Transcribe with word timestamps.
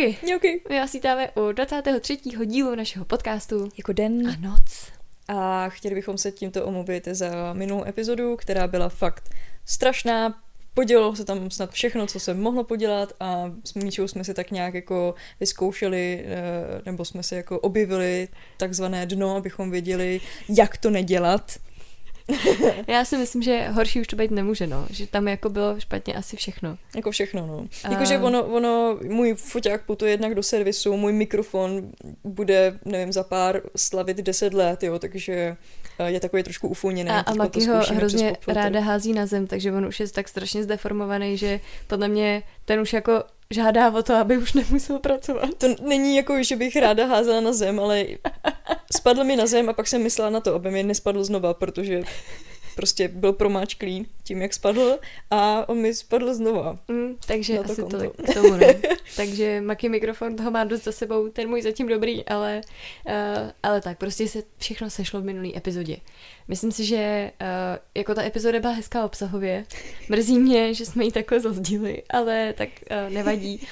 Maki, 0.00 0.18
Mňauky. 0.22 0.62
my 0.68 0.78
vás 0.78 0.92
vítáme 0.92 1.30
u 1.30 1.52
23. 1.52 2.16
dílu 2.44 2.74
našeho 2.74 3.04
podcastu 3.04 3.68
Jako 3.78 3.92
den. 3.92 4.28
a 4.28 4.36
noc. 4.40 4.92
A 5.28 5.68
chtěli 5.68 5.94
bychom 5.94 6.18
se 6.18 6.32
tímto 6.32 6.64
omluvit 6.64 7.08
za 7.12 7.52
minulou 7.52 7.84
epizodu, 7.84 8.36
která 8.36 8.66
byla 8.66 8.88
fakt 8.88 9.30
strašná. 9.64 10.42
Podělalo 10.74 11.16
se 11.16 11.24
tam 11.24 11.50
snad 11.50 11.70
všechno, 11.70 12.06
co 12.06 12.20
se 12.20 12.34
mohlo 12.34 12.64
podělat 12.64 13.12
a 13.20 13.52
s 13.64 13.74
Míčou 13.74 14.08
jsme 14.08 14.24
si 14.24 14.34
tak 14.34 14.50
nějak 14.50 14.74
jako 14.74 15.14
vyzkoušeli, 15.40 16.24
eh, 16.26 16.82
nebo 16.86 17.04
jsme 17.04 17.22
si 17.22 17.34
jako 17.34 17.60
objevili 17.60 18.28
takzvané 18.56 19.06
dno, 19.06 19.36
abychom 19.36 19.70
věděli, 19.70 20.20
jak 20.48 20.76
to 20.76 20.90
nedělat. 20.90 21.52
Já 22.86 23.04
si 23.04 23.16
myslím, 23.16 23.42
že 23.42 23.68
horší 23.68 24.00
už 24.00 24.06
to 24.06 24.16
být 24.16 24.30
nemůže, 24.30 24.66
no. 24.66 24.86
Že 24.90 25.06
tam 25.06 25.28
jako 25.28 25.48
bylo 25.48 25.80
špatně 25.80 26.14
asi 26.14 26.36
všechno. 26.36 26.78
Jako 26.96 27.10
všechno, 27.10 27.46
no. 27.46 27.66
A- 27.84 27.92
Jakože 27.92 28.18
ono, 28.18 28.44
ono, 28.44 28.98
můj 29.08 29.34
foťák 29.34 29.84
putuje 29.84 30.10
jednak 30.10 30.34
do 30.34 30.42
servisu, 30.42 30.96
můj 30.96 31.12
mikrofon 31.12 31.92
bude, 32.24 32.78
nevím, 32.84 33.12
za 33.12 33.22
pár 33.24 33.60
slavit 33.76 34.16
10 34.16 34.54
let, 34.54 34.82
jo, 34.82 34.98
takže 34.98 35.56
eh, 35.98 36.10
je 36.10 36.20
takový 36.20 36.42
trošku 36.42 36.68
ufuněný. 36.68 37.10
A, 37.10 37.20
a 37.20 37.34
Maki 37.34 37.66
ho 37.66 37.80
hrozně 37.94 38.36
ráda 38.48 38.80
hází 38.80 39.12
na 39.12 39.26
zem, 39.26 39.46
takže 39.46 39.72
on 39.72 39.86
už 39.86 40.00
je 40.00 40.08
tak 40.08 40.28
strašně 40.28 40.62
zdeformovaný, 40.62 41.36
že 41.36 41.60
podle 41.86 42.08
mě 42.08 42.42
ten 42.64 42.80
už 42.80 42.92
jako 42.92 43.24
žádá 43.50 43.90
o 43.90 44.02
to, 44.02 44.14
aby 44.14 44.38
už 44.38 44.52
nemusel 44.52 44.98
pracovat. 44.98 45.50
To 45.58 45.66
není 45.82 46.16
jako, 46.16 46.42
že 46.42 46.56
bych 46.56 46.76
ráda 46.76 47.06
házela 47.06 47.40
na 47.40 47.52
zem, 47.52 47.80
ale 47.80 48.04
spadl 48.96 49.24
mi 49.24 49.36
na 49.36 49.46
zem 49.46 49.68
a 49.68 49.72
pak 49.72 49.88
jsem 49.88 50.02
myslela 50.02 50.30
na 50.30 50.40
to, 50.40 50.54
aby 50.54 50.70
mi 50.70 50.82
nespadl 50.82 51.24
znova, 51.24 51.54
protože 51.54 52.02
prostě 52.80 53.08
byl 53.08 53.32
promáčklý 53.32 54.06
tím, 54.22 54.42
jak 54.42 54.54
spadl 54.54 54.98
a 55.30 55.68
on 55.68 55.78
mi 55.78 55.94
spadl 55.94 56.34
znova. 56.34 56.78
Mm, 56.88 57.16
takže 57.26 57.54
Na 57.56 57.62
to 57.62 57.72
asi 57.72 57.82
konto. 57.82 57.98
to 57.98 58.10
k 58.10 58.34
tomu, 58.34 58.56
no. 58.56 58.66
Takže 59.16 59.60
Maki 59.60 59.88
mikrofon 59.88 60.36
toho 60.36 60.50
má 60.50 60.64
dost 60.64 60.84
za 60.84 60.92
sebou, 60.92 61.28
ten 61.28 61.48
můj 61.48 61.62
zatím 61.62 61.88
dobrý, 61.88 62.24
ale, 62.24 62.60
uh, 63.06 63.12
ale 63.62 63.80
tak, 63.80 63.98
prostě 63.98 64.28
se 64.28 64.42
všechno 64.58 64.90
sešlo 64.90 65.20
v 65.20 65.24
minulý 65.24 65.56
epizodě. 65.56 65.96
Myslím 66.48 66.72
si, 66.72 66.84
že 66.84 67.30
uh, 67.40 67.46
jako 67.94 68.14
ta 68.14 68.22
epizoda 68.22 68.60
byla 68.60 68.72
hezká 68.72 69.04
obsahově. 69.04 69.64
Mrzí 70.08 70.38
mě, 70.38 70.74
že 70.74 70.86
jsme 70.86 71.04
ji 71.04 71.12
takhle 71.12 71.40
zazdíli, 71.40 72.02
ale 72.10 72.54
tak 72.58 72.68
uh, 72.90 73.12
nevadí. 73.14 73.66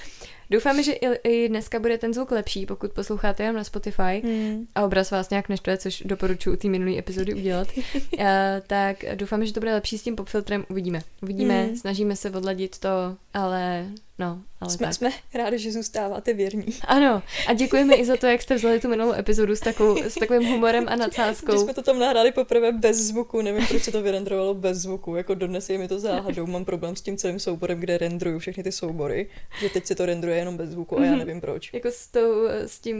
Doufáme, 0.51 0.83
že 0.83 0.93
i, 0.93 1.07
i 1.29 1.49
dneska 1.49 1.79
bude 1.79 1.99
ten 1.99 2.15
zvuk 2.15 2.31
lepší, 2.31 2.67
pokud 2.67 2.93
posloucháte 2.93 3.43
jenom 3.43 3.57
na 3.57 3.65
Spotify 3.65 4.23
Hmm. 4.25 4.67
a 4.75 4.85
obraz 4.85 5.11
vás 5.11 5.31
nějak 5.31 5.49
neštve, 5.49 5.79
což 5.79 6.03
doporučuji 6.07 6.57
té 6.57 6.69
minulé 6.69 6.99
epizody 6.99 7.35
udělat, 7.35 7.69
uh, 7.77 8.25
tak 8.67 9.05
doufáme, 9.15 9.47
že 9.47 9.53
to 9.53 9.61
bude 9.61 9.75
lepší 9.75 9.99
s 9.99 10.03
tím 10.03 10.17
popfiltrem. 10.17 10.65
Uvidíme. 10.71 11.01
Uvidíme, 11.23 11.65
Hmm. 11.65 11.77
snažíme 11.77 12.17
se 12.17 12.31
odladit 12.31 12.79
to, 12.79 12.89
ale 13.35 13.87
no, 14.19 14.43
ale 14.61 14.71
Jsme, 14.71 14.87
tak. 14.87 14.95
jsme 14.95 15.11
rádi, 15.35 15.59
že 15.59 15.73
zůstáváte 15.73 16.33
věrní. 16.33 16.65
Ano, 16.87 17.23
a 17.47 17.55
děkujeme 17.55 17.95
i 17.95 18.05
za 18.05 18.17
to, 18.17 18.27
jak 18.27 18.43
jste 18.43 18.55
vzali 18.55 18.81
tu 18.81 18.89
minulou 18.89 19.13
epizodu 19.13 19.57
s, 19.57 19.61
takovou, 19.61 20.03
s 20.03 20.15
takovým 20.15 20.45
humorem 20.49 20.85
a 20.89 20.91
Když 20.97 21.01
nadsázkou. 21.01 21.59
jsme 21.59 21.75
to 21.75 21.83
tam 21.83 21.99
nahráli 21.99 22.33
poprvé 22.33 22.73
bez 22.73 22.97
zvuku, 22.97 23.43
nevím, 23.43 23.67
proč 23.67 23.83
se 23.83 23.93
to 23.93 24.03
vyrendrovalo 24.03 24.55
bez 24.55 24.79
zvuku, 24.79 25.17
jako 25.17 25.35
dodnes 25.35 25.71
je 25.71 25.79
mi 25.79 25.89
to 25.89 25.99
záhadou, 26.01 26.47
mám 26.47 26.65
problém 26.65 26.97
s 26.97 27.01
tím 27.01 27.17
celým 27.17 27.39
souborem, 27.41 27.81
kde 27.81 27.99
rendruju 27.99 28.39
všechny 28.39 28.63
ty 28.63 28.73
soubory, 28.73 29.29
že 29.61 29.69
teď 29.69 29.87
se 29.87 29.95
to 29.95 30.07
rendruje 30.07 30.37
jenom 30.37 30.57
bez 30.57 30.71
zvuku 30.71 30.99
a 30.99 31.05
já 31.05 31.11
Mhm. 31.11 31.19
nevím 31.19 31.41
proč. 31.41 31.71
Jako 31.73 31.89
s, 31.89 32.07
tou, 32.07 32.47
s 32.49 32.79
tím 32.79 32.97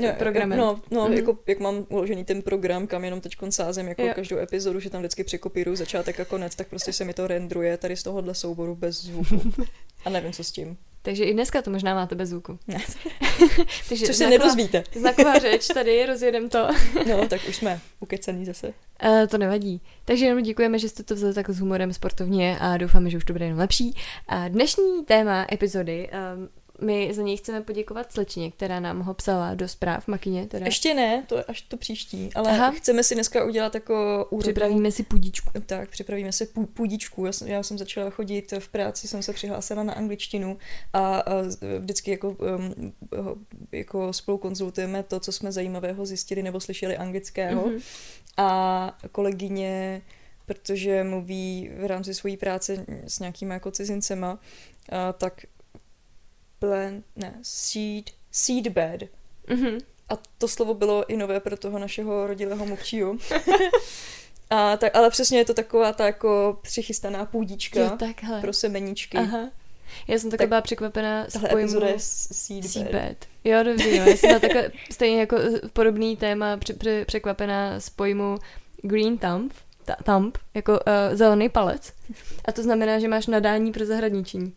Jo, 0.00 0.12
programem. 0.18 0.58
No, 0.58 0.80
no 0.90 1.04
Mhm. 1.04 1.12
jako 1.12 1.38
jak 1.46 1.60
mám 1.60 1.86
uložený 1.88 2.24
ten 2.24 2.42
program, 2.42 2.86
kam 2.86 3.04
jenom 3.04 3.20
teď 3.20 3.32
sázím 3.50 3.88
jako 3.88 4.02
Jo. 4.02 4.12
každou 4.14 4.38
epizodu, 4.38 4.80
že 4.80 4.90
tam 4.90 5.00
vždycky 5.00 5.24
překopíruju 5.24 5.76
začátek 5.76 6.20
a 6.20 6.24
konec, 6.24 6.54
tak 6.54 6.68
prostě 6.68 6.92
se 6.92 7.04
mi 7.04 7.14
to 7.14 7.26
rendruje 7.26 7.76
tady 7.76 7.96
z 7.96 8.02
tohohle 8.02 8.34
souboru 8.34 8.76
bez 8.76 9.02
zvuku. 9.02 9.40
A 10.04 10.10
nevím, 10.10 10.32
co 10.32 10.44
s 10.44 10.50
tím. 10.52 10.76
Takže 11.02 11.24
i 11.24 11.34
dneska 11.34 11.62
to 11.62 11.70
možná 11.70 11.94
máte 11.94 12.14
bez 12.14 12.28
zvuku. 12.28 12.58
Ne. 12.68 12.78
Takže 13.88 14.06
Což 14.06 14.16
se 14.16 14.24
znaková- 14.24 14.30
nedozvíte. 14.30 14.84
Znaková 14.94 15.38
řeč 15.38 15.66
tady, 15.66 16.06
rozjedem 16.06 16.48
to. 16.48 16.68
No, 17.08 17.28
tak 17.28 17.40
už 17.48 17.56
jsme 17.56 17.80
ukecený 18.00 18.44
zase. 18.44 18.66
Uh, 18.66 19.26
to 19.28 19.38
nevadí. 19.38 19.80
Takže 20.04 20.26
jenom 20.26 20.42
děkujeme, 20.42 20.78
že 20.78 20.88
jste 20.88 21.02
to 21.02 21.14
vzali 21.14 21.34
tak 21.34 21.50
s 21.50 21.60
humorem 21.60 21.92
sportovně 21.92 22.58
a 22.60 22.76
doufáme, 22.76 23.10
že 23.10 23.16
už 23.16 23.24
to 23.24 23.32
bude 23.32 23.44
jenom 23.44 23.58
lepší. 23.58 23.94
A 24.28 24.48
dnešní 24.48 25.04
téma 25.04 25.46
epizody, 25.52 26.10
um, 26.36 26.48
my 26.80 27.14
za 27.14 27.22
něj 27.22 27.36
chceme 27.36 27.60
poděkovat 27.60 28.12
slečně, 28.12 28.50
která 28.50 28.80
nám 28.80 29.00
ho 29.00 29.14
psala 29.14 29.54
do 29.54 29.68
zpráv 29.68 30.08
Makině. 30.08 30.46
Teda. 30.46 30.66
Ještě 30.66 30.94
ne, 30.94 31.24
to 31.26 31.36
je 31.36 31.44
až 31.44 31.62
to 31.62 31.76
příští, 31.76 32.30
ale 32.34 32.50
Aha. 32.50 32.70
Chceme 32.70 33.04
si 33.04 33.14
dneska 33.14 33.44
udělat 33.44 33.74
jako 33.74 34.26
úrodu. 34.30 34.42
Připravíme 34.42 34.92
si 34.92 35.02
pudičku. 35.02 35.50
Tak, 35.66 35.90
připravíme 35.90 36.30
pů- 36.30 36.66
půdičku. 36.66 37.26
Já 37.26 37.32
jsem, 37.32 37.48
já 37.48 37.62
jsem 37.62 37.78
začala 37.78 38.10
chodit 38.10 38.52
v 38.58 38.68
práci, 38.68 39.08
jsem 39.08 39.22
se 39.22 39.32
přihlásila 39.32 39.82
na 39.82 39.92
angličtinu 39.92 40.58
a, 40.92 41.16
a 41.16 41.32
vždycky 41.78 42.10
jako, 42.10 42.28
um, 42.30 42.92
jako 43.72 44.12
spolu 44.12 44.38
konzultujeme 44.38 45.02
to, 45.02 45.20
co 45.20 45.32
jsme 45.32 45.52
zajímavého 45.52 46.06
zjistili 46.06 46.42
nebo 46.42 46.60
slyšeli 46.60 46.96
anglického. 46.96 47.66
Mhm. 47.66 47.78
A 48.36 48.98
kolegyně, 49.12 50.02
protože 50.46 51.04
mluví 51.04 51.70
v 51.76 51.86
rámci 51.86 52.14
své 52.14 52.36
práce 52.36 52.84
s 53.06 53.18
nějakýma 53.18 53.54
jako 53.54 53.70
cizincema, 53.70 54.38
a 54.92 55.12
tak 55.12 55.44
plant, 56.60 57.04
ne, 57.16 57.34
seed, 57.42 58.04
seedbed. 58.32 59.08
Mhm. 59.48 59.78
A 60.08 60.12
to 60.38 60.48
slovo 60.48 60.74
bylo 60.74 61.10
i 61.10 61.16
nové 61.16 61.40
pro 61.40 61.56
toho 61.56 61.78
našeho 61.78 62.26
rodilého 62.26 62.66
mluvčího. 62.66 63.16
A 64.50 64.76
tak, 64.76 64.96
ale 64.96 65.10
přesně 65.10 65.38
je 65.38 65.44
to 65.44 65.54
taková 65.54 65.92
ta 65.92 66.06
jako 66.06 66.58
přichystaná 66.62 67.24
půdička 67.24 67.80
Jo, 67.80 67.90
takhle. 67.98 68.40
pro 68.40 68.52
semeníčky. 68.52 69.18
Aha. 69.18 69.50
Já 70.08 70.18
jsem 70.18 70.30
takhle 70.30 70.38
Tak 70.44 70.48
byla 70.48 70.60
překvapená 70.60 71.26
z 71.28 71.38
pojmu 71.50 71.84
je 71.84 71.94
seedbed. 71.98 72.70
seedbed. 72.70 73.26
Jo, 73.44 73.62
dobře, 73.62 73.96
jo. 73.96 74.02
Já 74.06 74.16
jsem 74.16 74.28
byla 74.28 74.40
takhle 74.40 74.70
stejně 74.90 75.20
jako 75.20 75.36
eh, 75.36 75.68
podobný 75.72 76.16
téma 76.16 76.56
pře- 76.56 76.72
pře- 76.74 77.04
překvapená 77.04 77.80
z 77.80 77.90
pojmu 77.90 78.38
green 78.82 79.18
thumb, 79.18 79.52
ta- 79.84 79.96
thumb, 80.04 80.38
jako 80.54 80.72
uh, 80.72 80.78
zelený 81.16 81.48
palec. 81.48 81.92
A 82.44 82.52
to 82.52 82.62
znamená, 82.62 82.98
že 82.98 83.08
máš 83.08 83.26
nadání 83.26 83.72
pro 83.72 83.86
zahradničení. 83.86 84.52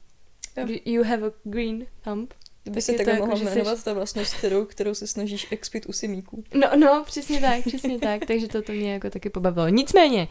Jo. 0.58 0.68
You 0.86 1.04
have 1.04 1.28
a 1.28 1.32
green 1.44 1.86
thumb. 2.04 2.34
By 2.66 2.72
Tak 2.72 2.84
se 2.84 2.94
takhle 2.94 3.14
jako, 3.14 3.26
mohla 3.26 3.40
jsi- 3.40 3.46
jmenovat 3.46 3.84
ta 3.84 3.94
vlastnost, 3.94 4.34
kterou, 4.34 4.66
kterou 4.66 4.94
se 4.94 5.08
snažíš 5.08 5.48
expit 5.52 5.86
u 5.86 5.94
simíků. 5.94 6.44
No, 6.54 6.68
no, 6.76 7.04
přesně 7.06 7.42
tak, 7.42 7.62
přesně 7.66 8.00
tak. 8.00 8.26
Takže 8.26 8.48
to, 8.48 8.62
to 8.62 8.72
mě 8.72 8.94
jako 8.94 9.10
taky 9.10 9.30
pobavilo. 9.30 9.68
Nicméně, 9.70 10.28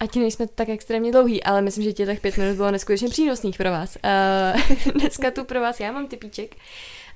ať 0.00 0.16
nejsme 0.16 0.46
tak 0.46 0.68
extrémně 0.68 1.12
dlouhý, 1.12 1.42
ale 1.42 1.62
myslím, 1.62 1.84
že 1.84 1.92
těch 1.92 2.20
pět 2.20 2.36
minut 2.36 2.56
bylo 2.56 2.70
neskutečně 2.70 3.08
přínosných 3.08 3.56
pro 3.56 3.70
vás. 3.70 3.96
Uh, 4.04 4.92
dneska 4.92 5.30
tu 5.30 5.44
pro 5.44 5.60
vás 5.60 5.80
já 5.80 5.92
mám 5.92 6.06
typíček 6.06 6.56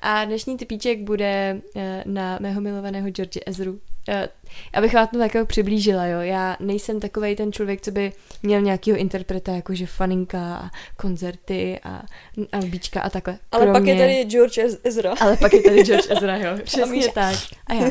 a 0.00 0.25
dnešní 0.25 0.56
typíček 0.56 0.98
bude 0.98 1.60
uh, 1.75 1.82
na 2.04 2.38
mého 2.40 2.60
milovaného 2.60 3.10
George 3.10 3.38
Ezru. 3.46 3.80
Uh, 4.08 4.26
abych 4.72 4.94
vám 4.94 5.06
to 5.08 5.19
tak 5.19 5.34
jako 5.34 5.46
přiblížila, 5.46 6.06
jo. 6.06 6.20
Já 6.20 6.56
nejsem 6.60 7.00
takovej 7.00 7.36
ten 7.36 7.52
člověk, 7.52 7.80
co 7.80 7.91
by 7.91 8.12
měl 8.42 8.60
nějakého 8.60 8.98
interpreta, 8.98 9.52
jakože 9.52 9.86
faninka 9.86 10.56
a 10.56 10.70
koncerty 10.96 11.80
a 11.84 12.02
albíčka 12.52 13.00
a 13.00 13.10
takhle. 13.10 13.38
Ale 13.52 13.66
pak 13.66 13.74
je 13.74 13.80
Kromě- 13.80 13.96
tady 13.98 14.24
George 14.24 14.58
Ez- 14.58 14.78
Ezra. 14.84 15.14
ale 15.20 15.36
pak 15.36 15.52
je 15.52 15.62
tady 15.62 15.82
George 15.84 16.06
Ezra, 16.10 16.36
jo. 16.36 16.58
Přesně 16.64 16.86
Míša. 16.92 17.10
tak. 17.14 17.36
A 17.66 17.74
já, 17.74 17.84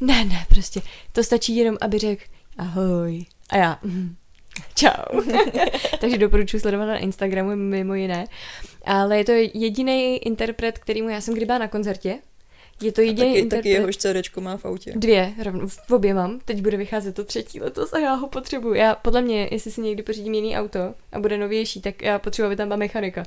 ne, 0.00 0.24
ne, 0.24 0.44
prostě. 0.48 0.80
To 1.12 1.24
stačí 1.24 1.56
jenom, 1.56 1.76
aby 1.80 1.98
řekl 1.98 2.22
ahoj. 2.58 3.24
A 3.50 3.56
já, 3.56 3.78
mm, 3.82 4.16
čau. 4.74 5.20
Takže 6.00 6.18
doporučuji 6.18 6.60
sledovat 6.60 6.86
na 6.86 6.96
Instagramu 6.98 7.56
mimo 7.56 7.94
jiné. 7.94 8.24
Ale 8.84 9.18
je 9.18 9.24
to 9.24 9.32
jediný 9.54 10.16
interpret, 10.16 10.78
kterýmu 10.78 11.08
já 11.08 11.20
jsem 11.20 11.34
kdy 11.34 11.46
byla 11.46 11.58
na 11.58 11.68
koncertě. 11.68 12.18
Je 12.82 12.92
to 12.92 13.00
A 13.00 13.04
jediný 13.04 13.28
taky, 13.28 13.38
interpret. 13.38 13.58
taky 13.58 13.68
jehož 13.68 13.96
CDčko 13.96 14.40
má 14.40 14.56
v 14.56 14.64
autě. 14.64 14.92
Dvě, 14.96 15.34
rovno, 15.44 15.68
v 15.68 15.90
obě 15.92 16.14
mám. 16.14 16.40
Teď 16.44 16.62
bude 16.62 16.76
vycházet 16.76 17.14
to 17.14 17.24
třetí 17.24 17.60
letos 17.60 17.92
a 17.92 17.98
já 17.98 18.14
ho 18.14 18.28
potřebuji. 18.28 18.74
Já, 18.74 18.94
podle 18.94 19.22
mě, 19.22 19.48
jestli 19.52 19.70
si 19.70 19.80
někdy 19.80 20.02
pořídím 20.02 20.34
jiný 20.34 20.56
auto 20.56 20.94
a 21.12 21.20
bude 21.20 21.38
novější, 21.38 21.80
tak 21.80 22.02
já 22.02 22.18
potřebuji, 22.18 22.46
aby 22.46 22.56
tam 22.56 22.68
byla 22.68 22.76
mechanika. 22.76 23.24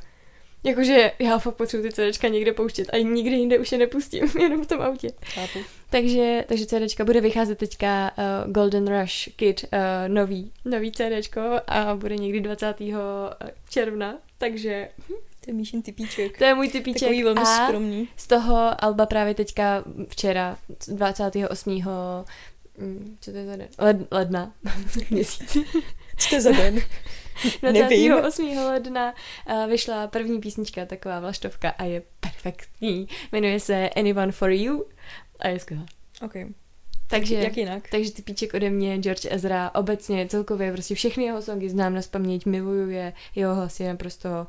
Jakože 0.63 1.11
já 1.19 1.39
fakt 1.39 1.55
potřebuji 1.55 1.83
ty 1.83 1.93
CDčka 1.93 2.27
někde 2.27 2.53
pouštět 2.53 2.89
a 2.93 2.97
nikde 2.97 3.35
jinde 3.35 3.59
už 3.59 3.71
je 3.71 3.77
nepustím, 3.77 4.23
jenom 4.41 4.63
v 4.63 4.67
tom 4.67 4.81
autě. 4.81 5.09
Chápu. 5.25 5.59
Takže, 5.89 6.45
takže 6.47 6.65
CDčka 6.65 7.05
bude 7.05 7.21
vycházet 7.21 7.57
teďka 7.57 8.11
uh, 8.45 8.51
Golden 8.51 8.99
Rush 8.99 9.29
Kid, 9.35 9.65
uh, 9.73 9.79
nový, 10.07 10.51
nový 10.65 10.91
CDčko 10.91 11.41
a 11.67 11.95
bude 11.95 12.15
někdy 12.15 12.39
20. 12.41 12.75
června, 13.69 14.17
takže 14.37 14.89
To 15.49 15.53
je 15.53 15.57
Míšin 15.57 15.81
typíček. 15.81 16.37
to 16.37 16.43
je 16.43 16.55
můj 16.55 16.69
typíček. 16.69 16.99
Takový 17.01 17.23
velmi 17.23 17.41
a 17.41 17.65
skromný. 17.67 18.07
z 18.15 18.27
toho 18.27 18.83
Alba 18.83 19.05
právě 19.05 19.33
teďka 19.33 19.83
včera, 20.07 20.57
28. 20.87 21.73
mm, 22.77 23.17
Co 23.21 23.31
to 23.31 23.37
je 23.37 23.45
za 23.45 23.55
den? 23.55 23.67
Led, 23.77 23.97
ledna. 24.11 24.53
Měsíc. 25.09 25.57
Co 26.17 26.29
to 26.29 26.35
je 26.35 26.41
za 26.41 26.51
den? 26.51 26.79
Nevím. 27.61 28.11
28. 28.11 28.57
ledna 28.57 29.13
uh, 29.49 29.69
vyšla 29.69 30.07
první 30.07 30.39
písnička, 30.39 30.85
taková 30.85 31.19
vlaštovka 31.19 31.69
a 31.69 31.83
je 31.83 32.01
perfektní. 32.19 33.07
Jmenuje 33.31 33.59
se 33.59 33.89
Anyone 33.89 34.31
for 34.31 34.51
You 34.51 34.85
a 35.39 35.47
je 35.47 35.59
skvělá. 35.59 35.85
OK. 36.21 36.33
Takže, 37.09 37.35
Jak 37.35 37.57
jinak? 37.57 37.83
takže 37.91 38.11
ty 38.11 38.21
píček 38.21 38.53
ode 38.53 38.69
mě, 38.69 38.97
George 38.97 39.25
Ezra, 39.29 39.71
obecně 39.75 40.27
celkově 40.27 40.73
prostě 40.73 40.95
všechny 40.95 41.23
jeho 41.23 41.41
songy 41.41 41.69
znám 41.69 41.93
na 41.93 42.01
paměť, 42.11 42.45
miluju 42.45 42.89
je, 42.89 43.13
jeho 43.35 43.55
hlas 43.55 43.79
je 43.79 43.87
naprosto 43.89 44.47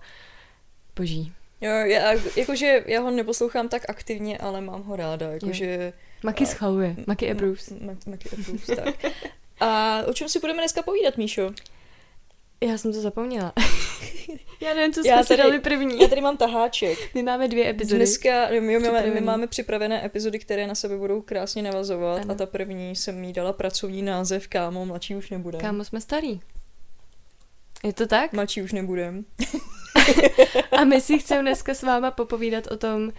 boží. 0.96 1.32
Jo, 1.60 1.70
já, 1.70 2.12
jakože 2.36 2.84
já 2.86 3.00
ho 3.00 3.10
neposlouchám 3.10 3.68
tak 3.68 3.82
aktivně, 3.88 4.38
ale 4.38 4.60
mám 4.60 4.82
ho 4.82 4.96
ráda, 4.96 5.30
jakože... 5.30 5.92
Maky 6.22 6.46
schvaluje, 6.46 6.96
Maky 7.06 7.30
approves. 7.30 7.72
Maky 8.06 8.28
approves, 8.32 8.66
tak. 8.66 9.12
A 9.60 10.00
o 10.06 10.12
čem 10.12 10.28
si 10.28 10.40
budeme 10.40 10.62
dneska 10.62 10.82
povídat, 10.82 11.16
Míšo? 11.16 11.52
Já 12.64 12.78
jsem 12.78 12.92
to 12.92 13.00
zapomněla. 13.00 13.52
já 14.60 14.74
nevím, 14.74 14.92
co 14.92 15.00
jsme 15.00 15.10
já 15.10 15.16
tady, 15.16 15.26
si 15.26 15.36
dali 15.36 15.60
první. 15.60 16.00
Já 16.00 16.08
tady 16.08 16.20
mám 16.20 16.36
taháček. 16.36 17.14
My 17.14 17.22
máme 17.22 17.48
dvě 17.48 17.70
epizody. 17.70 17.96
Dneska, 17.96 18.48
my, 18.50 18.60
my, 18.60 18.78
máme, 18.78 19.06
my 19.06 19.20
máme 19.20 19.46
připravené 19.46 20.06
epizody, 20.06 20.38
které 20.38 20.66
na 20.66 20.74
sebe 20.74 20.98
budou 20.98 21.22
krásně 21.22 21.62
navazovat 21.62 22.22
ano. 22.22 22.30
a 22.30 22.34
ta 22.34 22.46
první 22.46 22.96
jsem 22.96 23.24
jí 23.24 23.32
dala 23.32 23.52
pracovní 23.52 24.02
název 24.02 24.48
Kámo, 24.48 24.86
mladší 24.86 25.14
už 25.14 25.30
nebude. 25.30 25.58
Kámo, 25.58 25.84
jsme 25.84 26.00
starý. 26.00 26.40
Je 27.84 27.92
to 27.92 28.06
tak? 28.06 28.32
Mladší 28.32 28.62
už 28.62 28.72
nebudem. 28.72 29.24
a 30.78 30.84
my 30.84 31.00
si 31.00 31.18
chceme 31.18 31.42
dneska 31.42 31.74
s 31.74 31.82
váma 31.82 32.10
popovídat 32.10 32.66
o 32.66 32.76
tom, 32.76 33.12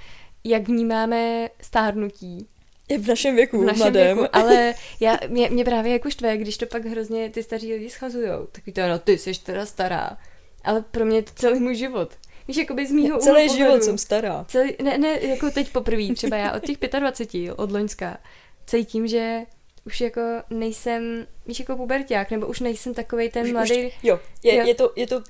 jak 0.43 0.67
vnímáme 0.67 1.49
stárnutí 1.61 2.47
je 2.91 2.97
v 2.97 3.07
našem 3.07 3.35
věku, 3.35 3.61
v 3.61 3.65
našem 3.65 3.79
mladém. 3.79 4.17
Věku, 4.17 4.35
ale 4.35 4.73
já, 4.99 5.19
mě, 5.27 5.49
mě 5.49 5.65
právě 5.65 5.93
jako 5.93 6.09
štve, 6.09 6.37
když 6.37 6.57
to 6.57 6.65
pak 6.65 6.85
hrozně 6.85 7.29
ty 7.29 7.43
staří 7.43 7.73
lidi 7.73 7.89
schazujou. 7.89 8.47
Tak 8.51 8.63
to, 8.75 8.87
no 8.87 8.99
ty 8.99 9.17
jsi 9.17 9.33
teda 9.43 9.65
stará. 9.65 10.17
Ale 10.63 10.83
pro 10.91 11.05
mě 11.05 11.17
je 11.17 11.21
to 11.21 11.31
celý 11.35 11.59
můj 11.59 11.75
život. 11.75 12.13
Víš, 12.47 12.57
jako 12.57 12.73
by 12.73 12.87
z 12.87 12.91
mýho 12.91 13.17
Celý 13.19 13.49
život 13.49 13.83
jsem 13.83 13.97
stará. 13.97 14.45
Celý, 14.47 14.75
ne, 14.83 14.97
ne, 14.97 15.19
jako 15.21 15.51
teď 15.51 15.71
poprvé, 15.71 16.13
třeba 16.15 16.37
já 16.37 16.53
od 16.55 16.63
těch 16.63 16.77
25, 16.99 17.53
od 17.53 17.71
Loňska, 17.71 18.17
cítím, 18.65 19.07
že 19.07 19.41
už 19.85 20.01
jako 20.01 20.21
nejsem, 20.49 21.27
víš, 21.45 21.59
jako 21.59 21.77
puberták, 21.77 22.31
nebo 22.31 22.47
už 22.47 22.59
nejsem 22.59 22.93
takovej 22.93 23.29
ten 23.29 23.43
už, 23.45 23.51
mladý. 23.51 23.85
Už, 23.87 23.93
jo, 24.03 24.19
je, 24.43 24.55
jo. 24.55 24.65
je, 24.65 24.75
to, 24.75 24.91
je 24.95 25.07
to, 25.07 25.23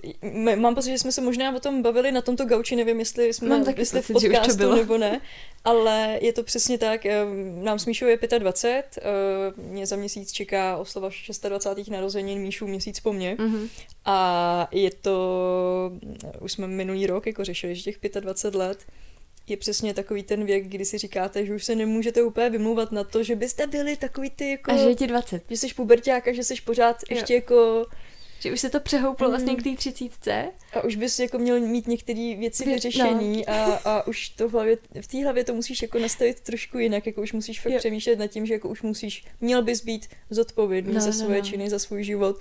mám 0.56 0.76
pocit, 0.76 0.92
že 0.92 0.98
jsme 0.98 1.12
se 1.12 1.22
možná 1.22 1.56
o 1.56 1.60
tom 1.60 1.82
bavili 1.82 2.12
na 2.12 2.22
tomto 2.22 2.46
gauči, 2.46 2.76
nevím, 2.76 3.00
jestli 3.00 3.34
jsme 3.34 3.50
mám 3.50 3.66
jestli 3.78 4.02
pocit, 4.02 4.28
v 4.28 4.32
podcastu 4.32 4.58
bylo. 4.58 4.76
nebo 4.76 4.98
ne, 4.98 5.22
ale 5.64 6.20
je 6.22 6.34
to 6.34 6.44
přesně 6.44 6.78
tak, 6.78 7.06
eh, 7.06 7.26
nám 7.62 7.80
s 7.80 7.86
Míšou 7.86 8.06
je 8.06 8.20
25, 8.38 8.98
eh, 8.98 9.62
mě 9.62 9.88
za 9.88 9.96
měsíc 9.96 10.32
čeká 10.32 10.78
oslava 10.78 11.10
26. 11.10 11.92
narozenin, 11.92 12.42
Míšu 12.42 12.68
měsíc 12.68 13.00
po 13.00 13.14
mně 13.14 13.36
mm-hmm. 13.36 13.70
a 14.06 14.68
je 14.72 14.92
to, 14.92 15.92
už 16.40 16.52
jsme 16.52 16.68
minulý 16.68 17.08
rok 17.08 17.28
jako 17.28 17.44
řešili, 17.44 17.76
že 17.76 17.84
těch 17.84 18.00
25 18.20 18.58
let 18.58 18.78
je 19.52 19.58
přesně 19.58 19.94
takový 19.94 20.24
ten 20.24 20.46
věk, 20.46 20.68
kdy 20.68 20.86
si 20.86 20.98
říkáte, 20.98 21.46
že 21.46 21.56
už 21.56 21.64
se 21.64 21.76
nemůžete 21.76 22.24
úplně 22.24 22.50
vymlouvat 22.50 22.92
na 22.92 23.04
to, 23.04 23.24
že 23.24 23.36
byste 23.36 23.68
byli 23.68 23.98
takový 23.98 24.30
ty 24.30 24.52
jako... 24.52 24.72
A 24.72 24.78
že 24.78 24.84
je 24.84 24.96
ti 24.96 25.08
20. 25.08 25.44
Že 25.50 25.58
jsi 25.58 25.74
puberták 25.74 26.28
a 26.28 26.34
že 26.34 26.44
jsi 26.44 26.56
pořád 26.66 26.98
jo. 27.10 27.18
ještě 27.18 27.34
jako... 27.34 27.86
Že 28.40 28.54
už 28.54 28.60
se 28.60 28.70
to 28.70 28.80
přehouplo 28.80 29.28
mm. 29.28 29.32
vlastně 29.32 29.56
k 29.56 29.64
té 29.64 29.76
třicítce. 29.76 30.52
A 30.74 30.84
už 30.84 30.96
bys 30.96 31.20
jako 31.20 31.38
měl 31.38 31.60
mít 31.60 31.88
některé 31.88 32.36
věci 32.40 32.66
vyřešení 32.66 33.44
no. 33.48 33.54
a, 33.54 33.76
a 33.86 34.08
už 34.08 34.30
to 34.30 34.50
v, 34.50 34.52
hlavě, 34.52 34.78
v 35.02 35.08
té 35.08 35.24
hlavě 35.24 35.44
to 35.44 35.54
musíš 35.54 35.82
jako 35.82 36.00
nastavit 36.00 36.40
trošku 36.40 36.78
jinak, 36.78 37.06
jako 37.06 37.22
už 37.22 37.34
musíš 37.34 37.62
fakt 37.62 37.72
jo. 37.72 37.80
přemýšlet 37.80 38.20
nad 38.20 38.28
tím, 38.28 38.46
že 38.46 38.54
jako 38.54 38.70
už 38.70 38.82
musíš, 38.82 39.26
měl 39.42 39.62
bys 39.62 39.84
být 39.84 40.08
zodpovědný 40.30 40.94
no, 40.94 41.02
za 41.02 41.08
no, 41.08 41.14
svoje 41.14 41.38
no, 41.38 41.46
no. 41.46 41.52
činy, 41.52 41.70
za 41.70 41.80
svůj 41.80 42.04
život 42.04 42.40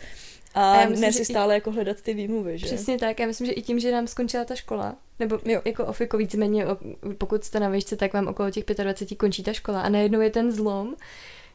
a, 0.54 0.72
a 0.72 0.88
myslím, 0.88 1.00
ne 1.00 1.12
si 1.12 1.24
stále 1.24 1.54
i... 1.54 1.56
jako 1.56 1.70
hledat 1.70 2.00
ty 2.02 2.14
výmluvy, 2.14 2.58
že? 2.58 2.66
Přesně 2.66 2.98
tak, 2.98 3.20
já 3.20 3.26
myslím, 3.26 3.46
že 3.46 3.52
i 3.52 3.62
tím, 3.62 3.78
že 3.80 3.92
nám 3.92 4.06
skončila 4.06 4.44
ta 4.44 4.54
škola, 4.54 4.96
nebo 5.18 5.38
jo. 5.44 5.62
jako 5.64 5.86
ofiko 5.86 6.16
víceméně, 6.16 6.66
pokud 7.18 7.44
jste 7.44 7.60
na 7.60 7.68
výšce, 7.68 7.96
tak 7.96 8.12
vám 8.12 8.28
okolo 8.28 8.50
těch 8.50 8.64
25 8.64 9.16
končí 9.16 9.42
ta 9.42 9.52
škola 9.52 9.80
a 9.80 9.88
najednou 9.88 10.20
je 10.20 10.30
ten 10.30 10.52
zlom, 10.52 10.96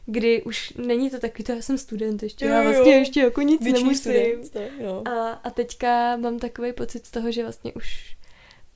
kdy 0.06 0.42
už 0.42 0.72
není 0.72 1.10
to 1.10 1.18
takový, 1.18 1.44
to 1.44 1.52
já 1.52 1.62
jsem 1.62 1.78
student 1.78 2.22
ještě, 2.22 2.44
jo, 2.44 2.52
já 2.52 2.62
vlastně 2.62 2.92
jo. 2.92 2.98
ještě 2.98 3.20
jako 3.20 3.42
nic 3.42 3.64
Vyčný 3.64 3.82
nemusím. 3.82 4.12
Student, 4.12 4.52
tak, 4.52 4.80
jo. 4.80 5.02
A, 5.04 5.30
a 5.30 5.50
teďka 5.50 6.16
mám 6.16 6.38
takový 6.38 6.72
pocit 6.72 7.06
z 7.06 7.10
toho, 7.10 7.32
že 7.32 7.42
vlastně 7.42 7.72
už, 7.72 8.16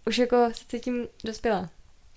už 0.06 0.18
jako 0.18 0.36
se 0.52 0.64
cítím 0.68 1.08
dospělá. 1.24 1.70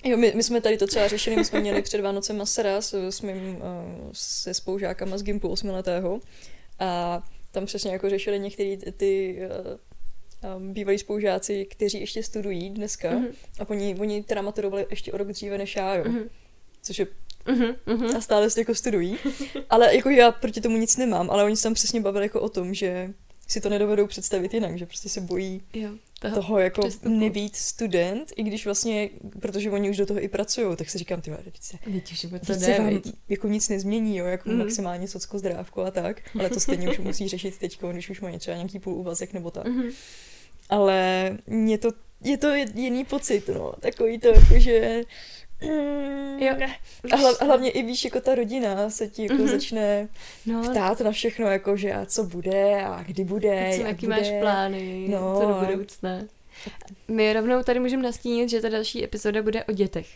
Jo, 0.03 0.17
my, 0.17 0.33
my 0.35 0.44
jsme 0.44 0.61
tady 0.61 0.77
to 0.77 0.88
třeba 0.88 1.07
řešili, 1.07 1.35
my 1.35 1.45
jsme 1.45 1.59
měli 1.59 1.81
před 1.81 2.01
Vánocem 2.01 2.38
Masera 2.38 2.81
s, 2.81 2.94
s 3.09 3.21
mým, 3.21 3.56
uh, 3.56 3.61
se 4.13 4.53
spoužákama 4.53 5.17
z 5.17 5.23
Gimpu 5.23 5.49
8 5.49 5.69
letého 5.69 6.19
a 6.79 7.21
tam 7.53 7.65
přesně 7.65 7.91
jako 7.91 8.09
řešili 8.09 8.39
některé 8.39 8.77
ty 8.77 9.39
uh, 10.41 10.55
um, 10.57 10.73
bývalí 10.73 10.97
spolužáci, 10.97 11.65
kteří 11.65 12.00
ještě 12.00 12.23
studují 12.23 12.69
dneska 12.69 13.11
mm-hmm. 13.11 13.33
a 13.59 13.69
oni, 13.69 13.95
oni 14.00 14.23
teda 14.23 14.41
maturovali 14.41 14.85
ještě 14.89 15.11
o 15.11 15.17
rok 15.17 15.27
dříve 15.27 15.57
než 15.57 15.75
já, 15.75 15.95
jo. 15.95 16.03
Mm-hmm. 16.03 16.29
Což 16.81 17.00
je 17.00 17.07
mm-hmm. 17.45 18.17
a 18.17 18.21
stále 18.21 18.50
se 18.50 18.61
jako 18.61 18.75
studují. 18.75 19.17
Ale 19.69 19.95
jako 19.95 20.09
já 20.09 20.31
proti 20.31 20.61
tomu 20.61 20.77
nic 20.77 20.97
nemám, 20.97 21.29
ale 21.29 21.44
oni 21.44 21.55
se 21.55 21.63
tam 21.63 21.73
přesně 21.73 22.01
bavili 22.01 22.25
jako 22.25 22.41
o 22.41 22.50
tom, 22.50 22.73
že 22.73 23.13
si 23.53 23.61
to 23.61 23.69
nedovedou 23.69 24.07
představit 24.07 24.53
jinak, 24.53 24.77
že 24.77 24.85
prostě 24.85 25.09
se 25.09 25.21
bojí 25.21 25.61
jo, 25.73 25.89
toho, 26.19 26.35
toho 26.35 26.59
jako 26.59 26.81
přestupu. 26.81 27.19
nebýt 27.19 27.55
student, 27.55 28.33
i 28.35 28.44
když 28.44 28.65
vlastně, 28.65 29.09
protože 29.39 29.71
oni 29.71 29.89
už 29.89 29.97
do 29.97 30.05
toho 30.05 30.23
i 30.23 30.27
pracují, 30.27 30.75
tak 30.75 30.89
si 30.89 30.97
říkám, 30.97 31.21
ty 31.21 31.31
teď 31.31 31.63
se, 31.63 31.77
teď 32.39 32.59
se 32.59 32.77
vám 32.77 33.01
jako 33.29 33.47
nic 33.47 33.69
nezmění, 33.69 34.17
jo, 34.17 34.25
jako 34.25 34.50
mm. 34.50 34.57
maximálně 34.57 35.07
socko 35.07 35.39
zdrávku 35.39 35.81
a 35.81 35.91
tak, 35.91 36.21
ale 36.39 36.50
to 36.50 36.59
stejně 36.59 36.89
už 36.89 37.00
musí 37.00 37.27
řešit 37.27 37.57
teď, 37.57 37.79
když 37.91 38.09
už 38.09 38.21
mají 38.21 38.39
třeba 38.39 38.57
nějaký 38.57 38.79
půl 38.79 38.94
úvazek 38.94 39.33
nebo 39.33 39.51
tak. 39.51 39.67
Mm. 39.67 39.89
Ale 40.69 41.29
je 41.67 41.77
to, 41.77 41.89
je 42.23 42.38
to 42.38 42.53
jiný 42.75 43.06
pocit, 43.06 43.47
no, 43.47 43.73
takový 43.79 44.19
to, 44.19 44.27
jako, 44.27 44.59
že 44.59 45.03
jo. 46.38 46.56
A, 47.12 47.15
hla, 47.15 47.33
hlavně 47.42 47.71
i 47.71 47.83
víš, 47.83 48.06
jako 48.06 48.21
ta 48.21 48.36
rodina 48.36 48.89
se 48.89 49.07
ti 49.07 49.24
jako 49.24 49.36
mm-hmm. 49.36 49.51
začne 49.51 50.07
no. 50.45 50.62
ptát 50.62 51.01
na 51.01 51.12
všechno, 51.12 51.48
jako 51.48 51.77
že 51.77 51.94
a 51.94 52.06
co 52.06 52.24
bude 52.24 52.83
a 52.83 53.04
kdy 53.04 53.24
bude, 53.24 53.69
co, 53.75 53.81
jak 53.81 53.88
jaký 53.88 54.06
bude. 54.06 54.18
máš 54.18 54.31
plány, 54.42 55.07
no. 55.10 55.39
co 55.42 55.48
do 55.48 55.54
budoucna. 55.54 56.19
My 57.07 57.33
rovnou 57.33 57.63
tady 57.63 57.80
můžeme 57.80 58.04
nastínit, 58.04 58.50
že 58.50 58.62
ta 58.62 58.69
další 58.69 59.04
epizoda 59.04 59.42
bude 59.42 59.63
o 59.63 59.71
dětech. 59.71 60.07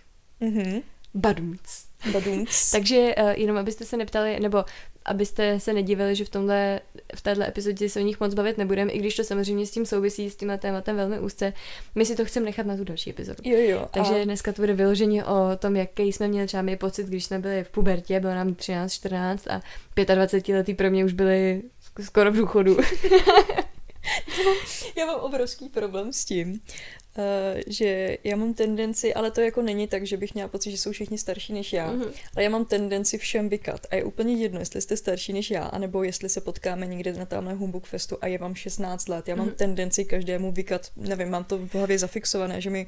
Mm-hmm. 0.41 0.81
Badumc. 1.13 1.61
Badumc. 2.11 2.69
Takže 2.71 3.15
uh, 3.15 3.29
jenom 3.29 3.57
abyste 3.57 3.85
se 3.85 3.97
neptali, 3.97 4.39
nebo 4.39 4.65
abyste 5.05 5.59
se 5.59 5.73
nedivili, 5.73 6.15
že 6.15 6.25
v 6.25 6.29
tomhle, 6.29 6.79
v 7.15 7.21
téhle 7.21 7.47
epizodě 7.47 7.89
se 7.89 7.99
o 7.99 8.03
nich 8.03 8.19
moc 8.19 8.33
bavit 8.33 8.57
nebudeme, 8.57 8.91
i 8.91 8.99
když 8.99 9.15
to 9.15 9.23
samozřejmě 9.23 9.65
s 9.65 9.71
tím 9.71 9.85
souvisí, 9.85 10.29
s 10.29 10.35
tím 10.35 10.51
tématem 10.59 10.95
velmi 10.95 11.19
úzce. 11.19 11.53
My 11.95 12.05
si 12.05 12.15
to 12.15 12.25
chceme 12.25 12.45
nechat 12.45 12.65
na 12.65 12.77
tu 12.77 12.83
další 12.83 13.09
epizodu. 13.09 13.41
Jo, 13.43 13.57
jo. 13.59 13.87
Takže 13.91 14.21
a... 14.21 14.23
dneska 14.23 14.53
to 14.53 14.61
bude 14.61 14.73
vyloženě 14.73 15.25
o 15.25 15.57
tom, 15.59 15.75
jaký 15.75 16.03
jsme 16.03 16.27
měli 16.27 16.47
třeba 16.47 16.63
my 16.63 16.77
pocit, 16.77 17.07
když 17.07 17.25
jsme 17.25 17.39
byli 17.39 17.63
v 17.63 17.69
pubertě, 17.69 18.19
bylo 18.19 18.35
nám 18.35 18.55
13, 18.55 18.93
14 18.93 19.47
a 19.47 19.61
25 20.15 20.55
letý 20.55 20.73
pro 20.73 20.89
mě 20.89 21.05
už 21.05 21.13
byli 21.13 21.63
skoro 22.01 22.31
v 22.31 22.35
důchodu. 22.35 22.77
já 24.97 25.05
mám 25.05 25.19
obrovský 25.19 25.69
problém 25.69 26.13
s 26.13 26.25
tím, 26.25 26.61
že 27.67 28.17
já 28.23 28.35
mám 28.35 28.53
tendenci, 28.53 29.13
ale 29.13 29.31
to 29.31 29.41
jako 29.41 29.61
není 29.61 29.87
tak, 29.87 30.07
že 30.07 30.17
bych 30.17 30.33
měla 30.33 30.49
pocit, 30.49 30.71
že 30.71 30.77
jsou 30.77 30.91
všichni 30.91 31.17
starší 31.17 31.53
než 31.53 31.73
já, 31.73 31.93
mm-hmm. 31.93 32.11
ale 32.35 32.43
já 32.43 32.49
mám 32.49 32.65
tendenci 32.65 33.17
všem 33.17 33.49
vykat 33.49 33.87
a 33.91 33.95
je 33.95 34.03
úplně 34.03 34.33
jedno, 34.33 34.59
jestli 34.59 34.81
jste 34.81 34.97
starší 34.97 35.33
než 35.33 35.51
já, 35.51 35.63
anebo 35.63 36.03
jestli 36.03 36.29
se 36.29 36.41
potkáme 36.41 36.85
někde 36.85 37.13
na 37.13 37.25
tamhle 37.25 37.53
Humbug 37.53 37.85
Festu 37.85 38.17
a 38.21 38.27
je 38.27 38.37
vám 38.37 38.55
16 38.55 39.09
let. 39.09 39.27
Já 39.27 39.35
mám 39.35 39.47
mm-hmm. 39.47 39.55
tendenci 39.55 40.05
každému 40.05 40.51
vykat, 40.51 40.91
nevím, 40.95 41.29
mám 41.29 41.43
to 41.43 41.57
v 41.57 41.75
hlavě 41.75 41.99
zafixované, 41.99 42.61
že 42.61 42.69
mi 42.69 42.87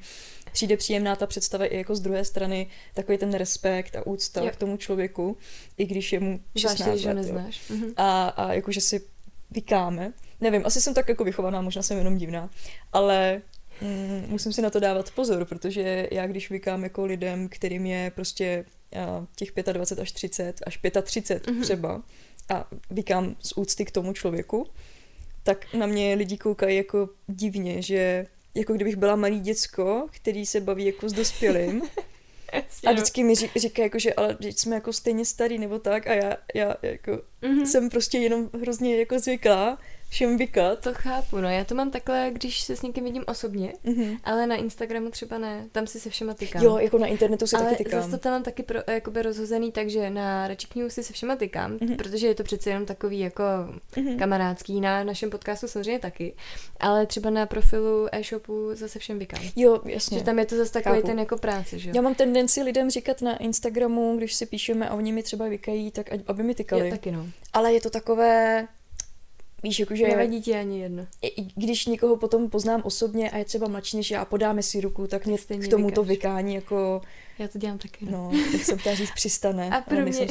přijde 0.52 0.78
příjemná 0.78 1.16
ta 1.16 1.28
představa 1.28 1.66
i 1.66 1.78
jako 1.78 1.96
z 1.96 2.00
druhé 2.00 2.26
strany 2.26 2.68
takový 2.94 3.18
ten 3.18 3.34
respekt 3.34 3.96
a 3.96 4.06
úcta 4.08 4.44
jo. 4.44 4.50
k 4.52 4.56
tomu 4.56 4.78
člověku, 4.78 5.38
i 5.78 5.86
když 5.86 6.14
je 6.14 6.20
mu 6.20 6.40
16 6.58 6.78
Zvláště, 6.78 7.08
let. 7.08 7.14
neznáš. 7.14 7.62
Mm-hmm. 7.70 7.94
A, 7.98 8.28
a 8.28 8.54
jako, 8.54 8.72
že 8.72 8.82
si 8.82 9.02
vykáme. 9.52 10.14
Nevím, 10.42 10.62
asi 10.66 10.82
jsem 10.82 10.94
tak 10.94 11.10
jako 11.10 11.24
vychovaná, 11.24 11.62
možná 11.62 11.82
jsem 11.82 11.98
jenom 11.98 12.18
divná, 12.18 12.50
ale 12.94 13.42
mm, 13.82 14.26
musím 14.28 14.54
si 14.54 14.62
na 14.62 14.70
to 14.70 14.80
dávat 14.80 15.12
pozor, 15.12 15.46
protože 15.46 16.08
já 16.12 16.28
když 16.28 16.50
vykám 16.50 16.84
jako 16.84 17.06
lidem, 17.06 17.50
kterým 17.50 17.86
je 17.86 18.12
prostě 18.16 18.66
uh, 18.96 19.26
těch 19.36 19.52
25 19.74 20.02
až 20.02 20.12
30, 20.12 20.62
až 20.66 20.80
35 21.04 21.48
mm-hmm. 21.48 21.62
třeba, 21.62 22.02
a 22.50 22.68
vykám 22.90 23.36
z 23.40 23.54
úcty 23.58 23.86
k 23.86 23.92
tomu 23.92 24.14
člověku, 24.14 24.68
tak 25.44 25.74
na 25.74 25.86
mě 25.86 26.16
lidi 26.16 26.38
koukají 26.38 26.78
jako 26.78 27.10
divně, 27.28 27.82
že 27.82 28.26
jako 28.56 28.74
kdybych 28.74 28.96
byla 28.96 29.16
malý 29.16 29.40
děcko, 29.40 30.08
který 30.12 30.46
se 30.46 30.60
baví 30.60 30.86
jako 30.86 31.10
s 31.10 31.14
dospělým. 31.14 31.82
a 32.86 32.92
vždycky 32.92 33.24
mi 33.24 33.36
říká, 33.36 33.84
jako, 33.84 34.00
že 34.00 34.14
ale 34.14 34.38
jsme 34.42 34.76
jako 34.76 34.94
stejně 34.94 35.26
starý 35.26 35.60
nebo 35.60 35.80
tak 35.80 36.08
a 36.08 36.14
já, 36.14 36.38
já 36.56 36.76
jako 36.82 37.12
mm-hmm. 37.42 37.64
jsem 37.64 37.90
prostě 37.90 38.18
jenom 38.18 38.50
hrozně 38.62 39.00
jako 39.00 39.20
zvyklá 39.20 39.78
všem 40.10 40.38
vykat. 40.38 40.80
To 40.80 40.94
chápu, 40.94 41.38
no 41.38 41.50
já 41.50 41.64
to 41.64 41.76
mám 41.76 41.92
takhle, 41.92 42.30
když 42.34 42.62
se 42.62 42.76
s 42.76 42.82
někým 42.82 43.04
vidím 43.04 43.24
osobně, 43.28 43.74
mm-hmm. 43.86 44.20
ale 44.24 44.48
na 44.48 44.56
Instagramu 44.56 45.10
třeba 45.10 45.38
ne, 45.38 45.66
tam 45.72 45.88
si 45.88 46.00
se 46.00 46.10
všema 46.10 46.34
tykám. 46.34 46.64
Jo, 46.64 46.78
jako 46.78 46.98
na 46.98 47.08
internetu 47.08 47.48
se 47.48 47.58
ale 47.58 47.70
taky 47.70 47.84
tykám. 47.84 48.02
Ale 48.02 48.12
to 48.12 48.18
tam 48.18 48.32
mám 48.32 48.44
taky 48.44 48.64
pro, 48.64 48.80
jakoby 48.88 49.22
rozhozený, 49.22 49.72
takže 49.72 50.10
na 50.10 50.48
Račik 50.48 50.76
News 50.76 50.94
si 50.94 51.04
se 51.04 51.14
všema 51.14 51.36
tykám, 51.36 51.78
mm-hmm. 51.78 51.96
protože 51.96 52.28
je 52.28 52.36
to 52.36 52.44
přece 52.44 52.70
jenom 52.70 52.86
takový 52.86 53.20
jako 53.20 53.44
mm-hmm. 53.44 54.20
kamarádský, 54.20 54.82
na 54.82 55.04
našem 55.04 55.30
podcastu 55.30 55.68
samozřejmě 55.68 56.00
taky, 56.00 56.34
ale 56.80 57.06
třeba 57.06 57.30
na 57.30 57.46
profilu 57.46 58.08
e-shopu 58.12 58.70
zase 58.74 59.00
všem 59.00 59.20
vykám. 59.20 59.44
Jo, 59.56 59.82
jasně. 59.86 60.20
Že 60.20 60.24
tam 60.24 60.40
je 60.40 60.46
to 60.46 60.56
zase 60.56 60.74
takový 60.74 60.96
chápu. 60.96 61.08
ten 61.08 61.20
jako 61.20 61.38
práce, 61.38 61.80
že 61.80 61.92
Já 61.96 62.02
mám 62.02 62.16
tendenci 62.16 62.64
lidem 62.64 62.90
říkat 62.90 63.22
na 63.22 63.38
Instagramu, 63.38 64.18
když 64.18 64.36
si 64.36 64.46
píšeme 64.46 64.90
a 64.90 64.94
oni 64.94 65.12
mi 65.12 65.24
třeba 65.24 65.48
vykají, 65.48 65.92
tak 65.92 66.10
aby 66.28 66.44
mi 66.44 66.56
tykali. 66.56 66.86
Jo, 66.86 66.92
taky 66.92 67.12
no. 67.12 67.28
Ale 67.54 67.74
je 67.74 67.82
to 67.82 67.90
takové 67.90 68.68
Víš, 69.64 69.80
jakože... 69.80 70.08
Nevadí 70.08 70.42
ti 70.42 70.56
ani 70.56 70.82
jedno. 70.82 71.08
když 71.56 71.86
někoho 71.86 72.18
potom 72.18 72.50
poznám 72.50 72.82
osobně 72.84 73.30
a 73.32 73.38
je 73.38 73.46
třeba 73.46 73.68
mladší 73.68 73.98
než 73.98 74.12
já, 74.12 74.26
podáme 74.26 74.64
si 74.64 74.82
ruku, 74.82 75.08
tak 75.08 75.26
mě 75.26 75.38
Stejně 75.38 75.68
k 75.68 75.70
tomu 75.70 75.92
to 75.92 76.04
vykáš. 76.04 76.18
vykání 76.18 76.56
jako, 76.56 77.02
Já 77.40 77.48
to 77.48 77.58
dělám 77.58 77.78
taky. 77.78 78.06
No. 78.06 78.12
no, 78.12 78.40
jak 78.54 78.62
jsem 78.66 78.78
chtěla 78.78 78.96
říct, 78.96 79.12
přistane, 79.16 79.70
A 79.70 79.82
pro 79.82 79.98
ale 79.98 80.06
mě-. 80.06 80.28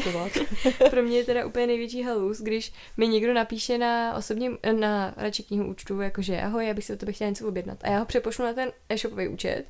Pro 0.90 1.02
mě 1.02 1.16
je 1.16 1.24
teda 1.24 1.46
úplně 1.46 1.66
největší 1.66 2.02
halus, 2.02 2.40
když 2.40 2.72
mi 2.96 3.08
někdo 3.08 3.34
napíše 3.34 3.78
na 3.78 4.16
osobním, 4.16 4.58
na 4.78 5.14
radši 5.16 5.42
knihu 5.42 5.66
účtu, 5.66 6.00
jakože 6.00 6.40
ahoj, 6.40 6.66
já 6.66 6.74
bych 6.74 6.84
si 6.84 6.92
o 6.92 6.96
tebe 6.96 7.12
chtěla 7.12 7.30
něco 7.30 7.48
objednat. 7.48 7.78
A 7.82 7.90
já 7.90 7.98
ho 7.98 8.04
přepošlu 8.06 8.44
na 8.44 8.52
ten 8.54 8.72
e-shopový 8.88 9.28
účet 9.28 9.64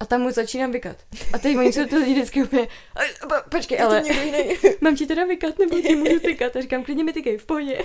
a 0.00 0.06
tam 0.06 0.20
mu 0.20 0.30
začínám 0.30 0.72
vykat. 0.72 0.96
A 1.32 1.38
teď 1.38 1.56
oni 1.56 1.72
jsou 1.72 1.84
to 1.86 1.96
lidi 1.96 2.12
vždycky 2.12 2.42
úplně, 2.42 2.68
"A, 2.96 3.26
po- 3.26 3.50
počkej, 3.50 3.80
ale 3.82 4.02
mám 4.80 4.96
ti 4.96 5.06
teda 5.06 5.24
vykat, 5.24 5.58
nebo 5.58 5.80
ti 5.80 5.96
můžu 5.96 6.20
tykat? 6.20 6.56
A 6.56 6.60
říkám, 6.60 6.84
klidně 6.84 7.04
mi 7.04 7.12
tykej, 7.12 7.38
v 7.38 7.46
pohodě. 7.46 7.78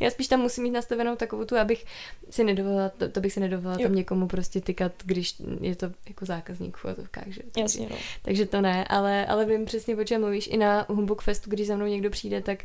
Já 0.00 0.10
spíš 0.10 0.28
tam 0.28 0.40
musím 0.40 0.64
mít 0.64 0.70
nastavenou 0.70 1.16
takovou 1.16 1.44
tu, 1.44 1.56
abych 1.56 1.84
si 2.30 2.44
nedovolila, 2.44 2.88
to, 2.88 3.08
to 3.08 3.20
bych 3.20 3.32
si 3.32 3.40
nedovolila 3.40 3.80
Jo. 3.80 3.88
tam 3.88 3.96
někomu 3.96 4.28
prostě 4.28 4.60
tykat, 4.60 4.92
když 5.04 5.34
je 5.60 5.76
to 5.76 5.86
jako 6.08 6.26
zákazník 6.26 6.76
v 6.76 6.80
fotovkách, 6.80 7.26
že? 7.28 7.40
Takže- 7.42 7.60
Jasně, 7.62 7.86
no. 7.90 7.96
takže 8.22 8.46
to 8.46 8.60
ne, 8.60 8.84
ale, 8.88 9.26
ale 9.26 9.44
vím 9.44 9.64
přesně, 9.64 9.96
o 9.96 10.04
čem 10.04 10.20
mluvíš. 10.20 10.46
I 10.52 10.56
na 10.56 10.86
Humbug 10.88 11.22
Festu, 11.22 11.50
když 11.50 11.66
za 11.66 11.76
mnou 11.76 11.86
někdo 11.86 12.10
přijde, 12.10 12.40
tak 12.42 12.64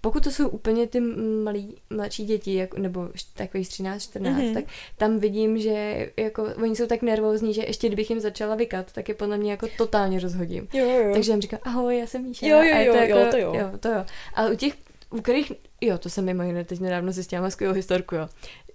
pokud 0.00 0.24
to 0.24 0.30
jsou 0.30 0.48
úplně 0.48 0.86
ty 0.86 1.00
malí, 1.44 1.76
mladší 1.90 2.24
děti, 2.24 2.54
jako, 2.54 2.78
nebo 2.78 3.08
takových 3.34 3.68
13, 3.68 4.02
14, 4.02 4.32
Mhm. 4.36 4.42
mm-hmm. 4.42 4.54
tak 4.54 4.64
tam 4.96 5.18
vidím, 5.18 5.58
že 5.58 6.08
jako, 6.16 6.44
oni 6.62 6.76
jsou 6.76 6.86
tak 6.86 7.02
nervózní, 7.02 7.54
že 7.54 7.62
ještě 7.66 7.86
kdybych 7.86 8.10
jim 8.10 8.20
začala 8.20 8.54
vykat, 8.54 8.92
tak 8.92 9.08
je 9.08 9.14
podle 9.14 9.36
mě 9.38 9.50
jako 9.50 9.68
totálně 9.78 10.20
rozhodím. 10.20 10.68
Jo, 10.72 10.88
jo. 10.90 11.10
Takže 11.12 11.32
jim 11.32 11.40
říkám, 11.40 11.60
ahoj, 11.62 11.98
já 11.98 12.06
jsem 12.06 12.22
Míša. 12.22 12.46
Jo, 12.46 12.56
jo, 12.56 12.74
a 12.74 12.78
je 12.78 12.86
jo, 12.86 12.92
to 12.92 12.98
jako, 12.98 13.18
jo, 13.18 13.26
to 13.30 13.36
jo. 13.38 13.54
jo. 13.54 13.78
to 13.80 13.88
jo. 13.88 14.04
Ale 14.34 14.52
u 14.52 14.56
těch, 14.56 14.72
u 15.10 15.20
kterých, 15.20 15.52
jo, 15.80 15.98
to 15.98 16.10
jsem 16.10 16.24
mimo 16.24 16.42
jiné 16.42 16.64
teď 16.64 16.80
nedávno 16.80 17.12
zjistila, 17.12 17.50
skvělou 17.50 17.74
historku, 17.74 18.14
jo, 18.14 18.28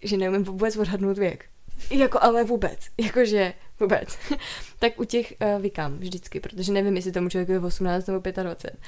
že 0.04 0.18
neumím 0.18 0.44
vůbec 0.44 0.78
odhadnout 0.78 1.18
věk. 1.18 1.46
Jako 1.92 2.20
ale 2.22 2.44
vůbec, 2.44 2.80
jakože 2.98 3.54
vůbec. 3.80 4.18
tak 4.80 5.00
u 5.00 5.04
těch 5.04 5.34
uh, 5.56 5.62
vykám 5.62 5.98
vždycky, 5.98 6.40
protože 6.40 6.72
nevím, 6.72 6.96
jestli 6.96 7.12
tomu 7.12 7.30
člověku 7.30 7.52
je 7.52 7.60
18 7.60 8.08
nebo 8.08 8.20
25. 8.44 8.80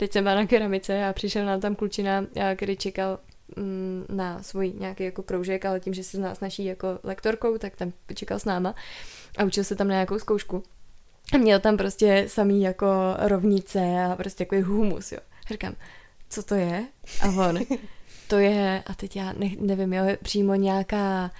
Teď 0.00 0.12
jsem 0.12 0.24
byla 0.24 0.34
na 0.34 0.46
keramice 0.46 1.04
a 1.04 1.12
přišel 1.12 1.44
nám 1.46 1.60
tam 1.60 1.74
klučina, 1.74 2.26
eh, 2.36 2.56
který 2.56 2.76
čekal 2.76 3.18
mm, 3.56 4.04
na 4.08 4.42
svůj 4.42 4.72
nějaký 4.78 5.04
jako 5.04 5.22
kroužek, 5.22 5.64
ale 5.64 5.80
tím, 5.80 5.94
že 5.94 6.04
se 6.04 6.16
zná 6.16 6.34
s 6.34 6.40
naší 6.40 6.64
jako 6.64 6.86
lektorkou, 7.02 7.58
tak 7.58 7.76
tam 7.76 7.92
čekal 8.14 8.38
s 8.38 8.44
náma 8.44 8.74
a 9.38 9.44
učil 9.44 9.64
se 9.64 9.76
tam 9.76 9.88
na 9.88 9.94
nějakou 9.94 10.18
zkoušku. 10.18 10.62
A 11.34 11.36
měl 11.36 11.60
tam 11.60 11.76
prostě 11.76 12.24
samý 12.28 12.62
jako 12.62 12.86
rovnice 13.18 14.04
a 14.04 14.16
prostě 14.16 14.44
takový 14.44 14.62
humus, 14.62 15.12
jo. 15.12 15.18
Říkám, 15.50 15.74
co 16.30 16.42
to 16.42 16.54
je? 16.54 16.84
A 17.22 17.48
on, 17.48 17.58
to 18.28 18.38
je, 18.38 18.82
a 18.86 18.94
teď 18.94 19.16
já 19.16 19.32
ne, 19.32 19.50
nevím, 19.60 19.92
jo, 19.92 20.04
přímo 20.22 20.54
nějaká 20.54 21.30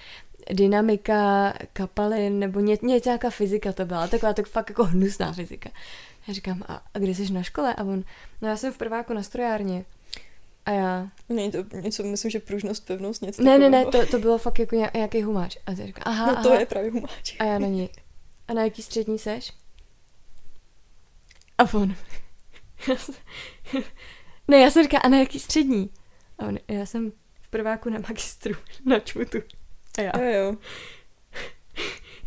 dynamika 0.53 1.53
kapalin, 1.73 2.39
nebo 2.39 2.61
ně, 2.61 2.79
nějaká 2.83 3.31
fyzika 3.31 3.73
to 3.73 3.85
byla, 3.85 4.09
taková 4.09 4.33
tak 4.33 4.49
fakt 4.49 4.71
jako 4.71 4.85
hnusná 4.85 5.33
fyzika. 5.33 5.71
Já 6.31 6.35
říkám, 6.35 6.63
a, 6.69 6.83
a 6.95 6.99
kdy 6.99 7.15
jsi 7.15 7.33
na 7.33 7.43
škole? 7.43 7.75
A 7.75 7.85
on, 7.85 8.05
no 8.43 8.49
já 8.49 8.57
jsem 8.57 8.73
v 8.73 8.79
prváku 8.79 9.13
na 9.13 9.23
strojárně. 9.23 9.85
A 10.67 10.71
já, 10.71 11.09
Není 11.29 11.51
to 11.51 11.65
něco, 11.81 12.03
myslím, 12.03 12.31
že 12.31 12.41
pružnost, 12.41 12.87
pevnost, 12.87 13.23
něco 13.23 13.43
ne, 13.43 13.59
ne, 13.59 13.71
ne, 13.71 13.87
to, 13.87 14.07
to 14.07 14.19
bylo 14.19 14.39
fakt 14.39 14.59
jako 14.59 14.77
nějak, 14.77 14.95
nějaký 14.95 15.23
humáč. 15.23 15.57
A 15.67 15.71
já 15.71 15.87
říkám, 15.87 16.03
aha, 16.07 16.27
No 16.33 16.43
to 16.43 16.51
aha. 16.51 16.61
je 16.61 16.67
právě 16.67 16.91
humáč. 16.91 17.37
A 17.39 17.45
já 17.45 17.59
na 17.59 17.67
ní. 17.67 17.91
A 18.49 18.53
na 18.55 18.63
jaký 18.65 18.83
střední 18.83 19.19
seš? 19.19 19.53
A 21.59 21.75
on. 21.75 21.95
Ne, 24.49 24.59
já 24.61 24.71
jsem 24.71 24.83
říká, 24.83 24.99
a 24.99 25.09
na 25.09 25.19
jaký 25.19 25.41
střední? 25.41 25.91
A 26.39 26.47
on, 26.47 26.59
já 26.69 26.87
jsem 26.87 27.13
v 27.41 27.49
prváku 27.51 27.91
na 27.91 27.99
magistru, 28.09 28.55
na 28.85 28.99
čmutu. 28.99 29.39
A 29.99 30.01
já, 30.01 30.13
Jo, 30.19 30.45
jo. 30.45 30.57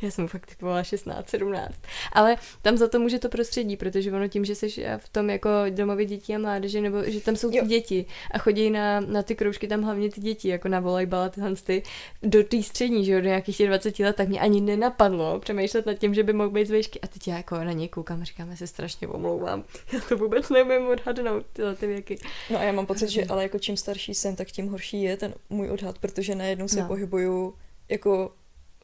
Já 0.03 0.11
jsem 0.11 0.27
fakt 0.27 0.45
typovala 0.45 0.83
16, 0.83 1.29
17. 1.29 1.75
Ale 2.13 2.35
tam 2.61 2.77
za 2.77 2.87
to 2.87 2.99
může 2.99 3.19
to 3.19 3.29
prostředí, 3.29 3.77
protože 3.77 4.11
ono 4.11 4.27
tím, 4.27 4.45
že 4.45 4.55
jsi 4.55 4.85
v 4.97 5.09
tom 5.09 5.29
jako 5.29 5.49
domově 5.69 6.05
dětí 6.05 6.35
a 6.35 6.37
mládeže, 6.37 6.81
nebo 6.81 7.03
že 7.03 7.21
tam 7.21 7.35
jsou 7.35 7.49
ty 7.51 7.57
Jo. 7.57 7.65
děti 7.65 8.05
a 8.31 8.37
chodí 8.37 8.69
na, 8.69 8.99
na 8.99 9.23
ty 9.23 9.35
kroužky 9.35 9.67
tam 9.67 9.81
hlavně 9.81 10.09
ty 10.09 10.21
děti, 10.21 10.47
jako 10.47 10.67
na 10.67 10.79
volejbal 10.79 11.21
a 11.21 11.29
tyhle 11.29 11.55
ty, 11.55 11.83
do 12.23 12.43
té 12.43 12.63
střední, 12.63 13.05
že 13.05 13.11
jo, 13.11 13.21
do 13.21 13.27
nějakých 13.27 13.57
těch 13.57 13.67
20 13.67 13.99
let, 13.99 14.15
tak 14.15 14.27
mě 14.27 14.39
ani 14.39 14.61
nenapadlo 14.61 15.39
přemýšlet 15.39 15.85
nad 15.85 15.93
tím, 15.93 16.13
že 16.13 16.23
by 16.23 16.33
mohl 16.33 16.49
být 16.49 16.67
z 16.67 16.71
výšky. 16.71 17.01
A 17.01 17.07
teď 17.07 17.27
já 17.27 17.37
jako 17.37 17.55
na 17.55 17.71
něj 17.71 17.87
koukám 17.87 18.21
a 18.21 18.23
říkám, 18.23 18.49
já 18.49 18.55
se 18.55 18.67
strašně 18.67 19.07
omlouvám. 19.07 19.63
Já 19.93 19.99
to 19.99 20.17
vůbec 20.17 20.49
neumím 20.49 20.87
odhadnout, 20.87 21.45
tyhle 21.53 21.75
ty 21.75 21.87
věky. 21.87 22.17
No 22.49 22.59
a 22.59 22.63
já 22.63 22.71
mám 22.71 22.85
pocit, 22.85 23.09
že 23.09 23.25
ale 23.25 23.43
jako 23.43 23.59
čím 23.59 23.77
starší 23.77 24.13
jsem, 24.13 24.35
tak 24.35 24.47
tím 24.47 24.67
horší 24.67 25.01
je 25.01 25.17
ten 25.17 25.33
můj 25.49 25.69
odhad, 25.69 25.99
protože 25.99 26.35
najednou 26.35 26.67
se 26.67 26.81
no. 26.81 26.87
pohybuju 26.87 27.55
jako 27.89 28.31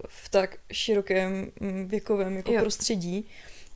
v 0.07 0.29
tak 0.29 0.57
širokém 0.71 1.51
mm, 1.59 1.87
věkovém 1.87 2.35
jako 2.37 2.53
Jo. 2.53 2.61
prostředí. 2.61 3.25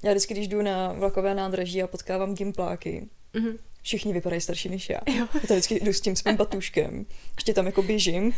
Já 0.04 0.12
vždycky, 0.12 0.34
když 0.34 0.48
jdu 0.48 0.62
na 0.62 0.92
vlakové 0.94 1.36
nádraží 1.36 1.84
a 1.84 1.88
potkávám 1.88 2.36
gimpláky, 2.36 3.08
Mhm. 3.34 3.58
všichni 3.82 4.14
vypadají 4.14 4.42
starší 4.42 4.70
než 4.70 4.90
já. 4.90 5.00
Jo. 5.08 5.28
Já 5.34 5.40
tam 5.48 5.58
vždycky 5.58 5.80
jdu 5.86 5.94
s 5.94 6.02
tím 6.02 6.16
svým 6.16 6.36
batuškem, 6.36 7.06
ještě 7.36 7.54
tam 7.54 7.66
jako 7.66 7.82
běžím, 7.84 8.34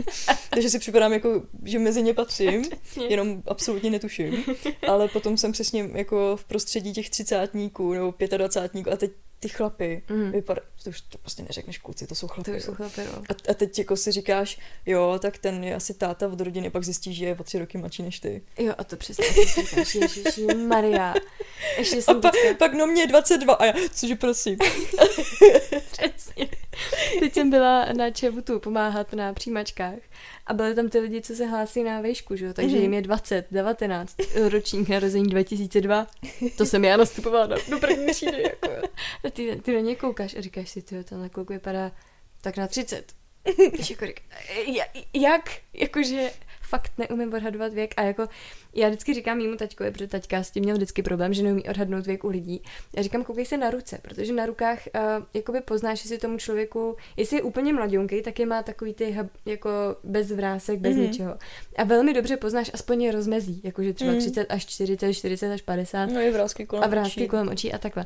takže 0.50 0.70
si 0.70 0.78
připadám 0.78 1.12
jako, 1.12 1.42
že 1.64 1.78
mezi 1.78 2.02
ně 2.02 2.14
patřím, 2.14 2.64
jenom 3.08 3.42
absolutně 3.46 3.90
netuším. 3.90 4.44
Ale 4.88 5.08
potom 5.08 5.36
jsem 5.36 5.52
přesně 5.52 5.88
jako 5.92 6.36
v 6.36 6.44
prostředí 6.44 6.92
těch 6.92 7.10
třicátníků 7.10 7.92
nebo 7.92 8.12
pětadvacátníků 8.12 8.92
a 8.92 8.96
teď 8.96 9.10
ty 9.48 9.52
chlapy 9.56 10.02
Mhm. 10.08 10.32
vypadá, 10.32 10.60
to 10.84 10.90
už 10.90 11.00
to 11.00 11.18
prostě 11.18 11.42
neřekneš 11.42 11.78
kluci, 11.78 12.06
to 12.06 12.14
jsou 12.14 12.28
chlapy. 12.28 12.50
To 12.50 12.56
jo. 12.56 12.60
jsou 12.60 12.74
chlapy, 12.74 13.00
no. 13.04 13.22
A, 13.30 13.50
a 13.50 13.54
teď 13.54 13.78
jako 13.78 13.96
si 13.96 14.12
říkáš, 14.12 14.58
jo, 14.86 15.18
tak 15.22 15.38
ten 15.38 15.64
je 15.64 15.74
asi 15.74 15.94
táta 15.94 16.28
od 16.28 16.40
rodiny, 16.40 16.70
pak 16.70 16.84
zjistíš, 16.84 17.16
že 17.16 17.26
je 17.26 17.36
o 17.40 17.44
tři 17.44 17.58
roky 17.58 17.78
mladší 17.78 18.02
než 18.02 18.20
ty. 18.20 18.42
Jo, 18.58 18.74
a 18.78 18.84
to 18.84 18.96
přesně, 18.96 19.24
říkáš, 19.46 19.94
ježiši, 19.94 20.46
Maria. 20.54 21.14
Ještě 21.78 21.96
A 21.96 22.00
jsem 22.00 22.20
pa, 22.20 22.30
teďka... 22.30 22.54
pak 22.58 22.74
no 22.74 22.86
mě 22.86 23.02
je 23.02 23.06
22 23.06 23.54
a 23.54 23.64
já, 23.64 23.72
cože 23.94 24.16
prosím. 24.16 24.56
Přesně. 25.90 26.48
Teď 27.20 27.34
jsem 27.34 27.50
byla 27.50 27.84
na 27.92 28.10
ČVTu 28.10 28.60
pomáhat 28.60 29.12
na 29.12 29.32
přijímačkách 29.32 29.94
a 30.46 30.54
byly 30.54 30.74
tam 30.74 30.88
ty 30.88 30.98
lidi, 30.98 31.22
co 31.22 31.34
se 31.34 31.46
hlásí 31.46 31.82
na 31.82 32.00
vejšku, 32.00 32.36
že? 32.36 32.46
jo? 32.46 32.52
takže 32.52 32.74
Mhm. 32.76 32.82
jim 32.82 32.94
je 32.94 33.02
20, 33.02 33.46
19, 33.50 34.16
ročník 34.48 34.88
narození 34.88 35.26
2002. 35.28 36.06
To 36.56 36.66
jsem 36.66 36.84
já 36.84 36.96
nastupovala 36.96 37.46
do, 37.46 37.56
do 37.70 37.78
první 37.78 38.06
třídy. 38.06 38.42
Jako. 38.42 38.68
A 39.24 39.30
ty, 39.30 39.56
ty 39.62 39.74
na 39.74 39.80
ně 39.80 39.96
koukáš 39.96 40.34
a 40.36 40.40
říkáš 40.40 40.68
si, 40.70 40.82
ty 40.82 41.04
ten 41.04 41.28
kluk 41.28 41.50
vypadá 41.50 41.92
tak 42.40 42.56
na 42.56 42.66
30. 42.66 43.12
Když 43.72 43.90
jako 43.90 44.06
říká, 44.06 44.22
"Ja- 44.66 45.04
jak? 45.14 45.50
Jakože 45.74 46.30
fakt 46.68 46.92
neumím 46.98 47.34
odhadovat 47.34 47.72
věk 47.74 47.94
a 47.96 48.02
jako 48.02 48.26
já 48.74 48.88
vždycky 48.88 49.14
říkám 49.14 49.38
mýmu 49.38 49.56
taťkovi, 49.56 49.90
protože 49.90 50.06
taťka 50.06 50.42
s 50.42 50.50
tím 50.50 50.62
měl 50.62 50.76
vždycky 50.76 51.02
problém, 51.02 51.34
že 51.34 51.42
neumí 51.42 51.68
odhadnout 51.68 52.06
věk 52.06 52.24
u 52.24 52.28
lidí. 52.28 52.62
Já 52.96 53.02
říkám, 53.02 53.24
koukej 53.24 53.46
se 53.46 53.56
na 53.56 53.70
ruce, 53.70 53.98
protože 54.02 54.32
na 54.32 54.46
rukách 54.46 54.78
uh, 54.94 55.00
jakoby 55.34 55.60
poznáš, 55.60 56.04
jestli 56.04 56.18
tomu 56.18 56.38
člověku, 56.38 56.96
jestli 57.16 57.36
je 57.36 57.42
úplně 57.42 57.72
mladionký, 57.72 58.22
tak 58.22 58.38
je 58.38 58.46
má 58.46 58.62
takový 58.62 58.94
ty 58.94 59.16
jako 59.46 59.70
bez 60.04 60.30
vrásek, 60.30 60.78
bez 60.80 60.92
Mhm. 60.96 61.04
mm-hmm. 61.04 61.08
ničeho. 61.10 61.36
A 61.76 61.84
velmi 61.84 62.14
dobře 62.14 62.36
poznáš 62.36 62.70
aspoň 62.74 63.02
je 63.02 63.12
rozmezí, 63.12 63.60
jakože 63.64 63.92
třeba 63.92 64.10
Mhm. 64.10 64.20
30 64.20 64.46
až 64.48 64.66
40, 64.66 65.12
40 65.14 65.52
až 65.52 65.62
50 65.62 66.06
No 66.06 66.20
je 66.20 66.32
vrázky 66.32 66.66
kolem 66.66 66.84
a 66.84 66.86
vrázky 66.86 67.20
očí. 67.20 67.28
kolem 67.28 67.48
očí 67.48 67.72
a 67.72 67.78
takhle. 67.78 68.04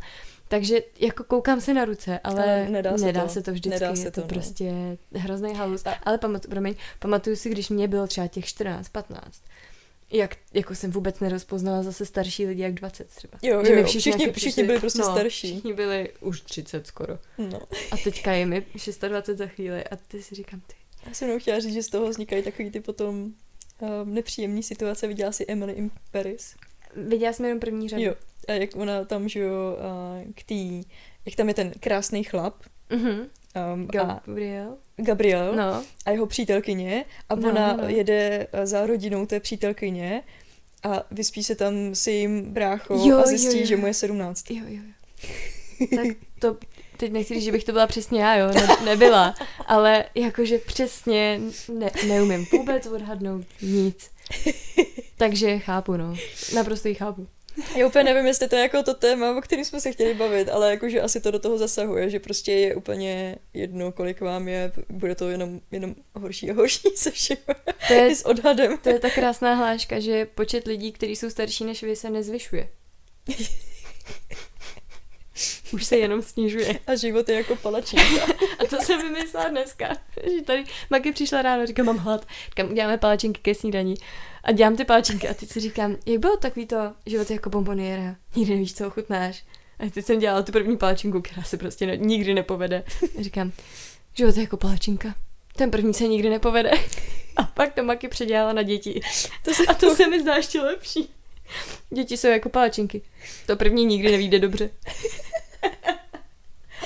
Takže 0.50 0.82
jako 0.98 1.24
koukám 1.24 1.60
se 1.60 1.74
na 1.74 1.84
ruce, 1.84 2.18
ale, 2.24 2.42
Ale 2.44 2.68
nedá 2.70 2.98
se 2.98 3.04
nedá 3.04 3.22
to. 3.22 3.28
se 3.28 3.42
to 3.42 3.52
vždycky, 3.52 3.80
Nedá 3.80 3.96
se 3.96 4.02
je 4.02 4.10
to, 4.10 4.14
to, 4.14 4.20
no. 4.20 4.26
prostě 4.28 4.72
hrozný 5.14 5.54
halus. 5.54 5.86
A- 5.86 5.94
Ale 6.02 6.18
pamatuju, 6.18 6.50
promiň, 6.50 6.74
pamatuju 6.98 7.36
si, 7.36 7.50
když 7.50 7.68
mě 7.68 7.88
bylo 7.88 8.06
třeba 8.06 8.26
těch 8.26 8.44
14, 8.44 8.88
15, 8.88 9.42
jak 10.12 10.36
jako 10.52 10.74
jsem 10.74 10.90
vůbec 10.90 11.20
nerozpoznala 11.20 11.82
zase 11.82 12.06
starší 12.06 12.46
lidi 12.46 12.62
jak 12.62 12.74
20 12.74 13.08
třeba. 13.08 13.38
Jo, 13.42 13.64
Že 13.64 13.72
jo, 13.72 13.78
jo. 13.78 13.84
Všichni, 13.86 14.12
nějaký 14.18 14.40
všichni 14.40 14.62
byli 14.64 14.80
prostě 14.80 14.98
no, 14.98 15.12
starší. 15.12 15.48
Všichni 15.52 15.72
byli 15.74 16.12
už 16.20 16.40
30 16.40 16.86
skoro. 16.86 17.18
No. 17.38 17.60
A 17.90 17.96
teďka 18.04 18.32
je 18.32 18.46
mi 18.46 18.66
26 19.08 19.38
za 19.38 19.46
chvíli 19.46 19.84
a 19.84 19.96
ty 19.96 20.22
si 20.22 20.34
říkám, 20.34 20.60
ty. 20.66 20.74
Já 21.06 21.14
jsem 21.14 21.28
jenom 21.28 21.40
chtěla 21.40 21.60
říct, 21.60 21.74
že 21.74 21.82
z 21.82 21.88
toho 21.88 22.08
vznikají 22.08 22.42
takový 22.42 22.70
ty 22.70 22.80
potom 22.80 23.14
um, 23.14 24.14
nepříjemný 24.14 24.62
situace. 24.62 25.06
Viděla 25.06 25.32
si 25.32 25.44
Emily 25.48 25.72
in 25.72 25.90
Paris? 26.10 26.54
Viděla 26.96 27.32
jsem 27.32 27.44
jenom 27.46 27.60
první 27.60 27.88
řadu. 27.88 28.02
Jo. 28.02 28.14
A 28.48 28.52
jak 28.52 28.76
ona 28.76 29.04
tam, 29.04 29.28
že 29.28 29.40
jo, 29.40 29.76
k 30.34 30.42
tý, 30.42 30.82
jak 31.26 31.34
tam 31.36 31.48
je 31.48 31.54
ten 31.54 31.72
krásný 31.80 32.24
chlap 32.24 32.54
Mhm. 32.90 33.10
um, 33.10 33.88
a 34.00 34.20
Gabriel. 34.24 34.76
Gabriel 34.96 35.56
No. 35.56 35.82
a 36.06 36.10
jeho 36.10 36.26
přítelkyně 36.26 37.04
a 37.28 37.34
No, 37.34 37.48
ona 37.48 37.72
no. 37.76 37.88
jede 37.88 38.46
za 38.64 38.86
rodinou 38.86 39.26
té 39.26 39.40
přítelkyně 39.40 40.22
a 40.82 41.02
vyspí 41.10 41.44
se 41.44 41.54
tam 41.54 41.74
s 41.94 42.06
jejím 42.06 42.42
bráchou 42.52 43.08
Jo, 43.08 43.16
a 43.16 43.20
jo, 43.20 43.26
zjistí, 43.26 43.60
jo. 43.60 43.66
že 43.66 43.76
mu 43.76 43.86
je 43.86 43.94
17. 43.94 44.50
Jo, 44.50 44.64
jo, 44.68 44.74
jo. 44.76 45.30
Tak 45.96 46.16
to, 46.38 46.56
teď 46.96 47.12
nechci 47.12 47.34
říct, 47.34 47.44
že 47.44 47.52
bych 47.52 47.64
to 47.64 47.72
byla 47.72 47.86
přesně 47.86 48.22
já, 48.22 48.36
jo, 48.36 48.50
ne, 48.54 48.68
nebyla, 48.84 49.34
ale 49.66 50.04
jakože 50.14 50.58
přesně 50.58 51.40
ne, 51.68 51.90
neumím 52.08 52.46
vůbec 52.52 52.86
odhadnout 52.86 53.46
nic. 53.62 54.10
Takže 55.16 55.58
chápu, 55.58 55.96
no. 55.96 56.16
Naprosto 56.54 56.88
ji 56.88 56.94
chápu. 56.94 57.26
Já 57.76 57.86
úplně 57.86 58.04
nevím, 58.04 58.26
jestli 58.26 58.48
to 58.48 58.56
je 58.56 58.62
jako 58.62 58.82
to 58.82 58.94
téma, 58.94 59.36
o 59.36 59.40
kterém 59.40 59.64
jsme 59.64 59.80
se 59.80 59.92
chtěli 59.92 60.14
bavit, 60.14 60.48
ale 60.48 60.70
jakože 60.70 61.00
asi 61.00 61.20
to 61.20 61.30
do 61.30 61.38
toho 61.38 61.58
zasahuje, 61.58 62.10
že 62.10 62.20
prostě 62.20 62.52
je 62.52 62.74
úplně 62.74 63.36
jedno, 63.54 63.92
kolik 63.92 64.20
vám 64.20 64.48
je, 64.48 64.72
bude 64.88 65.14
to 65.14 65.28
jenom, 65.28 65.60
jenom 65.70 65.94
horší 66.14 66.50
a 66.50 66.54
horší 66.54 66.88
se 66.94 67.10
všem. 67.10 67.36
To 67.88 67.92
je, 67.92 68.16
s 68.16 68.26
odhadem. 68.26 68.78
to 68.78 68.88
je 68.88 68.98
ta 68.98 69.10
krásná 69.10 69.54
hláška, 69.54 70.00
že 70.00 70.26
počet 70.26 70.66
lidí, 70.66 70.92
kteří 70.92 71.16
jsou 71.16 71.30
starší 71.30 71.64
než 71.64 71.82
vy, 71.82 71.96
se 71.96 72.10
nezvyšuje. 72.10 72.68
Už 75.72 75.84
se 75.84 75.96
jenom 75.96 76.22
snižuje. 76.22 76.80
A 76.86 76.94
život 76.94 77.28
je 77.28 77.34
jako 77.34 77.56
palačinka. 77.56 78.26
A 78.58 78.64
to 78.70 78.76
jsem 78.82 79.02
vymyslela 79.02 79.48
dneska. 79.48 79.88
Že 80.36 80.42
tady 80.42 80.64
Maky 80.90 81.12
přišla 81.12 81.42
ráno, 81.42 81.66
říkám, 81.66 81.86
mám 81.86 81.98
hlad. 81.98 82.26
Říkám, 82.44 82.70
uděláme 82.70 82.98
palačinky 82.98 83.40
ke 83.40 83.54
snídaní. 83.54 83.94
A 84.44 84.52
dělám 84.52 84.76
ty 84.76 84.84
palačinky 84.84 85.28
a 85.28 85.34
teď 85.34 85.48
si 85.48 85.60
říkám, 85.60 85.96
jak 86.06 86.18
bylo 86.18 86.36
takový 86.36 86.66
to, 86.66 86.76
život 87.06 87.30
je 87.30 87.34
jako 87.34 87.50
bomboniera. 87.50 88.16
Nikdy 88.36 88.54
nevíš, 88.54 88.74
co 88.74 88.86
ochutnáš. 88.86 89.44
A 89.78 89.90
teď 89.90 90.04
jsem 90.04 90.18
dělala 90.18 90.42
tu 90.42 90.52
první 90.52 90.76
palačinku, 90.76 91.22
která 91.22 91.42
se 91.42 91.56
prostě 91.56 91.86
ne, 91.86 91.96
nikdy 91.96 92.34
nepovede. 92.34 92.84
A 93.18 93.22
říkám, 93.22 93.52
život 94.14 94.36
je 94.36 94.42
jako 94.42 94.56
palačinka. 94.56 95.14
Ten 95.56 95.70
první 95.70 95.94
se 95.94 96.08
nikdy 96.08 96.30
nepovede. 96.30 96.70
A 97.36 97.42
pak 97.42 97.74
to 97.74 97.84
Maky 97.84 98.08
předělala 98.08 98.52
na 98.52 98.62
děti. 98.62 99.00
To 99.44 99.54
se, 99.54 99.66
A 99.66 99.74
to 99.74 99.94
se 99.94 100.08
mi 100.08 100.20
zdá 100.20 100.34
ještě 100.34 100.60
lepší. 100.60 101.10
Děti 101.90 102.16
jsou 102.16 102.28
jako 102.28 102.48
palačinky. 102.48 103.02
To 103.46 103.56
první 103.56 103.84
nikdy 103.84 104.12
nevíde 104.12 104.38
dobře. 104.38 104.70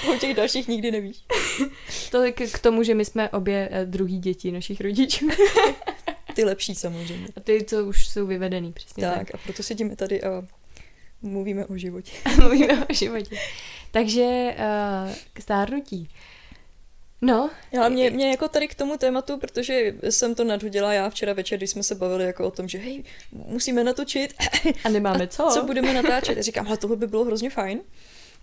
o 0.15 0.19
těch 0.19 0.35
dalších 0.35 0.69
nikdy 0.69 0.91
nevíš. 0.91 1.17
Tolik 2.11 2.53
k 2.53 2.59
tomu, 2.59 2.83
že 2.83 2.95
my 2.95 3.05
jsme 3.05 3.29
obě 3.29 3.69
eh, 3.73 3.87
druhý 3.87 4.19
děti 4.19 4.53
našich 4.53 4.81
rodičů. 4.81 5.29
Ty 6.35 6.45
lepší 6.45 6.75
samozřejmě. 6.75 7.29
A 7.37 7.41
ty, 7.41 7.65
co 7.65 7.85
už 7.85 8.07
jsou 8.07 8.27
vyvedený, 8.27 8.73
přesně 8.73 9.07
tak. 9.07 9.19
Tak 9.19 9.35
a 9.35 9.39
proto 9.45 9.63
sedíme 9.63 9.97
tady 9.97 10.23
a 10.23 10.43
mluvíme 11.23 11.67
o 11.67 11.77
životě. 11.77 12.13
Mluvíme 12.37 12.87
o 12.87 12.95
životě. 12.95 13.37
Takže 13.91 14.57
uh, 14.59 15.13
k 15.33 15.41
stárnutí. 15.41 16.09
No, 17.23 17.51
Ale 17.79 17.91
mě, 17.91 18.11
mě 18.11 18.31
jako 18.31 18.49
tady 18.49 18.69
k 18.69 18.75
tomu 18.75 18.97
tématu, 18.97 19.39
protože 19.39 19.95
jsem 20.11 20.35
to 20.35 20.45
nadhodila 20.45 20.93
já 20.93 21.11
včera 21.11 21.33
večer, 21.33 21.59
když 21.59 21.71
jsme 21.71 21.83
se 21.83 21.95
bavili 21.95 22.25
jako 22.25 22.47
o 22.47 22.51
tom, 22.51 22.69
že 22.69 22.79
hej, 22.79 23.05
musíme 23.33 23.85
natočit. 23.85 24.35
a 24.85 24.89
nemáme 24.89 25.27
co? 25.27 25.49
Co 25.53 25.65
budeme 25.65 25.95
natáčet? 25.95 26.39
A 26.39 26.43
říkám, 26.43 26.67
ale 26.67 26.77
tohle 26.77 26.97
by 26.97 27.07
bylo 27.07 27.25
hrozně 27.25 27.51
fajn, 27.51 27.81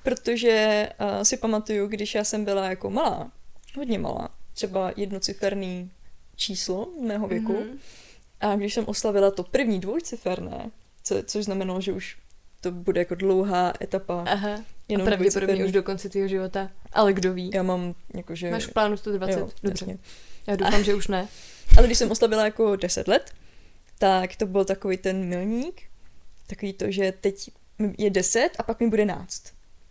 protože 0.04 0.90
uh, 1.02 1.22
si 1.24 1.38
pamatuju, 1.38 1.88
když 1.88 2.16
já 2.16 2.24
jsem 2.24 2.46
byla 2.46 2.66
jako 2.70 2.90
malá, 2.90 3.32
hodně 3.78 4.00
malá, 4.00 4.30
třeba 4.54 4.92
jednociferný 4.96 5.92
číslo 6.36 6.88
mého 7.02 7.28
věku, 7.28 7.54
Mhm. 7.54 7.80
a 8.40 8.56
když 8.56 8.74
jsem 8.74 8.86
oslavila 8.88 9.32
to 9.32 9.44
první 9.44 9.80
dvojciferné, 9.80 10.72
co, 11.04 11.24
což 11.24 11.46
znamenalo, 11.46 11.82
že 11.82 11.94
už 11.94 12.18
to 12.62 12.72
bude 12.72 13.02
jako 13.02 13.16
dlouhá 13.16 13.74
etapa. 13.82 14.24
Aha. 14.28 14.54
A 14.56 14.60
Jenom 14.90 15.08
pravděpodobně 15.08 15.46
dvojciferný. 15.48 15.64
už 15.66 15.72
do 15.72 15.84
konce 15.84 16.10
tvého 16.10 16.28
života. 16.28 16.70
Ale 16.94 17.14
kdo 17.14 17.34
ví? 17.34 17.52
Já 17.54 17.64
mám 17.64 17.96
jakože... 18.14 18.52
Máš 18.52 18.66
v 18.66 18.74
plánu 18.74 18.98
120? 18.98 19.40
jo, 19.40 19.50
Dobře. 19.64 19.86
jasně. 19.86 19.98
Já 20.48 20.56
doufám, 20.56 20.84
že 20.84 20.96
už 20.96 21.08
ne. 21.08 21.28
Ale 21.78 21.88
když 21.88 21.98
jsem 21.98 22.12
oslavila 22.12 22.46
jako 22.46 22.76
10 22.76 23.08
let, 23.08 23.32
tak 24.00 24.36
to 24.36 24.46
byl 24.46 24.66
takový 24.66 24.98
ten 24.98 25.26
milník, 25.26 25.82
takový 26.48 26.74
to, 26.74 26.92
že 26.92 27.14
teď 27.22 27.50
je 27.98 28.10
10 28.10 28.50
a 28.58 28.64
pak 28.64 28.80
mi 28.80 28.90
bude 28.90 29.06
náct. 29.06 29.44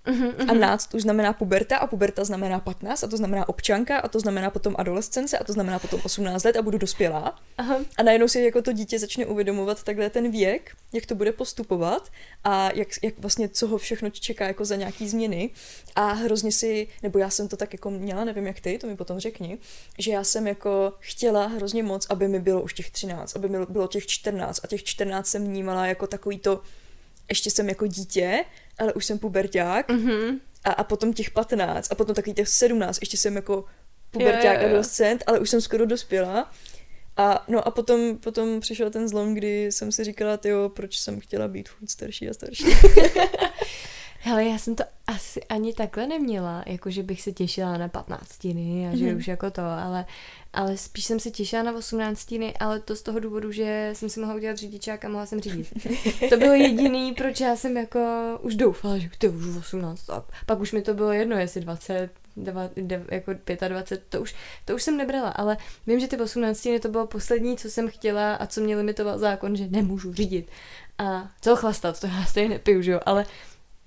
Mhm, 0.07 0.51
A 0.51 0.55
náct 0.55 0.95
už 0.95 1.03
znamená 1.03 1.33
puberta 1.33 1.77
a 1.77 1.87
puberta 1.87 2.25
znamená 2.25 2.61
15 2.61 3.05
a 3.05 3.07
to 3.07 3.17
znamená 3.17 3.49
občanka 3.49 3.99
a 3.99 4.09
to 4.09 4.21
znamená 4.21 4.51
potom 4.51 4.75
adolescence 4.79 5.39
a 5.39 5.45
to 5.45 5.53
znamená 5.53 5.79
potom 5.79 6.01
18 6.05 6.45
let 6.45 6.57
a 6.57 6.63
budu 6.63 6.79
dospělá. 6.79 7.39
Aha. 7.59 7.81
A 7.97 8.03
najednou 8.03 8.29
si 8.29 8.41
jako 8.41 8.63
to 8.63 8.73
dítě 8.73 8.99
začne 8.99 9.27
uvědomovat 9.27 9.83
takhle 9.83 10.11
ten 10.11 10.31
věk, 10.31 10.77
jak 10.93 11.07
to 11.07 11.15
bude 11.15 11.33
postupovat 11.33 12.11
a 12.45 12.71
jak, 12.75 12.89
jak 13.03 13.19
vlastně 13.19 13.49
co 13.49 13.67
ho 13.67 13.79
všechno 13.79 14.11
čeká 14.11 14.47
jako 14.47 14.65
za 14.65 14.77
nějaký 14.77 15.09
změny. 15.09 15.51
A 15.97 16.13
hrozně 16.13 16.53
si, 16.53 16.89
nebo 17.03 17.19
já 17.19 17.31
jsem 17.31 17.49
to 17.49 17.57
tak 17.57 17.73
jako 17.73 17.91
měla, 17.91 18.25
nevím 18.25 18.47
jak 18.47 18.61
ty, 18.61 18.79
to 18.79 18.87
mi 18.87 18.97
potom 18.97 19.19
řekni, 19.19 19.59
že 19.99 20.11
já 20.11 20.25
jsem 20.25 20.47
jako 20.47 20.93
chtěla 20.99 21.47
hrozně 21.47 21.83
moc, 21.83 22.07
aby 22.11 22.29
mi 22.29 22.41
bylo 22.41 22.63
už 22.63 22.75
těch 22.75 22.91
13, 22.91 23.37
aby 23.37 23.49
mi 23.49 23.59
bylo 23.69 23.87
těch 23.87 24.07
14 24.07 24.61
a 24.65 24.67
těch 24.67 24.85
14 24.85 25.27
jsem 25.27 25.45
vnímala 25.45 25.87
jako 25.87 26.07
takový 26.07 26.39
to, 26.39 26.61
ještě 27.31 27.51
jsem 27.51 27.69
jako 27.69 27.87
dítě, 27.87 28.45
ale 28.79 28.93
už 28.93 29.05
jsem 29.05 29.19
puberták 29.19 29.91
Mhm. 29.91 30.41
a, 30.65 30.71
a 30.73 30.85
potom 30.85 31.13
těch 31.13 31.31
15 31.31 31.93
a 31.93 31.95
potom 31.95 32.15
takový 32.15 32.35
těch 32.35 32.49
17, 32.49 32.99
ještě 33.03 33.17
jsem 33.17 33.37
jako 33.37 33.65
puberták, 34.11 34.45
Jo, 34.45 34.51
jo, 34.53 34.59
jo. 34.61 34.67
adolescent, 34.67 35.25
ale 35.27 35.39
už 35.39 35.51
jsem 35.51 35.61
skoro 35.61 35.87
dospěla. 35.87 36.53
A 37.17 37.45
no 37.49 37.67
a 37.69 37.71
potom, 37.71 38.17
potom 38.17 38.61
přišel 38.61 38.91
ten 38.91 39.09
zlom, 39.09 39.35
kdy 39.35 39.73
jsem 39.73 39.93
si 39.93 40.05
říkala, 40.05 40.39
jo, 40.45 40.69
proč 40.69 40.99
jsem 40.99 41.21
chtěla 41.21 41.49
být 41.49 41.69
furt 41.69 41.91
starší 41.91 42.29
a 42.29 42.35
starší. 42.35 42.65
Hele, 44.23 44.45
já 44.45 44.59
jsem 44.59 44.75
to 44.75 44.85
asi 45.07 45.45
ani 45.45 45.75
takhle 45.75 46.07
neměla, 46.07 46.63
jako 46.67 46.91
že 46.91 47.03
bych 47.03 47.23
se 47.23 47.33
těšila 47.33 47.77
na 47.79 47.89
patnáctiny 47.89 48.89
a 48.93 48.97
že 48.97 49.07
Mhm. 49.07 49.17
už 49.17 49.29
jako 49.29 49.51
to, 49.51 49.63
ale, 49.63 50.07
ale 50.53 50.77
spíš 50.77 51.05
jsem 51.05 51.21
se 51.21 51.31
těšila 51.31 51.63
na 51.63 51.73
osmnáctiny, 51.77 52.55
ale 52.57 52.81
to 52.81 52.97
z 52.97 53.03
toho 53.03 53.21
důvodu, 53.21 53.53
že 53.53 53.91
jsem 53.93 54.09
si 54.09 54.21
mohla 54.21 54.35
udělat 54.35 54.57
řidičák 54.57 55.05
a 55.05 55.09
mohla 55.09 55.27
jsem 55.27 55.41
řídit. 55.41 55.73
To 56.31 56.37
bylo 56.37 56.53
jediný, 56.53 57.13
proč 57.13 57.41
já 57.41 57.57
jsem 57.57 57.77
jako 57.77 58.01
už 58.43 58.55
doufala, 58.55 58.99
že 58.99 59.09
ty 59.19 59.29
už 59.29 59.57
18 59.57 60.11
a 60.11 60.25
pak 60.47 60.61
už 60.61 60.73
mi 60.73 60.83
to 60.83 60.95
bylo 60.95 61.13
jedno, 61.13 61.37
jestli 61.37 61.61
20, 61.61 62.11
deva, 62.37 62.71
de, 62.77 63.05
jako 63.11 63.33
25, 63.69 64.03
to 64.09 64.21
už, 64.21 64.35
to 64.65 64.75
už 64.75 64.83
jsem 64.83 64.97
nebrala, 64.97 65.29
ale 65.29 65.57
vím, 65.87 66.01
že 66.01 66.09
ty 66.09 66.17
18 66.17 66.69
to 66.83 66.89
bylo 66.89 67.07
poslední, 67.07 67.57
co 67.57 67.71
jsem 67.71 67.89
chtěla 67.91 68.35
a 68.35 68.47
co 68.47 68.61
mě 68.61 68.77
limitoval 68.77 69.19
zákon, 69.19 69.57
že 69.57 69.67
nemůžu 69.71 70.13
řídit. 70.15 70.49
A 70.99 71.31
co 71.41 71.57
chlastat, 71.57 72.01
to 72.01 72.07
já 72.07 72.25
stejně 72.25 72.49
nepiju, 72.49 72.83
že 72.83 72.93
jo, 72.93 73.01
ale 73.07 73.27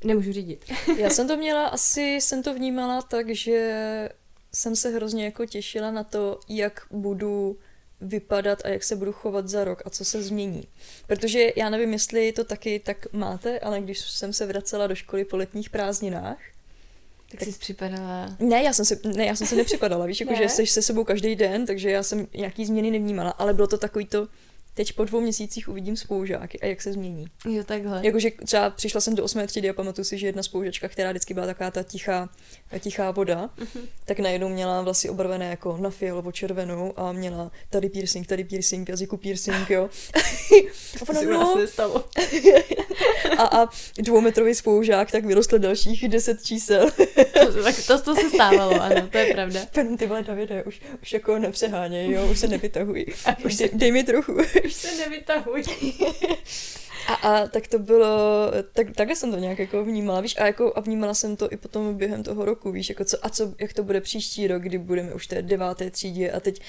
nemůžu 0.03 0.33
řídit. 0.33 0.65
Já 0.97 1.09
jsem 1.09 1.27
to 1.27 1.37
měla, 1.37 1.67
asi 1.67 2.01
jsem 2.01 2.43
to 2.43 2.53
vnímala 2.53 3.01
tak, 3.01 3.29
že 3.29 4.09
jsem 4.53 4.75
se 4.75 4.89
hrozně 4.89 5.25
jako 5.25 5.45
těšila 5.45 5.91
na 5.91 6.03
to, 6.03 6.39
jak 6.49 6.81
budu 6.91 7.57
vypadat 8.01 8.59
a 8.65 8.67
jak 8.69 8.83
se 8.83 8.95
budu 8.95 9.11
chovat 9.13 9.47
za 9.47 9.63
rok 9.63 9.81
a 9.85 9.89
co 9.89 10.05
se 10.05 10.23
změní. 10.23 10.63
Protože 11.07 11.53
já 11.55 11.69
nevím, 11.69 11.93
jestli 11.93 12.31
to 12.31 12.43
taky 12.43 12.79
tak 12.79 13.13
máte, 13.13 13.59
ale 13.59 13.81
když 13.81 13.99
jsem 13.99 14.33
se 14.33 14.45
vracela 14.45 14.87
do 14.87 14.95
školy 14.95 15.25
po 15.25 15.37
letních 15.37 15.69
prázdninách, 15.69 16.37
Tak 17.31 17.41
jsi 17.41 17.51
připadala... 17.51 18.35
Ne, 18.39 18.63
já 18.63 18.73
jsem 18.73 18.85
se, 18.85 18.99
ne, 19.15 19.25
já 19.25 19.35
jsem 19.35 19.47
se 19.47 19.55
nepřipadala, 19.55 20.05
víš, 20.05 20.19
jako, 20.19 20.31
Ne? 20.33 20.37
že 20.37 20.49
jsi 20.49 20.67
se 20.67 20.81
sebou 20.81 21.03
každý 21.03 21.35
den, 21.35 21.65
takže 21.65 21.89
já 21.91 22.03
jsem 22.03 22.27
nějaký 22.33 22.65
změny 22.65 22.91
nevnímala, 22.91 23.29
ale 23.29 23.53
bylo 23.53 23.67
to 23.67 23.77
takový 23.77 24.05
to, 24.05 24.27
teď 24.73 24.93
po 24.93 25.05
dvou 25.05 25.21
měsících 25.21 25.69
uvidím 25.69 25.97
spolužáky 25.97 26.59
a 26.59 26.65
jak 26.65 26.81
se 26.81 26.93
změní. 26.93 27.25
Jo, 27.49 27.63
takhle. 27.63 28.01
Jakože 28.03 28.31
třeba 28.45 28.69
přišla 28.69 29.01
jsem 29.01 29.15
do 29.15 29.23
osmé 29.23 29.47
třídy 29.47 29.69
a 29.69 29.73
pamatuju 29.73 30.05
si, 30.05 30.17
že 30.17 30.27
jedna 30.27 30.43
spolužačka, 30.43 30.87
která 30.87 31.09
vždycky 31.09 31.33
byla 31.33 31.45
taková 31.45 31.71
ta 31.71 31.83
tichá, 31.83 32.29
tichá 32.79 33.11
voda, 33.11 33.49
tak 34.05 34.19
najednou 34.19 34.49
měla 34.49 34.81
vlasy 34.81 35.09
obarvené 35.09 35.49
jako 35.49 35.77
na 35.77 35.89
fialovo 35.89 36.31
červenou 36.31 36.93
a 36.99 37.11
měla 37.11 37.51
tady 37.69 37.89
piercing, 37.89 38.27
tady 38.27 38.43
piercing, 38.43 38.89
jazyku 38.89 39.17
piercing, 39.17 39.69
jo. 39.69 39.89
a, 41.09 41.13
nás 41.13 41.23
no, 41.23 41.55
nestalo. 41.59 42.05
a, 43.37 43.43
a 43.43 43.69
dvoumetrový 43.97 44.55
spolužák 44.55 45.11
tak 45.11 45.25
vyrostl 45.25 45.59
dalších 45.59 46.09
deset 46.09 46.43
čísel. 46.43 46.91
To, 47.33 47.63
tak 47.63 47.75
to, 47.87 48.01
to 48.01 48.15
se 48.15 48.29
stávalo, 48.29 48.81
ano, 48.81 49.07
to 49.11 49.17
je 49.17 49.33
pravda. 49.33 49.59
Pen, 49.73 49.97
ty 49.97 50.07
vole, 50.07 50.23
Davide, 50.23 50.63
už, 50.63 50.81
už 51.01 51.13
jako 51.13 51.39
nepřeháněj, 51.39 52.11
jo, 52.11 52.27
už 52.31 52.39
se 52.39 52.47
nevytahuj. 52.47 53.05
Už 53.45 53.55
dej, 53.55 53.69
dej 53.73 53.91
mi 53.91 54.03
trochu. 54.03 54.37
Už 54.65 54.73
se 54.73 54.95
nevytahuj. 54.95 55.63
A, 57.07 57.13
a 57.13 57.47
tak 57.47 57.67
to 57.67 57.79
bylo, 57.79 58.51
tak, 58.73 58.87
takhle 58.95 59.15
jsem 59.15 59.31
to 59.31 59.37
nějak 59.37 59.59
jako 59.59 59.85
vnímala, 59.85 60.21
víš, 60.21 60.35
a, 60.39 60.45
jako, 60.45 60.73
a 60.75 60.79
vnímala 60.79 61.13
jsem 61.13 61.35
to 61.35 61.53
i 61.53 61.57
potom 61.57 61.95
během 61.95 62.23
toho 62.23 62.45
roku, 62.45 62.71
víš, 62.71 62.89
jako 62.89 63.05
co, 63.05 63.25
a 63.25 63.29
co, 63.29 63.53
jak 63.59 63.73
to 63.73 63.83
bude 63.83 64.01
příští 64.01 64.47
rok, 64.47 64.61
kdy 64.61 64.77
budeme 64.77 65.13
už 65.13 65.27
té 65.27 65.41
deváté 65.41 65.91
třídě 65.91 66.31
a 66.31 66.39
teď 66.39 66.61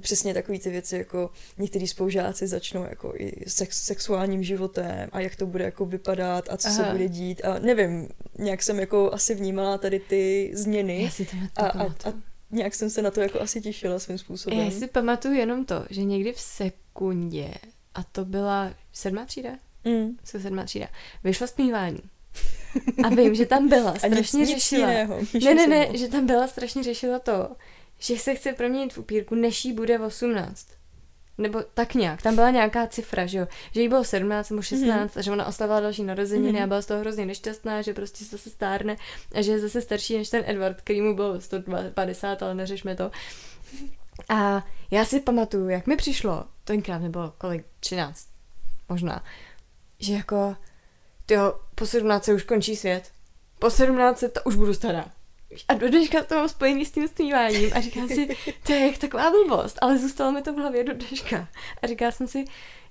přesně 0.00 0.34
takové 0.34 0.58
ty 0.58 0.70
věci, 0.70 0.96
jako 0.96 1.30
některý 1.58 1.88
spolužáci 1.88 2.46
začnou 2.46 2.84
jako 2.84 3.14
i 3.16 3.32
sex, 3.46 3.84
sexuálním 3.84 4.42
životem 4.42 5.08
a 5.12 5.20
jak 5.20 5.36
to 5.36 5.46
bude 5.46 5.64
jako 5.64 5.86
vypadat 5.86 6.48
a 6.50 6.56
co 6.56 6.68
Aha. 6.68 6.76
se 6.76 6.92
bude 6.92 7.08
dít 7.08 7.44
a 7.44 7.58
nevím, 7.58 8.08
nějak 8.38 8.62
jsem 8.62 8.80
jako 8.80 9.12
asi 9.12 9.34
vnímala 9.34 9.78
tady 9.78 9.98
ty 9.98 10.50
změny 10.54 11.10
a, 11.56 11.66
a, 11.66 11.84
a 11.84 12.12
nějak 12.50 12.74
jsem 12.74 12.90
se 12.90 13.02
na 13.02 13.10
to 13.10 13.20
jako 13.20 13.40
asi 13.40 13.60
těšila 13.60 13.98
svým 13.98 14.18
způsobem. 14.18 14.58
Já 14.58 14.70
si 14.70 14.86
pamatuju 14.86 15.34
jenom 15.34 15.64
to, 15.64 15.86
že 15.90 16.04
někdy 16.04 16.32
v 16.32 16.40
sekundě, 16.40 17.54
a 17.94 18.02
to 18.02 18.24
byla 18.24 18.74
sedmá 18.92 19.24
třída? 19.24 19.50
Mm. 19.84 20.16
Co 20.24 20.40
sedmá 20.40 20.64
třída? 20.64 20.86
Vyšlo 21.24 21.46
zpívání. 21.46 22.00
A 23.04 23.08
vím, 23.08 23.34
že 23.34 23.46
tam 23.46 23.68
byla, 23.68 23.90
nic, 23.92 23.98
strašně 23.98 24.40
nic 24.40 24.48
řešila. 24.48 24.90
jiného. 24.90 25.18
Ne, 25.44 25.54
ne, 25.54 25.66
ne, 25.66 25.98
že 25.98 26.08
tam 26.08 26.26
byla 26.26 26.46
strašně 26.48 26.82
řešila 26.82 27.18
to, 27.18 27.56
že 27.98 28.18
se 28.18 28.34
chce 28.34 28.52
proměnit 28.52 28.92
v 28.92 28.98
upírku, 28.98 29.34
než 29.34 29.64
jí 29.64 29.72
bude 29.72 29.98
18. 29.98 30.68
Nebo 31.38 31.62
tak 31.74 31.94
nějak. 31.94 32.22
Tam 32.22 32.34
byla 32.34 32.50
nějaká 32.50 32.86
cifra, 32.86 33.26
že 33.26 33.38
jo. 33.38 33.46
Že 33.72 33.80
jí 33.80 33.88
bylo 33.88 34.04
17 34.04 34.50
nebo 34.50 34.62
16 34.62 34.86
mm-hmm. 34.88 35.18
a 35.18 35.22
že 35.22 35.30
ona 35.32 35.46
oslavila 35.46 35.80
další 35.80 36.02
narozeniny 36.02 36.48
Mhm. 36.48 36.56
mm-hmm. 36.58 36.64
a 36.64 36.66
byla 36.66 36.82
z 36.82 36.86
toho 36.86 37.00
hrozně 37.00 37.26
nešťastná, 37.26 37.82
že 37.82 37.94
prostě 37.94 38.24
se 38.24 38.30
zase 38.30 38.50
stárne 38.50 38.96
a 39.34 39.42
že 39.42 39.52
je 39.52 39.58
zase 39.60 39.80
starší 39.80 40.16
než 40.18 40.28
ten 40.30 40.44
Edward, 40.46 40.80
který 40.80 41.00
mu 41.00 41.14
bylo 41.16 41.40
150, 41.40 42.42
ale 42.42 42.54
neřešme 42.54 42.96
to. 42.96 43.10
A 44.28 44.66
já 44.90 45.04
si 45.04 45.20
pamatuju, 45.20 45.68
jak 45.68 45.86
mi 45.86 45.96
přišlo, 45.96 46.44
tenkrát 46.64 46.98
nebylo 46.98 47.32
kolik, 47.38 47.66
13, 47.80 48.28
možná, 48.88 49.24
že 49.98 50.12
jako 50.12 50.56
tyjo, 51.26 51.60
po 51.74 51.86
17 51.86 52.28
už 52.28 52.42
končí 52.42 52.76
svět. 52.76 53.10
Po 53.58 53.70
17 53.70 54.24
to 54.32 54.40
už 54.44 54.54
budu 54.54 54.74
stará. 54.74 55.04
A 55.68 55.74
do 55.74 55.88
dneška 55.88 56.24
to 56.24 56.34
mám 56.34 56.48
spojený 56.48 56.84
s 56.84 56.90
tím 56.90 57.08
zpíváním 57.08 57.70
a 57.74 57.80
říkám 57.80 58.08
si, 58.08 58.36
to 58.66 58.72
je 58.72 58.86
jak 58.86 58.98
taková 58.98 59.30
blbost, 59.30 59.78
ale 59.82 59.98
zůstalo 59.98 60.32
mi 60.32 60.42
to 60.42 60.52
v 60.52 60.56
hlavě 60.56 60.84
do 60.84 60.94
dneška. 60.94 61.48
A 61.82 61.86
říkala 61.86 62.10
jsem 62.10 62.26
si, 62.26 62.44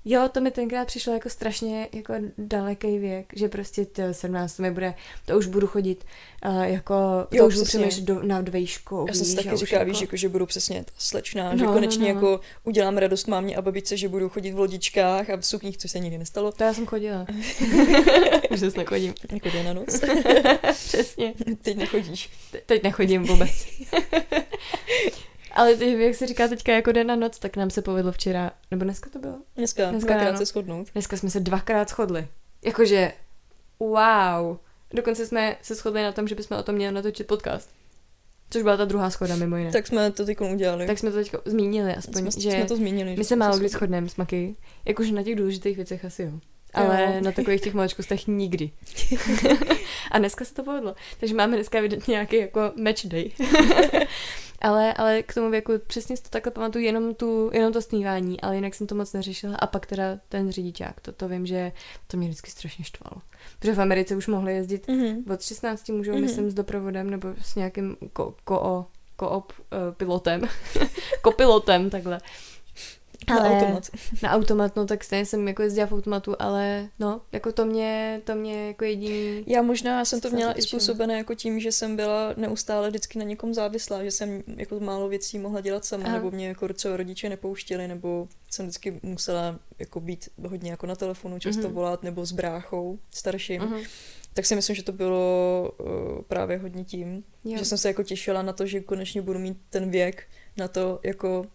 Jo, 0.09 0.29
to 0.31 0.41
mi 0.41 0.51
tenkrát 0.51 0.87
přišlo 0.87 1.13
jako 1.13 1.29
strašně 1.29 1.87
jako 1.93 2.13
daleký 2.37 2.97
věk, 2.97 3.33
že 3.35 3.49
prostě 3.49 3.85
to 3.85 4.01
17 4.11 4.53
to 4.53 4.63
mi 4.63 4.71
bude, 4.71 4.93
to 5.25 5.37
už 5.37 5.47
budu 5.47 5.67
chodit 5.67 6.05
uh, 6.45 6.61
jako, 6.61 6.93
to 7.29 7.35
jo, 7.35 7.47
už 7.47 7.53
budu 7.53 7.65
přemýšlet 7.65 8.03
do, 8.03 8.23
na 8.23 8.41
dvejšku. 8.41 9.05
Já 9.07 9.13
jsem 9.13 9.25
si 9.25 9.35
taky 9.35 9.55
říkala, 9.55 9.79
jako... 9.79 9.91
víš, 9.91 10.01
jako, 10.01 10.15
že 10.15 10.29
budu 10.29 10.45
přesně 10.45 10.83
ta 10.83 10.91
slečná, 10.97 11.51
no, 11.51 11.57
že 11.57 11.65
konečně 11.65 12.13
no, 12.13 12.21
no. 12.21 12.27
jako 12.27 12.43
udělám 12.63 12.97
radost 12.97 13.27
mámě 13.27 13.55
a 13.55 13.61
babičce, 13.61 13.97
že 13.97 14.09
budu 14.09 14.29
chodit 14.29 14.51
v 14.51 14.59
lodičkách 14.59 15.29
a 15.29 15.37
v 15.37 15.45
sukních, 15.45 15.77
což 15.77 15.91
se 15.91 15.99
nikdy 15.99 16.17
nestalo. 16.17 16.51
To 16.51 16.63
já 16.63 16.73
jsem 16.73 16.85
chodila. 16.85 17.25
už 18.51 18.59
zase 18.59 18.77
nechodím. 18.77 19.13
Jako 19.31 19.49
den 19.49 19.65
na 19.65 19.73
noc. 19.73 20.01
Přesně. 20.71 21.33
Teď 21.61 21.77
nechodíš. 21.77 22.29
Te- 22.51 22.61
teď 22.65 22.83
nechodím 22.83 23.23
vůbec. 23.23 23.51
Ale 25.57 25.75
ty, 25.75 26.03
jak 26.03 26.15
se 26.15 26.27
říká 26.27 26.47
teďka 26.47 26.71
jako 26.71 26.91
den 26.91 27.11
a 27.11 27.15
noc, 27.15 27.39
tak 27.39 27.57
nám 27.57 27.69
se 27.69 27.81
povedlo 27.81 28.11
včera, 28.11 28.51
nebo 28.71 28.83
dneska 28.83 29.09
to 29.09 29.19
bylo? 29.19 29.37
Dneska, 29.55 29.91
dneska 29.91 30.13
dvakrát 30.13 30.37
se 30.37 30.45
shodnout. 30.45 30.87
Dneska 30.93 31.17
jsme 31.17 31.29
se 31.29 31.39
dvakrát 31.39 31.89
shodli. 31.89 32.27
Jakože, 32.65 33.13
wow. 33.79 34.57
Dokonce 34.93 35.25
jsme 35.25 35.57
se 35.61 35.75
shodli 35.75 36.03
na 36.03 36.11
tom, 36.11 36.27
že 36.27 36.35
bychom 36.35 36.57
o 36.57 36.63
tom 36.63 36.75
měli 36.75 36.95
natočit 36.95 37.27
podcast. 37.27 37.69
Což 38.49 38.63
byla 38.63 38.77
ta 38.77 38.85
druhá 38.85 39.09
schoda, 39.09 39.35
mimo 39.35 39.57
jiné. 39.57 39.71
Tak 39.71 39.87
jsme 39.87 40.11
to 40.11 40.25
teď 40.25 40.41
udělali. 40.41 40.87
Tak 40.87 40.99
jsme 40.99 41.11
to 41.11 41.17
teď 41.17 41.31
zmínili, 41.45 41.95
aspoň, 41.95 42.31
jsme, 42.31 42.41
že 42.41 42.51
jsme 42.51 42.65
to 42.65 42.75
zmínili. 42.75 43.15
My 43.17 43.23
se 43.23 43.35
málo 43.35 43.57
kdy 43.57 43.69
shodneme 43.69 44.09
s 44.09 44.15
Maky. 44.15 44.55
Jakože 44.85 45.11
na 45.11 45.23
těch 45.23 45.35
důležitých 45.35 45.75
věcech 45.75 46.05
asi 46.05 46.23
jo. 46.23 46.31
Ale 46.73 47.13
jo. 47.15 47.21
na 47.21 47.31
takových 47.31 47.61
těch 47.61 47.73
maličkostech 47.73 48.27
nikdy. 48.27 48.71
a 50.11 50.17
dneska 50.17 50.45
se 50.45 50.53
to 50.53 50.63
povedlo. 50.63 50.95
Takže 51.19 51.35
máme 51.35 51.55
dneska 51.55 51.77
evidentně 51.77 52.11
nějaký 52.11 52.37
jako 52.37 52.71
match 52.75 53.05
day. 53.05 53.31
Ale, 54.61 54.93
ale 54.93 55.23
k 55.23 55.33
tomu 55.33 55.49
věku 55.49 55.73
přesně 55.87 56.17
si 56.17 56.23
to 56.23 56.29
takhle 56.29 56.51
pamatuju 56.51 56.85
jenom, 56.85 57.15
tu, 57.15 57.49
jenom 57.53 57.73
to 57.73 57.81
snívání, 57.81 58.41
ale 58.41 58.55
jinak 58.55 58.75
jsem 58.75 58.87
to 58.87 58.95
moc 58.95 59.13
neřešila. 59.13 59.55
A 59.55 59.67
pak 59.67 59.85
teda 59.85 60.19
ten 60.29 60.51
řidičák, 60.51 61.01
to, 61.01 61.11
to 61.11 61.27
vím, 61.27 61.45
že 61.45 61.71
to 62.07 62.17
mě 62.17 62.27
vždycky 62.27 62.51
strašně 62.51 62.85
štvalo. 62.85 63.21
Protože 63.59 63.73
v 63.73 63.81
Americe 63.81 64.15
už 64.15 64.27
mohli 64.27 64.55
jezdit 64.55 64.87
mm-hmm. 64.87 65.33
od 65.33 65.41
16 65.41 65.89
můžou, 65.89 66.11
mm-hmm. 66.11 66.21
myslím, 66.21 66.51
s 66.51 66.53
doprovodem 66.53 67.09
nebo 67.09 67.29
s 67.41 67.55
nějakým 67.55 67.97
ko, 68.13 68.35
ko, 68.43 68.85
koop 69.15 69.53
uh, 69.59 69.93
pilotem, 69.97 70.41
kopilotem, 71.21 71.89
takhle. 71.89 72.19
Ale 73.27 73.49
na 73.49 73.55
automat. 73.55 73.89
Na 74.23 74.31
automat, 74.31 74.75
no 74.75 74.85
tak 74.85 75.03
stejně 75.03 75.25
jsem 75.25 75.47
jako 75.47 75.63
jezdila 75.63 75.87
v 75.87 75.93
automatu, 75.93 76.35
ale 76.39 76.89
no, 76.99 77.21
jako 77.31 77.51
to 77.51 77.65
mě, 77.65 78.21
to 78.23 78.35
mě 78.35 78.67
jako 78.67 78.85
jediný... 78.85 79.43
Já 79.47 79.61
možná 79.61 80.05
jsem 80.05 80.21
to 80.21 80.29
měla 80.29 80.53
i 80.53 80.61
způsobené 80.61 81.17
jako 81.17 81.35
tím, 81.35 81.59
že 81.59 81.71
jsem 81.71 81.95
byla 81.95 82.33
neustále 82.37 82.89
vždycky 82.89 83.19
na 83.19 83.25
někom 83.25 83.53
závislá, 83.53 84.03
že 84.03 84.11
jsem 84.11 84.43
jako 84.47 84.79
málo 84.79 85.09
věcí 85.09 85.39
mohla 85.39 85.61
dělat 85.61 85.85
sama, 85.85 86.03
Aha. 86.03 86.13
nebo 86.13 86.31
mě 86.31 86.47
jako 86.47 86.73
třeba 86.73 86.97
rodiče 86.97 87.29
nepouštěli, 87.29 87.87
nebo 87.87 88.27
jsem 88.49 88.65
vždycky 88.65 88.99
musela 89.03 89.59
jako 89.79 89.99
být 89.99 90.29
hodně 90.47 90.71
jako 90.71 90.85
na 90.87 90.95
telefonu, 90.95 91.39
často 91.39 91.61
mm-hmm. 91.61 91.73
volat, 91.73 92.03
nebo 92.03 92.25
s 92.25 92.31
bráchou 92.31 92.99
starším. 93.11 93.61
Mm-hmm. 93.61 93.87
Tak 94.33 94.45
si 94.45 94.55
myslím, 94.55 94.75
že 94.75 94.83
to 94.83 94.91
bylo 94.91 95.73
uh, 95.79 96.21
právě 96.27 96.57
hodně 96.57 96.83
tím, 96.83 97.23
jo. 97.43 97.57
že 97.57 97.65
jsem 97.65 97.77
se 97.77 97.87
jako 97.87 98.03
těšila 98.03 98.41
na 98.41 98.53
to, 98.53 98.65
že 98.65 98.79
konečně 98.79 99.21
budu 99.21 99.39
mít 99.39 99.57
ten 99.69 99.89
věk 99.89 100.23
na 100.57 100.67
to 100.67 100.99
jako 101.03 101.45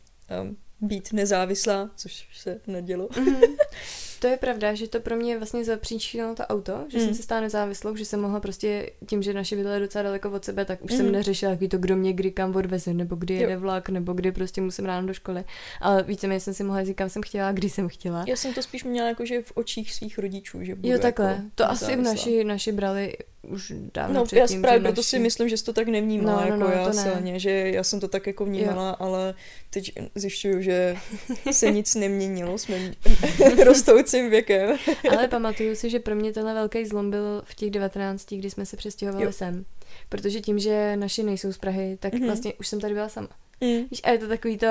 um, 0.43 0.57
být 0.83 1.13
nezávislá, 1.13 1.91
což 1.97 2.29
se 2.35 2.61
nedělo. 2.67 3.07
Mm-hmm. 3.07 3.57
To 4.23 4.29
je 4.29 4.37
pravda, 4.37 4.75
že 4.75 4.89
to 4.89 5.01
pro 5.01 5.17
mě 5.17 5.39
vlastně 5.39 5.65
zapříčinilo 5.65 6.35
to 6.35 6.43
auto, 6.43 6.85
že 6.89 6.99
mm. 6.99 7.05
jsem 7.05 7.15
se 7.15 7.23
stala 7.23 7.41
nezávislou, 7.41 7.97
že 7.97 8.05
jsem 8.05 8.21
mohla 8.21 8.41
prostě 8.41 8.91
tím, 9.07 9.23
že 9.23 9.35
naše 9.35 9.57
bydlely 9.57 9.81
docela 9.81 10.03
daleko 10.03 10.31
od 10.31 10.45
sebe, 10.45 10.65
tak 10.65 10.85
už 10.85 10.91
mm. 10.91 10.97
jsem 10.97 11.13
neřešila, 11.13 11.53
jaký 11.53 11.69
to, 11.69 11.79
kdo 11.79 11.97
mě 11.97 12.13
kdy 12.13 12.31
kam 12.31 12.57
odveze, 12.57 12.95
nebo 12.95 13.17
kdy 13.17 13.35
jede 13.35 13.53
jo. 13.53 13.61
vlak, 13.61 13.89
nebo 13.89 14.13
kdy 14.13 14.33
prostě 14.33 14.61
musím 14.61 14.85
ráno 14.85 15.07
do 15.07 15.15
školy. 15.15 15.45
Ale 15.81 16.03
víceméně 16.03 16.41
jsem 16.41 16.55
si 16.55 16.65
mohla 16.65 16.85
říct, 16.85 16.97
kam 16.97 17.09
jsem 17.09 17.23
chtěla, 17.23 17.53
kdy 17.53 17.71
jsem 17.71 17.89
chtěla. 17.89 18.25
Já 18.29 18.37
jsem 18.37 18.55
to 18.55 18.63
spíš 18.63 18.85
měla 18.85 19.09
jako, 19.09 19.27
že 19.27 19.43
v 19.43 19.53
očích 19.55 19.95
svých 19.95 20.19
rodičů, 20.19 20.65
že 20.65 20.75
budu 20.75 20.89
Jo, 20.89 20.99
takhle. 20.99 21.31
Jako 21.31 21.43
to 21.55 21.71
asi 21.71 21.97
v 21.97 22.01
naši, 22.03 22.45
naši 22.45 22.73
brali 22.73 23.17
už 23.49 23.73
dávno 23.95 24.15
No, 24.15 24.25
předtím, 24.25 24.57
já 24.57 24.63
právě 24.63 24.81
proto 24.81 24.99
naši... 24.99 25.09
si 25.09 25.19
myslím, 25.19 25.49
že 25.49 25.57
jsi 25.57 25.65
to 25.65 25.73
tak 25.73 25.89
nevnímala, 25.89 26.45
no, 26.45 26.57
no, 26.57 26.67
jako 26.67 26.77
no, 26.77 26.83
já 26.83 26.93
silně, 26.93 27.39
že 27.39 27.51
já 27.51 27.83
jsem 27.83 28.01
to 28.01 28.09
tak 28.09 28.27
jako 28.27 28.45
vnímala, 28.45 28.89
jo. 28.89 28.97
ale 28.99 29.35
teď 29.71 29.93
zjišťuju, 30.15 30.63
že 30.63 30.97
se 31.51 31.71
nic 31.71 31.95
neměnilo 31.95 32.59
s 32.59 32.67
mým 32.67 32.95
rostoucím 33.65 34.31
věkem. 34.31 34.77
ale 35.11 35.29
pamatuju 35.29 35.75
si, 35.75 35.91
že 35.91 35.99
pro 35.99 36.15
mě 36.15 36.33
tenhle 36.33 36.55
velký 36.55 36.87
zlom 36.87 37.11
byl 37.11 37.43
v 37.45 37.55
těch 37.55 37.71
19, 37.71 38.33
kdy 38.33 38.51
jsme 38.51 38.67
se 38.67 38.77
přestěhovali 38.77 39.25
jo. 39.25 39.33
sem. 39.33 39.65
Protože 40.09 40.41
tím, 40.41 40.59
že 40.59 40.97
naši 40.97 41.23
nejsou 41.23 41.53
z 41.53 41.59
Prahy, 41.59 41.97
tak 42.01 42.13
mm-hmm. 42.13 42.27
vlastně 42.27 42.55
už 42.55 42.69
jsem 42.69 42.81
tady 42.81 42.95
byla 42.95 43.09
sama. 43.09 43.29
Mm. 43.61 43.87
Víš, 43.91 44.01
a 44.03 44.11
je 44.11 44.19
to 44.19 44.29
takový 44.29 44.59
to, 44.59 44.67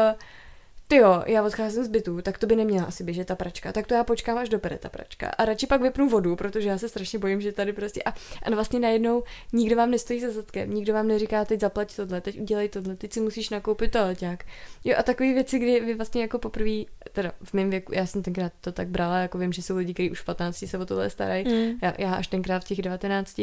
ty 0.92 0.98
jo, 0.98 1.24
já 1.26 1.44
odcházím 1.44 1.84
z 1.84 1.88
bytu, 1.88 2.22
tak 2.22 2.38
to 2.38 2.48
by 2.48 2.56
neměla 2.56 2.86
asi 2.86 3.04
běžet 3.04 3.28
ta 3.28 3.36
pračka, 3.36 3.72
tak 3.72 3.88
to 3.88 3.94
já 3.94 4.04
počkám, 4.04 4.38
až 4.38 4.50
dopere 4.50 4.78
ta 4.78 4.90
pračka. 4.90 5.30
A 5.30 5.46
radši 5.46 5.68
pak 5.68 5.82
vypnu 5.82 6.10
vodu, 6.10 6.36
protože 6.36 6.70
já 6.70 6.78
se 6.78 6.90
strašně 6.90 7.20
bojím, 7.20 7.42
že 7.42 7.52
tady 7.52 7.74
prostě. 7.74 8.04
A, 8.04 8.14
a 8.44 8.50
vlastně 8.50 8.80
najednou 8.80 9.24
nikdo 9.54 9.76
vám 9.76 9.92
nestojí 9.92 10.20
za 10.20 10.32
zadkem, 10.32 10.74
nikdo 10.74 10.94
vám 10.94 11.08
neříká, 11.08 11.46
teď 11.46 11.60
zaplať 11.60 11.96
tohle, 11.96 12.22
teď 12.22 12.40
udělej 12.40 12.70
tohle, 12.70 12.96
teď 12.96 13.14
si 13.14 13.20
musíš 13.22 13.50
nakoupit 13.50 13.92
toaleťák. 13.92 14.44
Jo, 14.84 14.96
a 14.98 15.04
takové 15.04 15.34
věci, 15.34 15.60
kdy 15.60 15.80
vy 15.80 15.94
vlastně 15.94 16.22
jako 16.22 16.40
poprvé, 16.40 16.84
teda 17.12 17.32
v 17.44 17.54
mém 17.54 17.70
věku, 17.70 17.94
já 17.94 18.06
jsem 18.06 18.24
tenkrát 18.24 18.54
to 18.62 18.72
tak 18.72 18.88
brala, 18.88 19.18
jako 19.18 19.38
vím, 19.38 19.54
že 19.54 19.62
jsou 19.62 19.78
lidi, 19.78 19.94
kteří 19.94 20.12
už 20.12 20.22
v 20.22 20.26
15 20.26 20.64
se 20.68 20.78
o 20.78 20.86
tohle 20.86 21.10
starají, 21.10 21.46
mm. 21.46 21.80
já, 21.82 21.94
já 21.98 22.14
až 22.14 22.28
tenkrát 22.28 22.64
v 22.64 22.68
těch 22.68 22.82
19, 22.82 23.42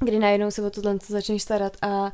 kdy 0.00 0.18
najednou 0.18 0.50
se 0.50 0.62
o 0.62 0.70
tohle 0.70 0.98
začneš 1.06 1.42
starat 1.42 1.76
a, 1.82 2.12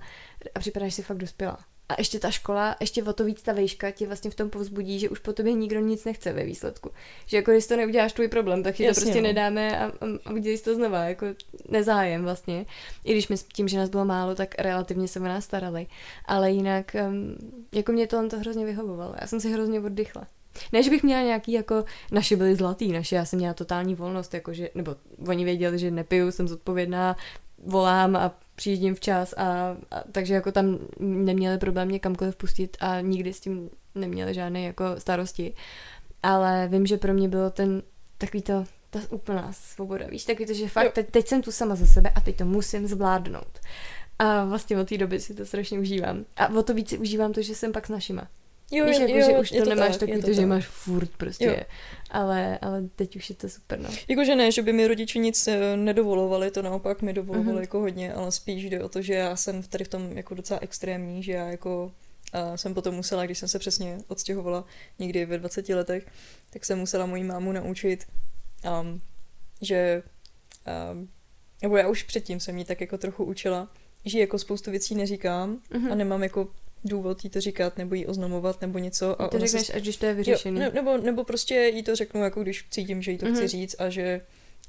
a 0.54 0.58
připadáš 0.58 0.94
si 0.94 1.02
fakt 1.02 1.18
dospělá. 1.18 1.69
A 1.90 1.94
ještě 1.98 2.18
ta 2.18 2.30
škola, 2.30 2.76
ještě 2.80 3.04
o 3.04 3.12
to 3.12 3.24
víc 3.24 3.42
ta 3.42 3.52
vejška 3.52 3.90
tě 3.90 4.06
vlastně 4.06 4.30
v 4.30 4.34
tom 4.34 4.50
povzbudí, 4.50 4.98
že 4.98 5.08
už 5.08 5.18
po 5.18 5.32
tobě 5.32 5.52
nikdo 5.52 5.80
nic 5.80 6.04
nechce 6.04 6.32
ve 6.32 6.44
výsledku. 6.44 6.90
Že 7.26 7.36
jako 7.36 7.50
když 7.50 7.66
to 7.66 7.76
neuděláš 7.76 8.12
tvůj 8.12 8.28
problém, 8.28 8.62
tak 8.62 8.74
ti 8.74 8.88
to 8.88 8.94
prostě 8.94 9.20
no. 9.20 9.28
nedáme 9.28 9.78
a, 9.78 9.84
a, 10.26 10.30
udělej 10.32 10.58
to 10.58 10.74
znova, 10.74 11.04
jako 11.04 11.26
nezájem 11.68 12.22
vlastně. 12.22 12.66
I 13.04 13.12
když 13.12 13.28
my 13.28 13.36
tím, 13.52 13.68
že 13.68 13.78
nás 13.78 13.88
bylo 13.88 14.04
málo, 14.04 14.34
tak 14.34 14.54
relativně 14.58 15.08
se 15.08 15.20
o 15.20 15.24
nás 15.24 15.44
starali. 15.44 15.86
Ale 16.24 16.50
jinak, 16.50 16.96
jako 17.72 17.92
mě 17.92 18.06
to 18.06 18.28
to 18.28 18.38
hrozně 18.38 18.64
vyhovovalo. 18.64 19.14
Já 19.20 19.26
jsem 19.26 19.40
si 19.40 19.52
hrozně 19.52 19.80
oddychla. 19.80 20.26
Ne, 20.72 20.82
že 20.82 20.90
bych 20.90 21.02
měla 21.02 21.22
nějaký, 21.22 21.52
jako, 21.52 21.84
naši 22.12 22.36
byli 22.36 22.56
zlatý, 22.56 22.92
naši, 22.92 23.14
já 23.14 23.24
jsem 23.24 23.38
měla 23.38 23.54
totální 23.54 23.94
volnost, 23.94 24.34
jakože, 24.34 24.70
nebo 24.74 24.96
oni 25.28 25.44
věděli, 25.44 25.78
že 25.78 25.90
nepiju, 25.90 26.32
jsem 26.32 26.48
zodpovědná, 26.48 27.16
volám 27.66 28.16
a 28.16 28.34
přijíždím 28.54 28.94
včas 28.94 29.34
a, 29.36 29.76
a 29.90 30.02
takže 30.12 30.34
jako 30.34 30.52
tam 30.52 30.78
neměli 30.98 31.58
problém 31.58 31.88
mě 31.88 31.98
kamkoliv 31.98 32.36
pustit 32.36 32.76
a 32.80 33.00
nikdy 33.00 33.32
s 33.32 33.40
tím 33.40 33.70
neměli 33.94 34.34
žádné 34.34 34.62
jako 34.62 34.84
starosti. 34.98 35.54
Ale 36.22 36.68
vím, 36.68 36.86
že 36.86 36.96
pro 36.96 37.14
mě 37.14 37.28
bylo 37.28 37.50
ten 37.50 37.82
takový 38.18 38.42
to, 38.42 38.64
ta 38.90 38.98
úplná 39.10 39.52
svoboda, 39.52 40.06
víš, 40.06 40.24
takový 40.24 40.46
to, 40.46 40.54
že 40.54 40.68
fakt 40.68 40.92
teď, 40.92 41.10
teď 41.10 41.26
jsem 41.26 41.42
tu 41.42 41.52
sama 41.52 41.74
za 41.74 41.86
sebe 41.86 42.10
a 42.14 42.20
teď 42.20 42.36
to 42.36 42.44
musím 42.44 42.86
zvládnout. 42.86 43.60
A 44.18 44.44
vlastně 44.44 44.78
od 44.78 44.88
té 44.88 44.98
doby 44.98 45.20
si 45.20 45.34
to 45.34 45.46
strašně 45.46 45.78
užívám. 45.78 46.24
A 46.36 46.48
o 46.48 46.62
to 46.62 46.74
víc 46.74 46.92
užívám 46.92 47.32
to, 47.32 47.42
že 47.42 47.54
jsem 47.54 47.72
pak 47.72 47.86
s 47.86 47.90
našima. 47.90 48.28
Jo, 48.70 48.86
Víš, 48.86 48.98
jako, 48.98 49.12
jo, 49.12 49.26
že 49.26 49.38
už 49.38 49.50
to, 49.50 49.64
to 49.64 49.70
nemáš 49.70 49.96
tak, 49.96 50.08
takový, 50.08 50.22
to, 50.22 50.32
že 50.32 50.46
máš 50.46 50.66
furt 50.66 51.10
prostě. 51.16 51.44
Jo. 51.44 51.56
Ale, 52.10 52.58
ale 52.58 52.82
teď 52.96 53.16
už 53.16 53.30
je 53.30 53.36
to 53.36 53.48
super, 53.48 53.80
no. 53.80 53.90
Jakože 54.08 54.36
ne, 54.36 54.52
že 54.52 54.62
by 54.62 54.72
mi 54.72 54.86
rodiče 54.86 55.18
nic 55.18 55.48
eh, 55.48 55.76
nedovolovali, 55.76 56.50
to 56.50 56.62
naopak 56.62 57.02
mi 57.02 57.12
dovolovali 57.12 57.56
mm-hmm. 57.56 57.60
jako 57.60 57.80
hodně, 57.80 58.12
ale 58.12 58.32
spíš 58.32 58.64
jde 58.64 58.84
o 58.84 58.88
to, 58.88 59.02
že 59.02 59.14
já 59.14 59.36
jsem 59.36 59.62
tady 59.62 59.84
v 59.84 59.88
tom 59.88 60.16
jako 60.16 60.34
docela 60.34 60.60
extrémní, 60.62 61.22
že 61.22 61.32
já 61.32 61.46
jako 61.46 61.92
a 62.32 62.56
jsem 62.56 62.74
potom 62.74 62.94
musela, 62.94 63.24
když 63.24 63.38
jsem 63.38 63.48
se 63.48 63.58
přesně 63.58 63.98
odstěhovala 64.08 64.64
někdy 64.98 65.26
ve 65.26 65.38
20 65.38 65.68
letech, 65.68 66.06
tak 66.50 66.64
jsem 66.64 66.78
musela 66.78 67.06
moji 67.06 67.24
mámu 67.24 67.52
naučit, 67.52 68.06
um, 68.82 69.00
že 69.62 70.02
um, 70.92 71.08
nebo 71.62 71.76
já 71.76 71.88
už 71.88 72.02
předtím 72.02 72.40
jsem 72.40 72.58
jí 72.58 72.64
tak 72.64 72.80
jako 72.80 72.98
trochu 72.98 73.24
učila, 73.24 73.68
že 74.04 74.18
jako 74.18 74.38
spoustu 74.38 74.70
věcí 74.70 74.94
neříkám 74.94 75.60
mm-hmm. 75.70 75.92
a 75.92 75.94
nemám 75.94 76.22
jako 76.22 76.48
důvod 76.84 77.24
jí 77.24 77.30
to 77.30 77.40
říkat, 77.40 77.78
nebo 77.78 77.94
jí 77.94 78.06
oznamovat, 78.06 78.60
nebo 78.60 78.78
něco. 78.78 79.22
A 79.22 79.28
to 79.28 79.38
řekneš, 79.38 79.66
se... 79.66 79.72
až 79.72 79.82
když 79.82 79.96
to 79.96 80.06
je 80.06 80.14
vyřešené. 80.14 80.60
Ne, 80.60 80.70
nebo, 80.74 80.96
nebo 80.96 81.24
prostě 81.24 81.54
jí 81.54 81.82
to 81.82 81.96
řeknu, 81.96 82.24
jako 82.24 82.42
když 82.42 82.66
cítím, 82.70 83.02
že 83.02 83.10
jí 83.10 83.18
to 83.18 83.26
mm-hmm. 83.26 83.32
chci 83.32 83.40
mhm. 83.40 83.48
říct 83.48 83.76
a 83.78 83.88
že, 83.88 84.20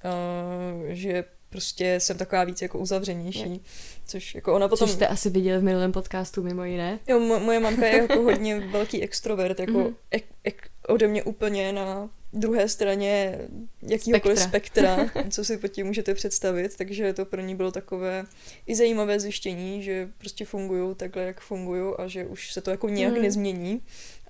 uh, 0.05 0.89
že 0.89 1.23
prostě 1.49 1.99
jsem 1.99 2.17
taková 2.17 2.43
víc 2.43 2.61
jako 2.61 2.79
uzavřenější, 2.79 3.51
je. 3.51 3.59
což 4.05 4.35
jako 4.35 4.53
ona 4.53 4.67
potom... 4.67 4.87
Což 4.87 4.95
jste 4.95 5.07
asi 5.07 5.29
viděli 5.29 5.59
v 5.59 5.63
minulém 5.63 5.91
podcastu 5.91 6.43
mimo 6.43 6.63
jiné. 6.63 6.99
Jo, 7.07 7.19
mo- 7.19 7.39
moje 7.39 7.59
mamka 7.59 7.85
je 7.85 7.97
jako 7.97 8.21
hodně 8.21 8.59
velký 8.59 9.03
extrovert, 9.03 9.59
jako 9.59 9.71
mm-hmm. 9.71 9.95
ek- 10.11 10.33
ek- 10.43 10.69
ode 10.87 11.07
mě 11.07 11.23
úplně 11.23 11.73
na 11.73 12.09
druhé 12.33 12.69
straně 12.69 13.39
jakýhokoliv 13.81 14.39
spektra. 14.39 14.95
spektra, 14.95 15.23
co 15.29 15.45
si 15.45 15.57
pod 15.57 15.67
tím 15.67 15.87
můžete 15.87 16.13
představit, 16.13 16.77
takže 16.77 17.13
to 17.13 17.25
pro 17.25 17.41
ní 17.41 17.55
bylo 17.55 17.71
takové 17.71 18.25
i 18.67 18.75
zajímavé 18.75 19.19
zjištění, 19.19 19.83
že 19.83 20.09
prostě 20.17 20.45
fungují 20.45 20.95
takhle, 20.95 21.23
jak 21.23 21.41
fungují 21.41 21.93
a 21.97 22.07
že 22.07 22.25
už 22.25 22.53
se 22.53 22.61
to 22.61 22.71
jako 22.71 22.89
nějak 22.89 23.13
mm. 23.13 23.21
nezmění 23.21 23.81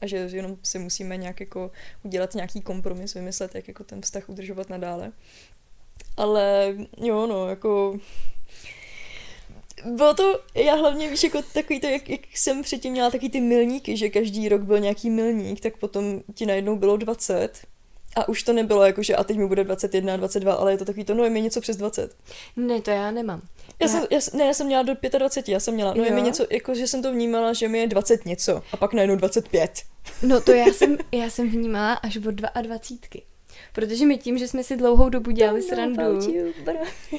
a 0.01 0.07
že 0.07 0.17
jenom 0.17 0.57
si 0.63 0.79
musíme 0.79 1.17
nějak 1.17 1.39
jako 1.39 1.71
udělat 2.03 2.35
nějaký 2.35 2.61
kompromis, 2.61 3.13
vymyslet, 3.13 3.55
jak 3.55 3.67
jako 3.67 3.83
ten 3.83 4.01
vztah 4.01 4.29
udržovat 4.29 4.69
nadále. 4.69 5.11
Ale 6.17 6.75
jo, 6.97 7.27
no, 7.27 7.47
jako 7.47 7.99
bylo 9.85 10.13
to, 10.13 10.39
já 10.55 10.75
hlavně 10.75 11.09
víš, 11.09 11.23
jako 11.23 11.41
takový 11.53 11.79
to, 11.79 11.87
jak, 11.87 12.09
jak 12.09 12.21
jsem 12.33 12.61
předtím 12.61 12.91
měla 12.91 13.11
taky 13.11 13.29
ty 13.29 13.41
milníky, 13.41 13.97
že 13.97 14.09
každý 14.09 14.49
rok 14.49 14.61
byl 14.61 14.79
nějaký 14.79 15.09
milník, 15.09 15.61
tak 15.61 15.77
potom 15.77 16.21
ti 16.33 16.45
najednou 16.45 16.75
bylo 16.75 16.97
20 16.97 17.70
a 18.15 18.29
už 18.29 18.43
to 18.43 18.53
nebylo 18.53 18.83
jako, 18.83 19.03
že 19.03 19.15
a 19.15 19.23
teď 19.23 19.37
mi 19.37 19.47
bude 19.47 19.63
21, 19.63 20.17
22, 20.17 20.53
ale 20.53 20.71
je 20.73 20.77
to 20.77 20.85
takový 20.85 21.05
to, 21.05 21.13
no 21.13 21.23
je 21.23 21.29
mi 21.29 21.41
něco 21.41 21.61
přes 21.61 21.77
20. 21.77 22.15
Ne, 22.55 22.81
to 22.81 22.91
já 22.91 23.11
nemám. 23.11 23.41
Já, 23.79 23.87
jsem, 23.87 24.03
já, 24.11 24.19
ne, 24.33 24.45
já 24.45 24.53
jsem 24.53 24.67
měla 24.67 24.83
do 24.83 24.93
25, 25.17 25.53
já 25.53 25.59
jsem 25.59 25.73
měla, 25.73 25.93
no 25.93 25.99
jo. 25.99 26.05
je 26.05 26.11
mi 26.11 26.21
něco, 26.21 26.45
jako 26.49 26.75
že 26.75 26.87
jsem 26.87 27.01
to 27.01 27.11
vnímala, 27.11 27.53
že 27.53 27.67
mi 27.67 27.79
je 27.79 27.87
20 27.87 28.25
něco 28.25 28.63
a 28.71 28.77
pak 28.77 28.93
najednou 28.93 29.15
25. 29.15 29.71
No 30.23 30.41
to 30.41 30.51
já 30.51 30.65
jsem, 30.65 30.97
já 31.11 31.29
jsem 31.29 31.49
vnímala 31.49 31.93
až 31.93 32.17
od 32.17 32.35
22. 32.35 33.21
Protože 33.73 34.05
my 34.05 34.17
tím, 34.17 34.37
že 34.37 34.47
jsme 34.47 34.63
si 34.63 34.77
dlouhou 34.77 35.09
dobu 35.09 35.31
dělali 35.31 35.61
srandu. 35.61 36.19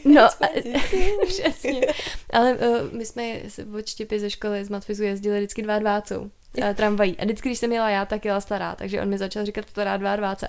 No, 0.04 0.22
a, 0.22 0.48
přesně. 1.26 1.80
Ale 2.30 2.54
uh, 2.54 2.92
my 2.92 3.06
jsme 3.06 3.42
od 3.78 3.86
štěpy 3.86 4.20
ze 4.20 4.30
školy 4.30 4.64
z 4.64 4.68
Matfizu 4.68 5.02
jezdili 5.02 5.38
vždycky 5.38 5.62
dva 5.62 5.78
dvácou 5.78 6.20
uh, 6.20 6.28
tramvají. 6.74 7.16
A 7.18 7.24
vždycky, 7.24 7.48
když 7.48 7.58
jsem 7.58 7.72
jela 7.72 7.90
já, 7.90 8.04
tak 8.04 8.24
jela 8.24 8.40
stará, 8.40 8.74
takže 8.74 9.00
on 9.00 9.08
mi 9.08 9.18
začal 9.18 9.44
říkat 9.44 9.68
stará 9.68 9.96
22. 9.96 10.48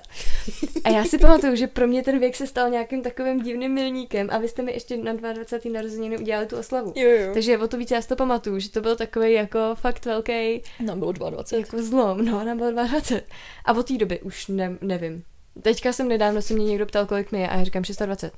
A 0.84 0.88
já 0.88 1.04
si 1.04 1.18
pamatuju, 1.18 1.56
že 1.56 1.66
pro 1.66 1.86
mě 1.86 2.02
ten 2.02 2.18
věk 2.18 2.36
se 2.36 2.46
stal 2.46 2.70
nějakým 2.70 3.02
takovým 3.02 3.42
divným 3.42 3.72
milníkem 3.72 4.28
a 4.30 4.38
vy 4.38 4.48
jste 4.48 4.62
mi 4.62 4.72
ještě 4.72 4.96
na 4.96 5.12
22. 5.12 5.72
narozeniny 5.72 6.18
udělali 6.18 6.46
tu 6.46 6.58
oslavu. 6.58 6.92
Jo, 6.96 7.10
jo. 7.10 7.34
Takže 7.34 7.58
o 7.58 7.68
to 7.68 7.76
víc 7.76 7.90
já 7.90 8.02
si 8.02 8.08
to 8.08 8.16
pamatuju, 8.16 8.58
že 8.58 8.70
to 8.70 8.80
byl 8.80 8.96
takový 8.96 9.32
jako 9.32 9.58
fakt 9.74 10.04
velký. 10.04 10.62
Nám 10.80 10.98
bylo 10.98 11.12
22. 11.12 11.60
Jako 11.60 11.82
zlom, 11.82 12.24
no, 12.24 12.44
nám 12.44 12.58
bylo 12.58 12.70
22. 12.70 13.20
A 13.64 13.72
od 13.72 13.88
té 13.88 13.98
doby 13.98 14.20
už 14.20 14.46
ne, 14.46 14.78
nevím. 14.80 15.24
Teďka 15.62 15.92
jsem 15.92 16.08
nedávno 16.08 16.42
se 16.42 16.54
mě 16.54 16.66
někdo 16.66 16.86
ptal, 16.86 17.06
kolik 17.06 17.32
mi 17.32 17.40
je 17.40 17.48
a 17.48 17.56
já 17.56 17.64
říkám 17.64 17.84
620. 17.84 18.32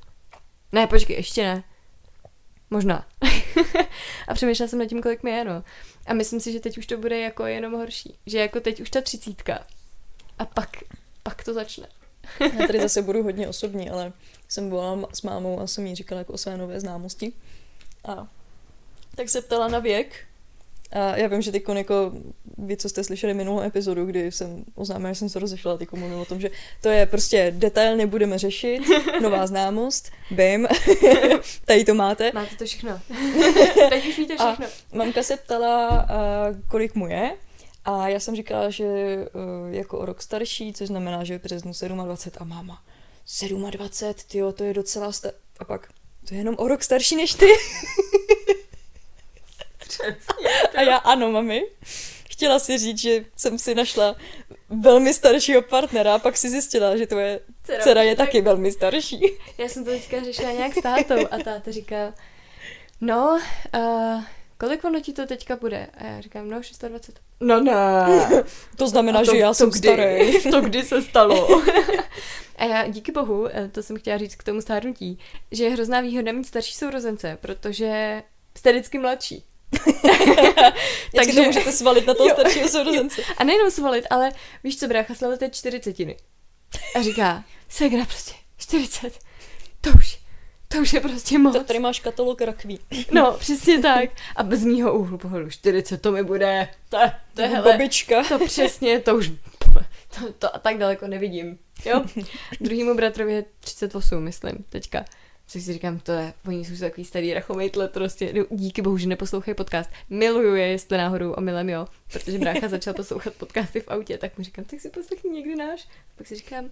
Ne, 0.73 0.87
počkej, 0.87 1.17
ještě 1.17 1.43
ne. 1.43 1.65
Možná. 2.71 3.07
a 4.29 4.35
přemýšlela 4.35 4.69
jsem 4.69 4.79
nad 4.79 4.87
tím, 4.87 5.03
kolik 5.03 5.23
mi 5.23 5.31
je, 5.31 5.45
no. 5.45 5.65
A 6.07 6.15
myslím 6.15 6.41
si, 6.41 6.53
že 6.53 6.61
teď 6.61 6.79
už 6.79 6.87
to 6.87 6.97
bude 6.97 7.21
jako 7.21 7.47
jenom 7.47 7.73
horší. 7.73 8.15
Že 8.27 8.39
jako 8.39 8.61
teď 8.61 8.81
už 8.81 8.91
ta 8.91 9.01
třicítka. 9.01 9.67
A 10.39 10.45
pak, 10.45 10.71
pak 11.23 11.45
to 11.45 11.55
začne. 11.55 11.87
Já 12.41 12.67
tady 12.67 12.81
zase 12.81 13.03
budu 13.03 13.23
hodně 13.23 13.49
osobní, 13.49 13.91
ale 13.91 14.13
jsem 14.49 14.71
volala 14.71 15.09
s 15.13 15.23
mámou 15.23 15.61
a 15.61 15.67
jsem 15.67 15.87
jí 15.87 15.95
říkala 15.95 16.19
jako 16.19 16.33
o 16.33 16.39
své 16.39 16.57
nové 16.57 16.81
známosti. 16.81 17.33
A 18.05 18.29
tak 19.17 19.29
se 19.29 19.43
ptala 19.43 19.69
na 19.69 19.79
věk 19.79 20.27
a 20.93 21.17
já 21.17 21.27
vím, 21.29 21.43
že 21.43 21.53
teď 21.53 21.63
jako 21.75 22.13
vy, 22.59 22.77
co 22.77 22.89
jste 22.89 23.05
slyšeli 23.05 23.35
minulou 23.35 23.61
epizodu, 23.61 24.07
kdy 24.07 24.33
jsem 24.33 24.65
oznámila, 24.75 25.13
že 25.13 25.19
jsem 25.19 25.29
se 25.29 25.39
rozešla, 25.39 25.77
teď 25.77 25.93
mluvím 25.93 26.19
o 26.19 26.25
tom, 26.25 26.41
že 26.41 26.51
to 26.83 26.89
je 26.89 27.07
prostě 27.07 27.55
detail, 27.57 27.97
nebudeme 27.97 28.39
řešit, 28.39 28.83
nová 29.23 29.47
známost, 29.47 30.11
bim, 30.31 30.69
tady 31.65 31.85
to 31.85 31.95
máte. 31.95 32.31
Máte 32.35 32.57
to 32.57 32.65
všechno. 32.65 33.01
teď 33.89 34.09
už 34.09 34.19
víte 34.19 34.37
všechno. 34.37 34.67
A 34.67 34.97
mamka 34.97 35.23
se 35.23 35.37
ptala, 35.37 36.07
kolik 36.69 36.95
mu 36.95 37.07
je, 37.07 37.37
a 37.85 38.09
já 38.09 38.21
jsem 38.21 38.37
říkala, 38.37 38.71
že 38.71 38.85
e, 38.85 39.27
jako 39.71 39.99
o 39.99 40.05
rok 40.05 40.23
starší, 40.23 40.73
což 40.73 40.89
znamená, 40.89 41.25
že 41.25 41.39
v 41.39 41.43
březnu 41.43 41.73
27 42.05 42.53
a 42.53 42.55
máma 42.55 42.83
27, 43.71 44.29
tyjo, 44.31 44.53
to 44.53 44.65
je 44.65 44.75
docela 44.75 45.13
sta- 45.13 45.31
A 45.59 45.65
pak, 45.65 45.89
to 46.29 46.35
je 46.35 46.41
jenom 46.41 46.55
o 46.59 46.69
rok 46.69 46.83
starší 46.83 47.17
než 47.17 47.35
ty. 47.35 47.47
Přesně. 49.97 50.49
A 50.77 50.83
já 50.83 50.97
ano, 50.97 51.31
mami. 51.33 51.63
Chtěla 52.31 52.59
si 52.59 52.79
říct, 52.79 52.99
že 52.99 53.25
jsem 53.37 53.59
si 53.59 53.75
našla 53.75 54.17
velmi 54.69 55.15
staršího 55.15 55.63
partnera 55.63 56.15
a 56.15 56.19
pak 56.19 56.37
si 56.37 56.51
zjistila, 56.51 56.97
že 56.97 57.07
tvoje 57.07 57.41
dcera, 57.65 57.83
dcera 57.83 58.03
je 58.03 58.17
taky 58.17 58.41
velmi 58.41 58.73
starší. 58.73 59.21
Já 59.59 59.69
jsem 59.69 59.85
to 59.85 59.91
teďka 59.91 60.25
řešila 60.25 60.53
nějak 60.53 60.75
s 60.75 60.83
tátou 60.83 61.27
a 61.31 61.39
táta 61.39 61.71
říká, 61.71 62.15
no, 63.01 63.41
uh, 63.75 64.23
kolik 64.59 64.85
ono 64.85 65.01
ti 65.01 65.13
to 65.13 65.27
teďka 65.27 65.57
bude? 65.57 65.87
A 65.95 66.07
já 66.07 66.21
říkám, 66.21 66.51
no, 66.51 66.63
620. 66.63 67.21
No 67.41 67.61
ne. 67.61 67.75
to 68.77 68.89
znamená, 68.89 69.25
to, 69.25 69.33
že 69.33 69.39
já 69.39 69.49
to 69.49 69.55
jsem 69.55 69.71
kdy, 69.71 69.79
starý. 69.79 70.43
To 70.51 70.61
kdy 70.61 70.83
se 70.83 71.03
stalo. 71.03 71.63
a 72.57 72.65
já 72.65 72.89
díky 72.89 73.13
bohu, 73.13 73.49
eh, 73.53 73.69
to 73.69 73.83
jsem 73.83 73.99
chtěla 73.99 74.19
říct 74.19 74.35
k 74.37 74.45
tomu 74.45 74.61
stárnutí, 74.61 75.19
že 75.53 75.65
je 75.65 75.71
hrozná 75.71 76.01
výhoda 76.01 76.33
mít 76.33 76.47
starší 76.47 76.75
sourozence, 76.75 77.39
protože 77.41 78.23
jste 78.55 78.73
vždycky 78.73 78.99
mladší. 78.99 79.45
Takže 81.17 81.33
to 81.33 81.43
můžete 81.43 81.73
svalit 81.73 82.07
na 82.07 82.15
toho 82.15 82.31
staršího 82.31 82.69
sourozence. 82.69 83.23
A 83.39 83.45
nejenom 83.45 83.71
svalit, 83.71 84.05
ale 84.11 84.31
víš 84.65 84.79
co, 84.79 84.89
brácha 84.89 85.15
slavil 85.15 85.39
teď 85.39 85.55
čtyřicetiny. 85.55 86.17
A 86.95 87.03
říká, 87.03 87.45
segra 87.69 88.05
prostě, 88.05 88.33
40. 88.57 89.19
To 89.81 89.91
už, 89.91 90.19
to 90.69 90.79
už 90.79 90.93
je 90.93 91.01
prostě 91.01 91.39
moc. 91.39 91.57
To 91.57 91.65
tady 91.65 91.79
máš 91.79 92.01
katalog 92.01 92.41
rakví. 92.41 92.81
No, 93.13 93.33
přesně 93.33 93.79
tak. 93.83 94.11
A 94.37 94.43
bez 94.43 94.65
mýho 94.65 94.99
úhlu 94.99 95.19
pohledu 95.19 95.51
40 95.51 96.03
to 96.03 96.13
mi 96.13 96.23
bude. 96.23 96.69
To, 96.89 96.99
to 97.35 97.43
je 97.43 97.63
babička. 97.63 98.25
To 98.25 98.39
přesně, 98.45 99.01
to 99.01 99.17
už 99.17 99.31
to, 100.19 100.33
to 100.39 100.49
tak 100.59 100.79
daleko 100.79 101.07
nevidím. 101.07 101.59
Jo? 101.85 102.05
Druhýmu 102.61 102.95
bratrovi 102.95 103.33
je 103.33 103.45
38, 103.61 104.23
myslím, 104.23 104.65
teďka. 104.69 105.05
Což 105.49 105.63
si 105.63 105.73
říkám, 105.73 105.99
to 105.99 106.13
je, 106.13 106.33
oni 106.47 106.65
jsou 106.65 106.77
takový 106.77 107.05
starý 107.05 107.35
rachomejtle, 107.35 107.89
prostě 107.89 108.33
no, 108.33 108.45
díky 108.51 108.83
bohu, 108.83 108.99
že 108.99 109.09
neposlouchají 109.09 109.55
podcast. 109.55 109.91
Miluju 110.11 110.55
je, 110.55 110.67
jestli 110.67 110.99
náhodou 110.99 111.33
o 111.33 111.41
milem, 111.41 111.69
jo. 111.69 111.87
Protože 112.13 112.39
brácha 112.39 112.69
začal 112.69 112.95
poslouchat 112.95 113.35
podcasty 113.35 113.81
v 113.81 113.89
autě, 113.89 114.19
tak 114.19 114.39
mu 114.39 114.45
říkám, 114.45 114.65
tak 114.65 114.81
si 114.81 114.91
poslechni 114.91 115.31
někdy 115.31 115.57
náš. 115.57 115.89
Pak 116.17 116.27
si 116.27 116.37
říkám, 116.37 116.71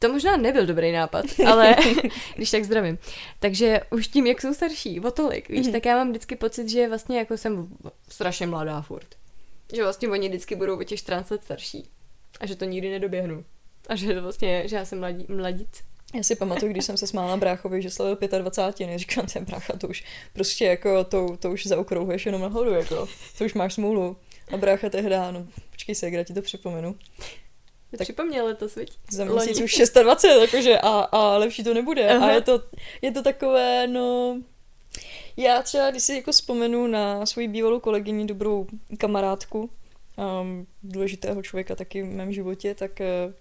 to 0.00 0.12
možná 0.12 0.36
nebyl 0.36 0.66
dobrý 0.66 0.92
nápad, 0.92 1.24
ale 1.46 1.76
když 2.36 2.50
tak 2.50 2.64
zdravím. 2.64 2.98
Takže 3.38 3.80
už 3.90 4.08
tím, 4.08 4.26
jak 4.26 4.40
jsou 4.40 4.54
starší, 4.54 5.00
o 5.00 5.10
tolik, 5.10 5.48
víš, 5.48 5.66
mm-hmm. 5.66 5.72
tak 5.72 5.86
já 5.86 5.96
mám 5.96 6.10
vždycky 6.10 6.36
pocit, 6.36 6.68
že 6.68 6.88
vlastně 6.88 7.18
jako 7.18 7.36
jsem 7.36 7.68
strašně 8.08 8.46
mladá 8.46 8.82
furt. 8.82 9.06
Že 9.72 9.82
vlastně 9.82 10.08
oni 10.08 10.28
vždycky 10.28 10.54
budou 10.54 10.80
o 10.80 10.84
těch 10.84 10.98
14 10.98 11.30
let 11.30 11.44
starší. 11.44 11.88
A 12.40 12.46
že 12.46 12.56
to 12.56 12.64
nikdy 12.64 12.90
nedoběhnu. 12.90 13.44
A 13.88 13.96
že 13.96 14.14
to 14.14 14.22
vlastně, 14.22 14.68
že 14.68 14.76
já 14.76 14.84
jsem 14.84 14.98
mladí, 14.98 15.26
mladic. 15.28 15.82
Já 16.14 16.22
si 16.22 16.36
pamatuju, 16.36 16.72
když 16.72 16.84
jsem 16.84 16.96
se 16.96 17.06
smála 17.06 17.36
bráchovi, 17.36 17.82
že 17.82 17.90
slavil 17.90 18.18
25, 18.38 18.98
říkám, 18.98 19.26
ten 19.26 19.44
brácha, 19.44 19.76
to 19.78 19.88
už 19.88 20.04
prostě 20.32 20.64
jako, 20.64 21.04
to, 21.04 21.36
to 21.36 21.50
už 21.50 21.66
zaokrouhuješ 21.66 22.26
jenom 22.26 22.40
nahoru, 22.40 22.70
jako, 22.70 23.08
to 23.38 23.44
už 23.44 23.54
máš 23.54 23.74
smůlu. 23.74 24.16
A 24.52 24.56
brácha 24.56 24.90
tehdy, 24.90 25.16
no, 25.30 25.46
počkej 25.70 25.94
se, 25.94 26.10
já 26.10 26.24
ti 26.24 26.34
to 26.34 26.42
připomenu. 26.42 26.96
Tak 27.90 28.00
připomněl 28.00 28.54
to 28.54 28.68
viď? 28.76 28.92
Za 29.10 29.24
měsíc 29.24 29.60
už 29.60 29.82
26, 30.02 30.40
jakože 30.40 30.78
a, 30.78 30.88
a 30.88 31.36
lepší 31.36 31.64
to 31.64 31.74
nebude. 31.74 32.08
Aha. 32.08 32.26
A 32.26 32.30
je 32.30 32.40
to, 32.40 32.62
je 33.02 33.12
to 33.12 33.22
takové, 33.22 33.86
no... 33.86 34.36
Já 35.36 35.62
třeba, 35.62 35.90
když 35.90 36.02
si 36.02 36.14
jako 36.14 36.32
vzpomenu 36.32 36.86
na 36.86 37.26
svoji 37.26 37.48
bývalou 37.48 37.80
kolegyni, 37.80 38.26
dobrou 38.26 38.66
kamarádku, 38.98 39.70
um, 40.40 40.66
důležitého 40.82 41.42
člověka 41.42 41.76
taky 41.76 42.02
v 42.02 42.06
mém 42.06 42.32
životě, 42.32 42.74
tak 42.74 42.90
uh, 43.00 43.34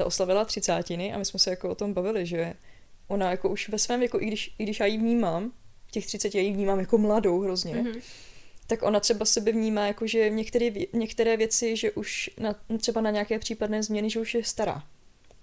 ta 0.00 0.06
oslavila 0.06 0.44
třicátiny 0.44 1.12
a 1.12 1.18
my 1.18 1.24
jsme 1.24 1.38
se 1.38 1.50
jako 1.50 1.70
o 1.70 1.74
tom 1.74 1.94
bavili, 1.94 2.26
že 2.26 2.54
ona 3.08 3.30
jako 3.30 3.48
už 3.48 3.68
ve 3.68 3.78
svém 3.78 4.00
věku, 4.00 4.18
i 4.20 4.26
když, 4.26 4.54
i 4.58 4.62
když 4.62 4.80
já 4.80 4.86
ji 4.86 4.98
vnímám, 4.98 5.52
v 5.86 5.90
těch 5.90 6.06
30 6.06 6.34
já 6.34 6.40
ji 6.40 6.52
vnímám 6.52 6.80
jako 6.80 6.98
mladou 6.98 7.40
hrozně, 7.40 7.74
mm-hmm. 7.74 8.00
tak 8.66 8.82
ona 8.82 9.00
třeba 9.00 9.24
sebe 9.24 9.52
vnímá 9.52 9.86
jako, 9.86 10.06
že 10.06 10.30
některé, 10.30 10.70
některé 10.92 11.36
věci, 11.36 11.76
že 11.76 11.90
už 11.92 12.30
na, 12.38 12.54
třeba 12.78 13.00
na 13.00 13.10
nějaké 13.10 13.38
případné 13.38 13.82
změny, 13.82 14.10
že 14.10 14.20
už 14.20 14.34
je 14.34 14.44
stará. 14.44 14.82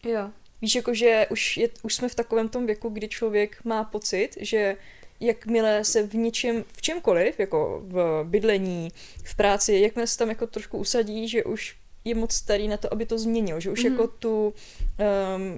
Jo. 0.04 0.30
Víš, 0.62 0.76
jako, 0.76 0.93
že 0.93 1.28
už, 1.30 1.58
je, 1.58 1.70
už 1.84 1.96
jsme 1.96 2.10
v 2.10 2.15
takovém 2.15 2.50
tom 2.50 2.65
věku, 2.65 2.89
kdy 2.89 3.08
člověk 3.08 3.58
má 3.63 3.84
pocit, 3.84 4.30
že 4.39 4.76
jakmile 5.20 5.84
se 5.84 6.08
v 6.08 6.13
něčem, 6.13 6.63
v 6.74 6.82
čemkoliv, 6.82 7.39
jako 7.39 7.82
v 7.84 8.24
bydlení, 8.24 8.91
v 9.24 9.36
práci, 9.36 9.74
jakmile 9.74 10.08
se 10.08 10.17
tam 10.17 10.30
jako 10.30 10.48
trošku 10.48 10.78
usadí, 10.78 11.28
že 11.28 11.43
už 11.43 11.76
je 12.08 12.15
moc 12.15 12.34
starý 12.34 12.67
na 12.67 12.78
to, 12.78 12.93
aby 12.93 13.06
to 13.06 13.20
změnil, 13.20 13.60
že 13.60 13.72
už 13.72 13.80
mm-hmm. 13.80 13.91
jako 13.91 14.08
tu 14.08 14.48
um, 14.48 14.54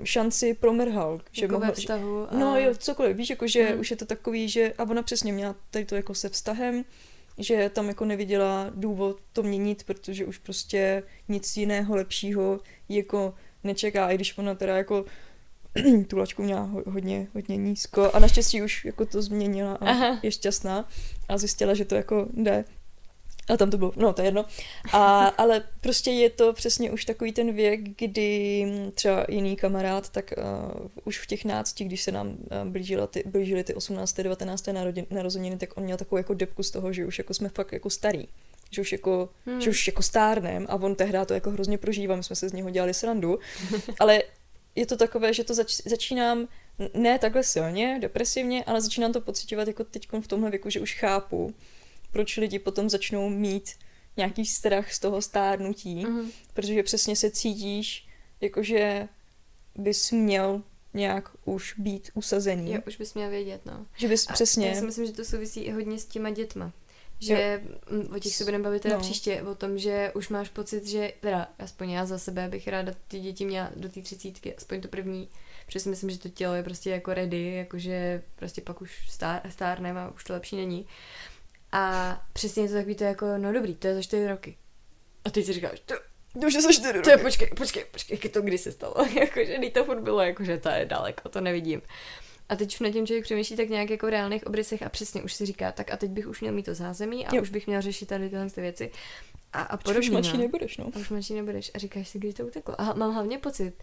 šanci 0.05 0.53
promrhal. 0.53 1.21
Že 1.31 1.45
jako 1.45 1.59
mohl, 1.59 1.71
vztahu. 1.71 2.27
A... 2.29 2.37
No 2.37 2.59
jo, 2.59 2.73
cokoliv, 2.77 3.17
víš, 3.17 3.29
jako 3.29 3.47
že 3.47 3.71
mm. 3.73 3.79
už 3.79 3.91
je 3.91 3.97
to 3.97 4.05
takový, 4.05 4.49
že, 4.49 4.73
a 4.77 4.83
ona 4.83 5.01
přesně 5.01 5.33
měla 5.33 5.55
tady 5.71 5.85
to 5.85 5.95
jako 5.95 6.15
se 6.15 6.29
vztahem, 6.29 6.85
že 7.37 7.71
tam 7.73 7.87
jako 7.87 8.05
neviděla 8.05 8.71
důvod 8.75 9.17
to 9.33 9.43
měnit, 9.43 9.83
protože 9.83 10.25
už 10.25 10.37
prostě 10.37 11.03
nic 11.27 11.57
jiného 11.57 11.95
lepšího 11.95 12.59
jako 12.89 13.33
nečeká, 13.63 14.09
i 14.09 14.15
když 14.15 14.37
ona 14.37 14.55
teda 14.55 14.77
jako 14.77 15.05
tu 16.07 16.17
lačku 16.17 16.43
měla 16.43 16.69
hodně, 16.85 17.27
hodně 17.33 17.57
nízko 17.57 18.11
a 18.13 18.19
naštěstí 18.19 18.61
už 18.61 18.85
jako 18.85 19.05
to 19.05 19.21
změnila 19.21 19.73
a 19.73 19.89
Aha. 19.89 20.19
je 20.23 20.31
šťastná 20.31 20.89
a 21.29 21.37
zjistila, 21.37 21.73
že 21.73 21.85
to 21.85 21.95
jako 21.95 22.27
jde. 22.33 22.65
A 23.49 23.57
tam 23.57 23.71
to 23.71 23.77
bylo, 23.77 23.91
no 23.95 24.13
to 24.13 24.21
je 24.21 24.27
jedno. 24.27 24.45
A, 24.91 25.27
ale 25.27 25.63
prostě 25.81 26.11
je 26.11 26.29
to 26.29 26.53
přesně 26.53 26.91
už 26.91 27.05
takový 27.05 27.33
ten 27.33 27.53
věk, 27.53 27.81
kdy 27.97 28.65
třeba 28.95 29.25
jiný 29.29 29.55
kamarád, 29.55 30.09
tak 30.09 30.33
uh, 30.37 30.87
už 31.05 31.19
v 31.19 31.27
těch 31.27 31.45
nácti, 31.45 31.83
když 31.83 32.01
se 32.01 32.11
nám 32.11 32.27
uh, 32.27 32.35
blížila 32.63 33.07
ty, 33.07 33.23
blížily 33.25 33.63
ty 33.63 33.73
18. 33.73 34.17
19. 34.17 34.69
narozeniny, 35.09 35.57
tak 35.57 35.77
on 35.77 35.83
měl 35.83 35.97
takovou 35.97 36.17
jako 36.17 36.33
depku 36.33 36.63
z 36.63 36.71
toho, 36.71 36.93
že 36.93 37.05
už 37.05 37.17
jako 37.17 37.33
jsme 37.33 37.49
fakt 37.49 37.71
jako 37.71 37.89
starý 37.89 38.27
že 38.71 38.81
už 38.81 38.91
jako, 38.91 39.29
hmm. 39.45 39.61
že 39.61 39.69
už 39.69 39.87
jako 39.87 40.01
stárnem 40.01 40.65
a 40.69 40.75
on 40.75 40.95
tehdy 40.95 41.17
to 41.25 41.33
jako 41.33 41.51
hrozně 41.51 41.77
prožívá, 41.77 42.15
my 42.15 42.23
jsme 42.23 42.35
se 42.35 42.49
z 42.49 42.53
něho 42.53 42.69
dělali 42.69 42.93
srandu, 42.93 43.39
ale 43.99 44.23
je 44.75 44.85
to 44.85 44.97
takové, 44.97 45.33
že 45.33 45.43
to 45.43 45.53
zač- 45.53 45.81
začínám 45.85 46.47
ne 46.93 47.19
takhle 47.19 47.43
silně, 47.43 47.97
depresivně, 48.01 48.63
ale 48.63 48.81
začínám 48.81 49.13
to 49.13 49.21
pocitovat 49.21 49.67
jako 49.67 49.83
teď 49.83 50.07
v 50.21 50.27
tomhle 50.27 50.49
věku, 50.49 50.69
že 50.69 50.79
už 50.79 50.93
chápu, 50.93 51.53
proč 52.11 52.37
lidi 52.37 52.59
potom 52.59 52.89
začnou 52.89 53.29
mít 53.29 53.71
nějaký 54.17 54.45
strach 54.45 54.93
z 54.93 54.99
toho 54.99 55.21
stárnutí, 55.21 56.05
Mhm. 56.05 56.31
protože 56.53 56.83
přesně 56.83 57.15
se 57.15 57.31
cítíš, 57.31 58.07
jakože 58.41 59.07
bys 59.75 60.11
měl 60.11 60.63
nějak 60.93 61.29
už 61.45 61.73
být 61.77 62.11
usazený. 62.13 62.73
Jo, 62.73 62.81
už 62.87 62.97
bys 62.97 63.13
měl 63.13 63.29
vědět, 63.29 63.65
no. 63.65 63.85
Že 63.97 64.07
bys 64.07 64.25
A 64.29 64.33
přesně... 64.33 64.67
Já 64.67 64.75
si 64.75 64.85
myslím, 64.85 65.05
že 65.05 65.11
to 65.13 65.25
souvisí 65.25 65.59
i 65.61 65.71
hodně 65.71 65.99
s 65.99 66.05
těma 66.05 66.29
dětma. 66.29 66.73
Že 67.21 67.61
mm, 67.91 68.15
o 68.15 68.19
těch 68.19 68.35
se 68.35 68.43
budeme 68.43 68.63
bavit 68.63 68.81
teda 68.81 68.95
No. 68.95 69.01
příště, 69.01 69.41
o 69.41 69.55
tom, 69.55 69.77
že 69.77 70.11
už 70.15 70.29
máš 70.29 70.49
pocit, 70.49 70.85
že, 70.87 71.13
teda 71.19 71.47
aspoň 71.59 71.89
já 71.89 72.05
za 72.05 72.17
sebe 72.17 72.47
bych 72.49 72.67
ráda 72.67 72.93
ty 73.07 73.19
děti 73.19 73.45
měla 73.45 73.71
do 73.75 73.89
té 73.89 74.01
třicítky, 74.01 74.55
aspoň 74.55 74.81
to 74.81 74.87
první, 74.87 75.29
protože 75.65 75.79
si 75.79 75.89
myslím, 75.89 76.09
že 76.09 76.19
to 76.19 76.29
tělo 76.29 76.53
je 76.53 76.63
prostě 76.63 76.89
jako 76.89 77.13
ready, 77.13 77.53
jakože 77.55 78.23
prostě 78.35 78.61
pak 78.61 78.81
už 78.81 79.09
stár, 79.09 79.87
a 79.97 80.11
už 80.15 80.23
to 80.23 80.33
lepší 80.33 80.55
není. 80.55 80.85
A 81.71 82.15
přesně 82.33 82.63
je 82.63 82.69
to 82.69 82.73
takový 82.75 82.95
to 82.95 83.03
jako, 83.03 83.25
no 83.37 83.53
dobrý, 83.53 83.75
to 83.75 83.87
je 83.87 83.95
za 83.95 84.01
čtyři 84.01 84.27
roky. 84.27 84.57
A 85.25 85.29
teď 85.29 85.45
si 85.45 85.53
říkáš, 85.53 85.79
to, 85.79 85.95
Už 86.47 86.53
je 86.53 86.61
za 86.61 86.71
čtyři 86.71 87.01
to 87.01 87.09
je, 87.09 87.15
roky. 87.15 87.23
počkej, 87.25 87.47
počkej, 87.57 87.85
počkej, 87.91 88.19
jak 88.23 88.33
to 88.33 88.41
kdy 88.41 88.57
se 88.57 88.71
stalo, 88.71 88.95
jakože 89.19 89.57
teď 89.59 89.73
to 89.73 89.85
furt 89.85 89.99
bylo, 90.01 90.21
jakože 90.21 90.57
to 90.57 90.69
je 90.69 90.85
daleko, 90.85 91.29
to 91.29 91.41
nevidím. 91.41 91.81
A 92.49 92.55
teď 92.55 92.73
už 92.73 92.79
na 92.79 92.91
tím 92.91 93.07
člověk 93.07 93.23
přemýšlí 93.23 93.55
tak 93.57 93.69
nějak 93.69 93.89
jako 93.89 94.05
v 94.05 94.09
reálných 94.09 94.47
obrysech 94.47 94.83
a 94.83 94.89
přesně 94.89 95.21
už 95.23 95.33
si 95.33 95.45
říká, 95.45 95.71
tak 95.71 95.91
a 95.91 95.97
teď 95.97 96.11
bych 96.11 96.27
už 96.27 96.41
měl 96.41 96.53
mít 96.53 96.63
to 96.65 96.73
zázemí 96.75 97.27
a 97.27 97.35
Jo. 97.35 97.41
už 97.41 97.49
bych 97.49 97.67
měl 97.67 97.81
řešit 97.81 98.05
tady 98.05 98.29
tyhle 98.29 98.49
ty 98.49 98.61
věci. 98.61 98.91
A, 99.53 99.61
a 99.61 99.77
Už 99.77 99.83
podobně. 99.83 100.09
mladší 100.11 100.37
no. 100.37 100.43
nebudeš, 100.43 100.77
no. 100.77 100.85
A 100.95 100.99
už 100.99 101.09
mladší 101.09 101.33
nebudeš. 101.33 101.71
A 101.73 101.79
říkáš 101.79 102.07
si, 102.09 102.19
kdy 102.19 102.33
to 102.33 102.43
uteklo. 102.45 102.81
A 102.81 102.93
mám 102.93 103.13
hlavně 103.13 103.37
pocit, 103.37 103.73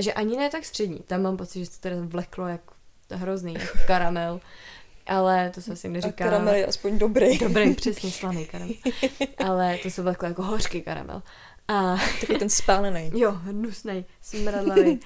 že 0.00 0.12
ani 0.12 0.36
ne 0.36 0.50
tak 0.50 0.64
střední. 0.64 0.98
Tam 0.98 1.22
mám 1.22 1.36
pocit, 1.36 1.64
že 1.64 1.70
to 1.70 1.76
teda 1.80 1.96
vleklo 2.00 2.46
jak 2.48 2.60
to 3.06 3.18
hrozný, 3.18 3.54
jako 3.54 3.78
karamel. 3.86 4.40
Ale 5.06 5.50
to 5.50 5.60
se 5.60 5.72
asi 5.72 5.88
A 5.88 5.90
neříká. 5.90 6.24
karamel 6.24 6.54
je 6.54 6.66
aspoň 6.66 6.98
dobrý. 6.98 7.38
Dobrý, 7.38 7.74
přesně 7.76 8.10
slaný 8.10 8.46
karamel. 8.46 8.74
Ale 9.38 9.78
to 9.78 9.90
se 9.90 10.02
vleklo 10.02 10.28
jako 10.28 10.42
hořký 10.42 10.82
karamel. 10.82 11.22
A 11.68 11.96
Takový 12.20 12.38
ten 12.38 12.48
spálený. 12.50 13.10
jo, 13.20 13.30
hnusnej, 13.32 14.04
smradlavý. 14.22 15.00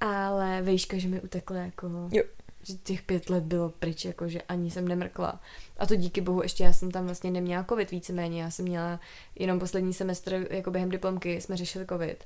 Ale 0.00 0.62
vejška, 0.62 0.98
že 0.98 1.08
mi 1.08 1.20
utekla 1.20 1.56
jako... 1.56 1.88
Jo. 2.12 2.22
Že 2.62 2.74
těch 2.74 3.02
pět 3.02 3.30
let 3.30 3.44
bylo 3.44 3.68
pryč, 3.68 4.04
jako 4.04 4.28
že 4.28 4.42
ani 4.42 4.70
jsem 4.70 4.88
nemrkla. 4.88 5.40
A 5.78 5.86
to 5.86 5.94
díky 5.96 6.20
bohu, 6.20 6.42
ještě 6.42 6.64
já 6.64 6.72
jsem 6.72 6.90
tam 6.90 7.04
vlastně 7.04 7.30
neměla 7.30 7.64
covid 7.68 7.90
víceméně. 7.90 8.42
Já 8.42 8.50
jsem 8.50 8.64
měla 8.64 9.00
jenom 9.38 9.58
poslední 9.58 9.94
semestr, 9.94 10.46
jako 10.50 10.70
během 10.70 10.88
diplomky 10.90 11.40
jsme 11.40 11.56
řešili 11.56 11.86
covid. 11.86 12.24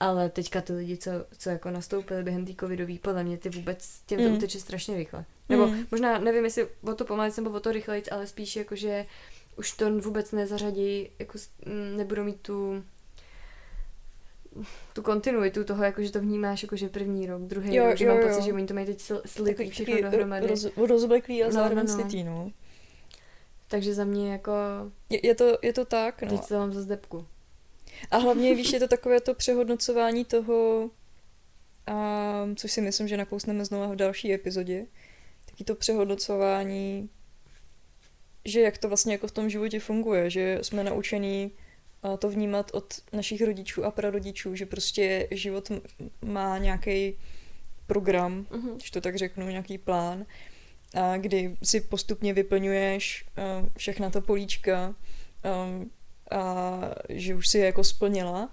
Ale 0.00 0.30
teďka 0.30 0.60
ty 0.60 0.72
lidi, 0.72 0.96
co, 0.96 1.10
co 1.38 1.50
jako 1.50 1.70
nastoupili 1.70 2.22
během 2.22 2.46
té 2.46 2.52
covidové, 2.60 2.94
podle 3.02 3.24
mě 3.24 3.38
ty 3.38 3.48
vůbec 3.50 4.00
těm 4.06 4.18
to 4.22 4.28
Mm. 4.28 4.34
uteče 4.36 4.60
strašně 4.60 4.96
rychle. 4.96 5.24
Nebo 5.48 5.66
Mm. 5.66 5.86
možná, 5.90 6.18
nevím, 6.18 6.44
jestli 6.44 6.68
o 6.82 6.94
to 6.94 7.04
pomalej 7.04 7.32
nebo 7.36 7.50
o 7.50 7.60
to 7.60 7.72
rychleji, 7.72 8.02
ale 8.10 8.26
spíš 8.26 8.56
jako, 8.56 8.76
že 8.76 9.06
už 9.56 9.72
to 9.72 9.98
vůbec 9.98 10.32
nezařadí, 10.32 11.08
jako 11.18 11.38
mm, 11.66 11.96
nebudou 11.96 12.24
mít 12.24 12.40
tu 12.42 12.84
tu 14.92 15.02
kontinuitu 15.02 15.64
toho, 15.64 15.84
jako 15.84 16.02
že 16.02 16.12
to 16.12 16.20
vnímáš 16.20 16.62
jako 16.62 16.76
že 16.76 16.88
první 16.88 17.26
rok, 17.26 17.42
druhý 17.42 17.74
Jo, 17.74 17.86
rok, 17.86 17.96
že 17.96 18.04
jo, 18.04 18.12
mám 18.14 18.20
jo. 18.22 18.28
pocit, 18.28 18.42
že 18.44 18.52
oni 18.52 18.66
to 18.66 18.74
mají 18.74 18.86
teď 18.86 18.98
sl- 18.98 19.20
slitý 19.26 19.70
všechno 19.70 19.94
takový 19.94 20.10
dohromady. 20.10 20.46
roz, 20.46 20.66
rozvleklý 20.76 21.42
a 21.42 21.46
No, 21.46 21.52
zároveň 21.52 21.86
no, 21.86 21.92
no. 21.96 22.00
slitý, 22.00 22.24
no. 22.24 22.50
Takže 23.68 23.94
za 23.94 24.04
mě 24.04 24.32
jako, 24.32 24.52
Je, 25.10 25.26
je, 25.26 25.34
to, 25.34 25.58
je 25.62 25.72
to 25.72 25.84
tak, 25.84 26.22
no. 26.22 26.28
teď 26.28 26.48
to 26.48 26.54
mám 26.58 26.72
za 26.72 26.80
zdebku. 26.82 27.26
A 28.10 28.16
hlavně, 28.18 28.54
víš, 28.54 28.72
je 28.72 28.80
to 28.80 28.88
takové 28.88 29.20
to 29.20 29.34
přehodnocování 29.34 30.24
toho, 30.24 30.90
a, 31.86 32.46
což 32.56 32.72
si 32.72 32.80
myslím, 32.80 33.08
že 33.08 33.16
nakousneme 33.16 33.64
znovu 33.64 33.92
v 33.92 33.96
další 33.96 34.32
epizodě, 34.32 34.86
taky 35.50 35.64
to 35.64 35.74
přehodnocování, 35.74 37.10
že 38.44 38.60
jak 38.60 38.78
to 38.78 38.88
vlastně 38.88 39.12
jako 39.12 39.26
v 39.26 39.32
tom 39.32 39.50
životě 39.50 39.80
funguje, 39.80 40.30
že 40.30 40.58
jsme 40.62 40.84
naučení 40.84 41.50
to 42.18 42.28
vnímat 42.30 42.70
od 42.74 42.94
našich 43.12 43.42
rodičů 43.42 43.84
a 43.84 43.90
prarodičů, 43.90 44.54
že 44.54 44.66
prostě 44.66 45.28
život 45.30 45.70
má 46.24 46.58
nějaký 46.58 47.18
program, 47.86 48.46
Mhm. 48.50 48.74
když 48.76 48.90
to 48.90 49.00
tak 49.00 49.16
řeknu, 49.16 49.48
nějaký 49.48 49.78
plán, 49.78 50.26
a 50.94 51.16
kdy 51.16 51.56
si 51.62 51.80
postupně 51.80 52.34
vyplňuješ 52.34 53.24
všechna 53.76 54.10
ta 54.10 54.20
políčka 54.20 54.94
a 56.30 56.80
že 57.08 57.34
už 57.34 57.48
si 57.48 57.58
je 57.58 57.64
jako 57.66 57.84
splnila. 57.84 58.50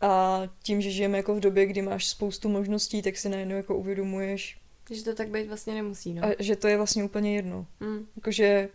A 0.00 0.42
tím, 0.62 0.80
že 0.80 0.90
žijeme 0.90 1.16
jako 1.16 1.34
v 1.34 1.40
době, 1.40 1.66
kdy 1.66 1.82
máš 1.82 2.06
spoustu 2.06 2.48
možností, 2.48 3.02
tak 3.02 3.18
si 3.18 3.28
najednou 3.28 3.56
jako 3.56 3.76
uvědomuješ, 3.76 4.58
Že 4.90 5.04
to 5.04 5.14
tak 5.14 5.28
být 5.28 5.48
vlastně 5.48 5.74
nemusí, 5.74 6.14
no. 6.14 6.24
a 6.24 6.28
že 6.38 6.56
to 6.56 6.68
je 6.68 6.76
vlastně 6.76 7.04
úplně 7.04 7.36
jedno. 7.36 7.66
Mm. 7.80 8.06
Jakože 8.16 8.68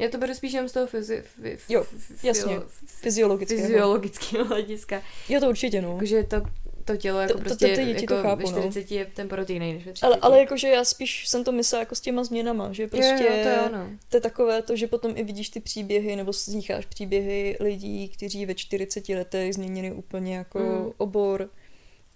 Já 0.00 0.08
to 0.08 0.18
beru 0.18 0.34
spíš 0.34 0.52
jenom 0.52 0.68
z 0.68 0.72
toho 0.72 0.86
fyzi- 0.86 1.22
fi- 1.22 1.58
Jo, 1.68 1.86
jasně. 2.22 2.60
fyziologického. 2.86 3.60
fyziologického 3.62 4.44
hlediska. 4.44 5.02
Jo, 5.28 5.40
to 5.40 5.48
určitě, 5.48 5.82
no. 5.82 5.92
Jakože 5.92 6.22
to, 6.22 6.36
to 6.84 6.96
tělo 6.96 7.20
jako 7.20 7.32
To- 7.32 7.38
to- 7.38 7.44
prostě 7.44 7.68
to 7.68 7.74
ty 7.74 7.84
děti 7.84 8.00
jako 8.04 8.16
to 8.16 8.22
chápou, 8.22 8.46
ve 8.46 8.52
no. 8.52 8.58
40 8.70 8.90
je 8.94 9.04
ten 9.14 9.28
porod 9.28 9.50
jiný 9.50 9.72
než 9.72 9.86
ve 9.86 9.92
30. 9.92 10.06
Ale, 10.06 10.16
ale 10.22 10.38
jakože 10.40 10.68
já 10.68 10.84
spíš 10.84 11.28
jsem 11.28 11.44
to 11.44 11.52
myslela 11.52 11.80
jako 11.80 11.94
s 11.94 12.00
těma 12.00 12.24
změnama, 12.24 12.72
že 12.72 12.86
prostě 12.86 13.24
jo, 13.28 13.36
jo, 13.36 13.42
to 13.42 13.48
je 13.48 13.60
ono. 13.60 13.90
To 14.08 14.16
je 14.16 14.20
takové 14.20 14.62
to, 14.62 14.76
že 14.76 14.86
potom 14.86 15.12
i 15.16 15.24
vidíš 15.24 15.48
ty 15.48 15.60
příběhy 15.60 16.16
nebo 16.16 16.32
slycháš 16.32 16.86
příběhy 16.86 17.56
lidí, 17.60 18.08
kteří 18.08 18.46
ve 18.46 18.54
40 18.54 19.08
letech 19.14 19.54
změnili 19.54 19.92
úplně 19.92 20.36
jako 20.36 20.58
Mm. 20.58 20.92
obor, 20.96 21.48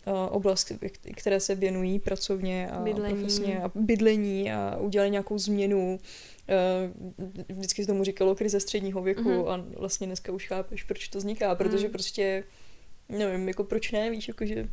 a 0.08 0.28
oblast, 0.28 0.72
které 1.16 1.40
se 1.40 1.54
věnují 1.54 1.98
pracovně 1.98 2.68
a 2.70 2.78
Bydlení. 2.80 3.14
profesně 3.14 3.60
a 3.62 3.70
bydlení 3.74 4.52
a 4.52 4.76
udělali 4.80 5.10
nějakou 5.10 5.38
změnu. 5.38 5.98
Eh, 6.48 7.54
Vždycky 7.54 7.82
se 7.82 7.86
tomu 7.86 8.04
říkalo 8.04 8.34
krize 8.34 8.60
středního 8.60 9.02
věku 9.02 9.28
Mhm. 9.30 9.48
a 9.48 9.64
vlastně 9.78 10.06
dneska 10.06 10.32
už 10.32 10.48
chápeš, 10.48 10.82
proč 10.82 11.08
to 11.08 11.18
vzniká, 11.18 11.54
protože 11.54 11.86
Mm. 11.86 11.92
prostě 11.92 12.44
nevím, 13.08 13.48
jako 13.48 13.64
proč 13.64 13.92
ne, 13.92 14.10
víš, 14.10 14.28
jakože 14.28 14.68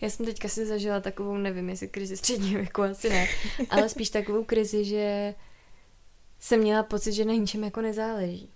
Já 0.00 0.10
jsem 0.10 0.26
teďka 0.26 0.48
si 0.48 0.66
zažila 0.66 1.00
takovou, 1.00 1.36
nevím, 1.36 1.68
jestli 1.68 1.88
krizi 1.88 2.16
středního 2.16 2.60
věku, 2.60 2.82
asi 2.82 3.10
ne, 3.10 3.28
ale 3.70 3.88
spíš 3.88 4.10
takovou 4.10 4.44
krizi, 4.44 4.84
že 4.84 5.34
jsem 6.40 6.60
měla 6.60 6.82
pocit, 6.82 7.12
že 7.12 7.24
na 7.24 7.32
ničem 7.34 7.64
jako 7.64 7.80
nezáleží. 7.80 8.50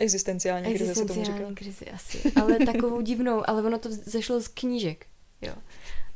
existenciální 0.00 0.74
krize 0.74 0.94
se 0.94 0.94
tomu 0.94 1.08
říká. 1.08 1.20
Existenciální 1.20 1.54
krizi 1.54 1.86
asi, 1.90 2.32
ale 2.36 2.66
takovou 2.66 3.00
divnou, 3.00 3.48
ale 3.50 3.62
ono 3.62 3.78
to 3.78 3.88
zešlo 3.92 4.40
z 4.40 4.48
knížek, 4.48 5.06
jo. 5.42 5.54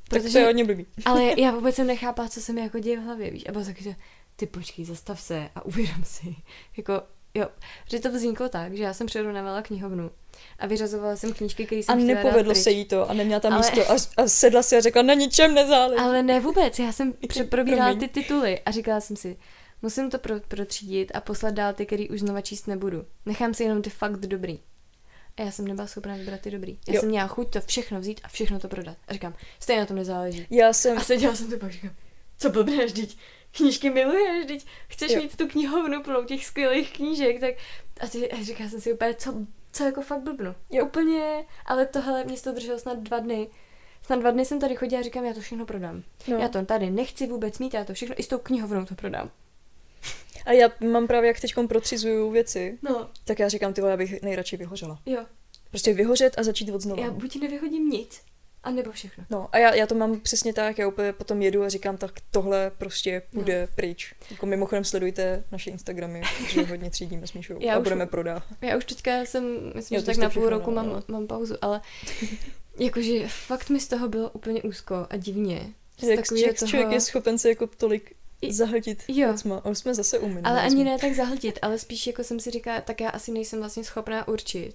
Tak 0.08 0.22
to 0.22 0.38
je 0.38 0.44
hodně 0.44 0.64
blbý. 0.64 0.86
ale 1.04 1.40
já 1.40 1.50
vůbec 1.50 1.74
jsem 1.74 1.86
nechápala, 1.86 2.28
co 2.28 2.40
se 2.40 2.52
mi 2.52 2.60
jako 2.60 2.78
děje 2.78 3.00
v 3.00 3.02
hlavě, 3.02 3.30
víš, 3.30 3.44
a 3.48 3.52
bylo 3.52 3.64
taky, 3.64 3.84
že 3.84 3.94
ty 4.36 4.46
počkej, 4.46 4.84
zastav 4.84 5.20
se 5.20 5.48
a 5.54 5.64
uvědom 5.64 6.04
si, 6.04 6.36
jako 6.76 7.02
Jo, 7.34 7.46
že 7.90 8.00
to 8.00 8.10
vzniklo 8.12 8.48
tak, 8.48 8.74
že 8.76 8.82
já 8.82 8.94
jsem 8.94 9.06
přerovnávala 9.06 9.62
knihovnu 9.62 10.10
a 10.58 10.66
vyřazovala 10.66 11.16
jsem 11.16 11.32
knížky, 11.32 11.66
které 11.66 11.78
A 11.80 11.82
jsem 11.84 12.06
dát 12.06 12.14
nepovedlo 12.14 12.54
se 12.54 12.70
jí 12.70 12.84
to 12.84 13.10
a 13.10 13.12
neměla 13.12 13.40
tam 13.40 13.52
Ale- 13.52 13.62
místo 13.62 13.92
a, 13.92 14.22
a 14.22 14.28
sedla 14.28 14.62
si 14.62 14.76
a 14.76 14.80
řekla, 14.80 15.02
na 15.02 15.14
ničem 15.14 15.54
nezáleží. 15.54 16.00
Ale 16.02 16.22
ne 16.22 16.40
vůbec, 16.40 16.78
já 16.78 16.92
jsem 16.92 17.14
probírala 17.48 17.94
ty 17.94 18.08
tituly 18.08 18.60
a 18.60 18.70
říkala 18.70 19.00
jsem 19.00 19.16
si, 19.16 19.36
musím 19.82 20.10
to 20.10 20.18
pro- 20.18 20.40
protřídit 20.40 21.12
a 21.14 21.20
poslat 21.20 21.54
dál 21.54 21.72
ty, 21.72 21.86
který 21.86 22.08
už 22.08 22.20
znova 22.20 22.40
číst 22.40 22.66
nebudu. 22.66 23.04
Nechám 23.26 23.54
si 23.54 23.62
jenom 23.62 23.82
ty 23.82 23.90
fakt 23.90 24.20
dobrý. 24.26 24.58
A 25.36 25.42
já 25.42 25.50
jsem 25.50 25.68
nebyla 25.68 25.86
schopná 25.86 26.14
vybrat 26.16 26.40
ty 26.40 26.50
dobrý. 26.50 26.78
Já 26.88 26.94
Jo. 26.94 27.00
jsem 27.00 27.08
měla 27.08 27.26
chuť 27.26 27.50
to 27.52 27.60
všechno 27.60 28.00
vzít 28.00 28.20
a 28.24 28.28
všechno 28.28 28.58
to 28.58 28.68
prodat. 28.68 28.96
A 29.08 29.12
říkám, 29.12 29.34
stejně 29.60 29.80
na 29.80 29.86
tom 29.86 29.96
nezáleží. 29.96 30.46
Já 30.50 30.72
jsem, 30.72 30.98
A 30.98 31.00
seděla 31.00 31.34
jsem 31.34 31.50
tu 31.50 31.58
pak 31.58 31.72
říkám, 31.72 31.90
co 32.38 32.50
blbneš, 32.50 32.92
teď 32.92 33.16
knížky 33.52 33.90
miluješ, 33.90 34.46
teď 34.46 34.66
chceš 34.88 35.12
Jo. 35.12 35.22
mít 35.22 35.36
tu 35.36 35.48
knihovnu 35.48 36.02
plnou 36.02 36.24
těch 36.24 36.44
skvělých 36.46 36.92
knížek, 36.92 37.40
tak 37.40 37.54
a, 38.00 38.06
ty, 38.06 38.30
a 38.30 38.42
říkala 38.42 38.70
jsem 38.70 38.80
si 38.80 38.92
úplně, 38.92 39.14
co, 39.14 39.34
co 39.72 39.84
jako 39.84 40.02
fakt 40.02 40.20
blbnu. 40.22 40.54
Jo. 40.70 40.84
Úplně, 40.86 41.44
ale 41.66 41.86
tohle 41.86 42.24
mě 42.24 42.36
to 42.40 42.52
drželo 42.52 42.78
snad 42.78 42.98
dva 42.98 43.18
dny. 43.18 43.48
Snad 44.02 44.20
dva 44.20 44.30
dny 44.30 44.44
jsem 44.44 44.60
tady 44.60 44.76
chodila 44.76 45.00
a 45.00 45.02
říkám, 45.02 45.24
já 45.24 45.34
to 45.34 45.40
všechno 45.40 45.66
prodám. 45.66 46.02
no. 46.28 46.36
Já 46.38 46.48
to 46.48 46.64
tady 46.64 46.90
nechci 46.90 47.26
vůbec 47.26 47.58
mít, 47.58 47.74
já 47.74 47.84
to 47.84 47.94
všechno 47.94 48.14
i 48.18 48.22
s 48.22 48.28
tou 48.28 48.38
knihovnou 48.38 48.84
to 48.84 48.94
prodám. 48.94 49.30
A 50.46 50.52
já 50.52 50.68
mám 50.90 51.06
právě, 51.06 51.28
jak 51.28 51.40
teď 51.40 51.54
protřizuju 51.68 52.30
věci, 52.30 52.78
No, 52.82 53.10
tak 53.24 53.38
já 53.38 53.48
říkám, 53.48 53.72
ty 53.72 53.80
já 53.80 53.96
bych 53.96 54.22
nejradši 54.22 54.56
vyhořela. 54.56 54.98
jo. 55.06 55.24
Prostě 55.70 55.94
vyhořet 55.94 56.38
a 56.38 56.42
začít 56.42 56.70
od 56.72 56.80
znova. 56.80 57.02
Já 57.02 57.10
buď 57.10 57.40
nevyhodím 57.40 57.88
nic, 57.88 58.20
a 58.68 58.70
nebo 58.70 58.92
všechno. 58.92 59.24
No 59.30 59.48
a 59.52 59.58
já, 59.58 59.74
já 59.74 59.86
to 59.86 59.94
mám 59.94 60.20
přesně 60.20 60.52
tak, 60.52 60.78
já 60.78 60.88
úplně 60.88 61.12
potom 61.12 61.42
jedu 61.42 61.62
a 61.62 61.68
říkám, 61.68 61.96
tak 61.96 62.12
tohle 62.30 62.70
prostě 62.78 63.22
půjde 63.30 63.60
no. 63.70 63.74
pryč. 63.76 64.14
Jako 64.30 64.46
mimochodem 64.46 64.84
sledujte 64.84 65.44
naše 65.52 65.70
Instagramy, 65.70 66.22
že 66.48 66.62
hodně 66.68 66.90
třídíme 66.90 67.26
s 67.26 67.32
Míšou 67.32 67.54
Já 67.60 67.74
a 67.74 67.78
už- 67.78 67.82
budeme 67.82 68.06
prodávat. 68.06 68.42
Já 68.60 68.76
už 68.76 68.84
teďka 68.84 69.20
jsem, 69.20 69.72
myslím, 69.74 69.96
Jo, 69.96 70.00
že 70.00 70.06
tak 70.06 70.16
na 70.16 70.30
půl 70.30 70.48
roku 70.48 70.70
mám, 70.70 70.88
no. 70.88 71.02
mám 71.08 71.26
pauzu, 71.26 71.54
ale 71.62 71.80
jakože 72.78 73.28
fakt 73.28 73.70
mi 73.70 73.80
z 73.80 73.88
toho 73.88 74.08
bylo 74.08 74.30
úplně 74.30 74.62
úzko 74.62 75.06
a 75.10 75.16
divně. 75.16 75.72
Jak, 76.02 76.20
takového 76.20 76.46
jak 76.46 76.56
člověk 76.56 76.92
je 76.92 77.00
schopen 77.00 77.38
se 77.38 77.48
jako 77.48 77.66
tolik 77.66 78.12
I- 78.42 78.52
zahltit 78.52 79.02
Jo. 79.08 79.34
A 79.64 79.70
už 79.70 79.78
jsme 79.78 79.94
zase 79.94 80.18
u 80.18 80.38
Ale 80.44 80.62
ani 80.62 80.84
ne 80.84 80.98
tak 80.98 81.12
zahltit, 81.14 81.58
ale 81.62 81.78
spíš 81.78 82.06
jako 82.06 82.24
jsem 82.24 82.40
si 82.40 82.50
říkala, 82.50 82.80
tak 82.80 83.00
já 83.00 83.10
asi 83.10 83.32
nejsem 83.32 83.58
vlastně 83.58 83.84
schopná 83.84 84.28
určit, 84.28 84.74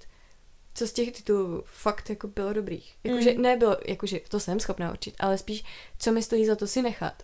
co 0.75 0.87
z 0.87 0.93
těch 0.93 1.11
titulů 1.11 1.63
fakt 1.65 2.09
jako 2.09 2.27
bylo 2.27 2.53
dobrých. 2.53 2.93
Jakože 3.03 3.31
Mm. 3.33 3.41
nebylo, 3.41 3.77
jakože 3.87 4.19
to 4.29 4.39
jsem 4.39 4.59
schopná 4.59 4.91
určit, 4.91 5.15
ale 5.19 5.37
spíš, 5.37 5.63
co 5.99 6.11
mi 6.11 6.21
stojí 6.23 6.45
za 6.45 6.55
to 6.55 6.67
si 6.67 6.81
nechat 6.81 7.23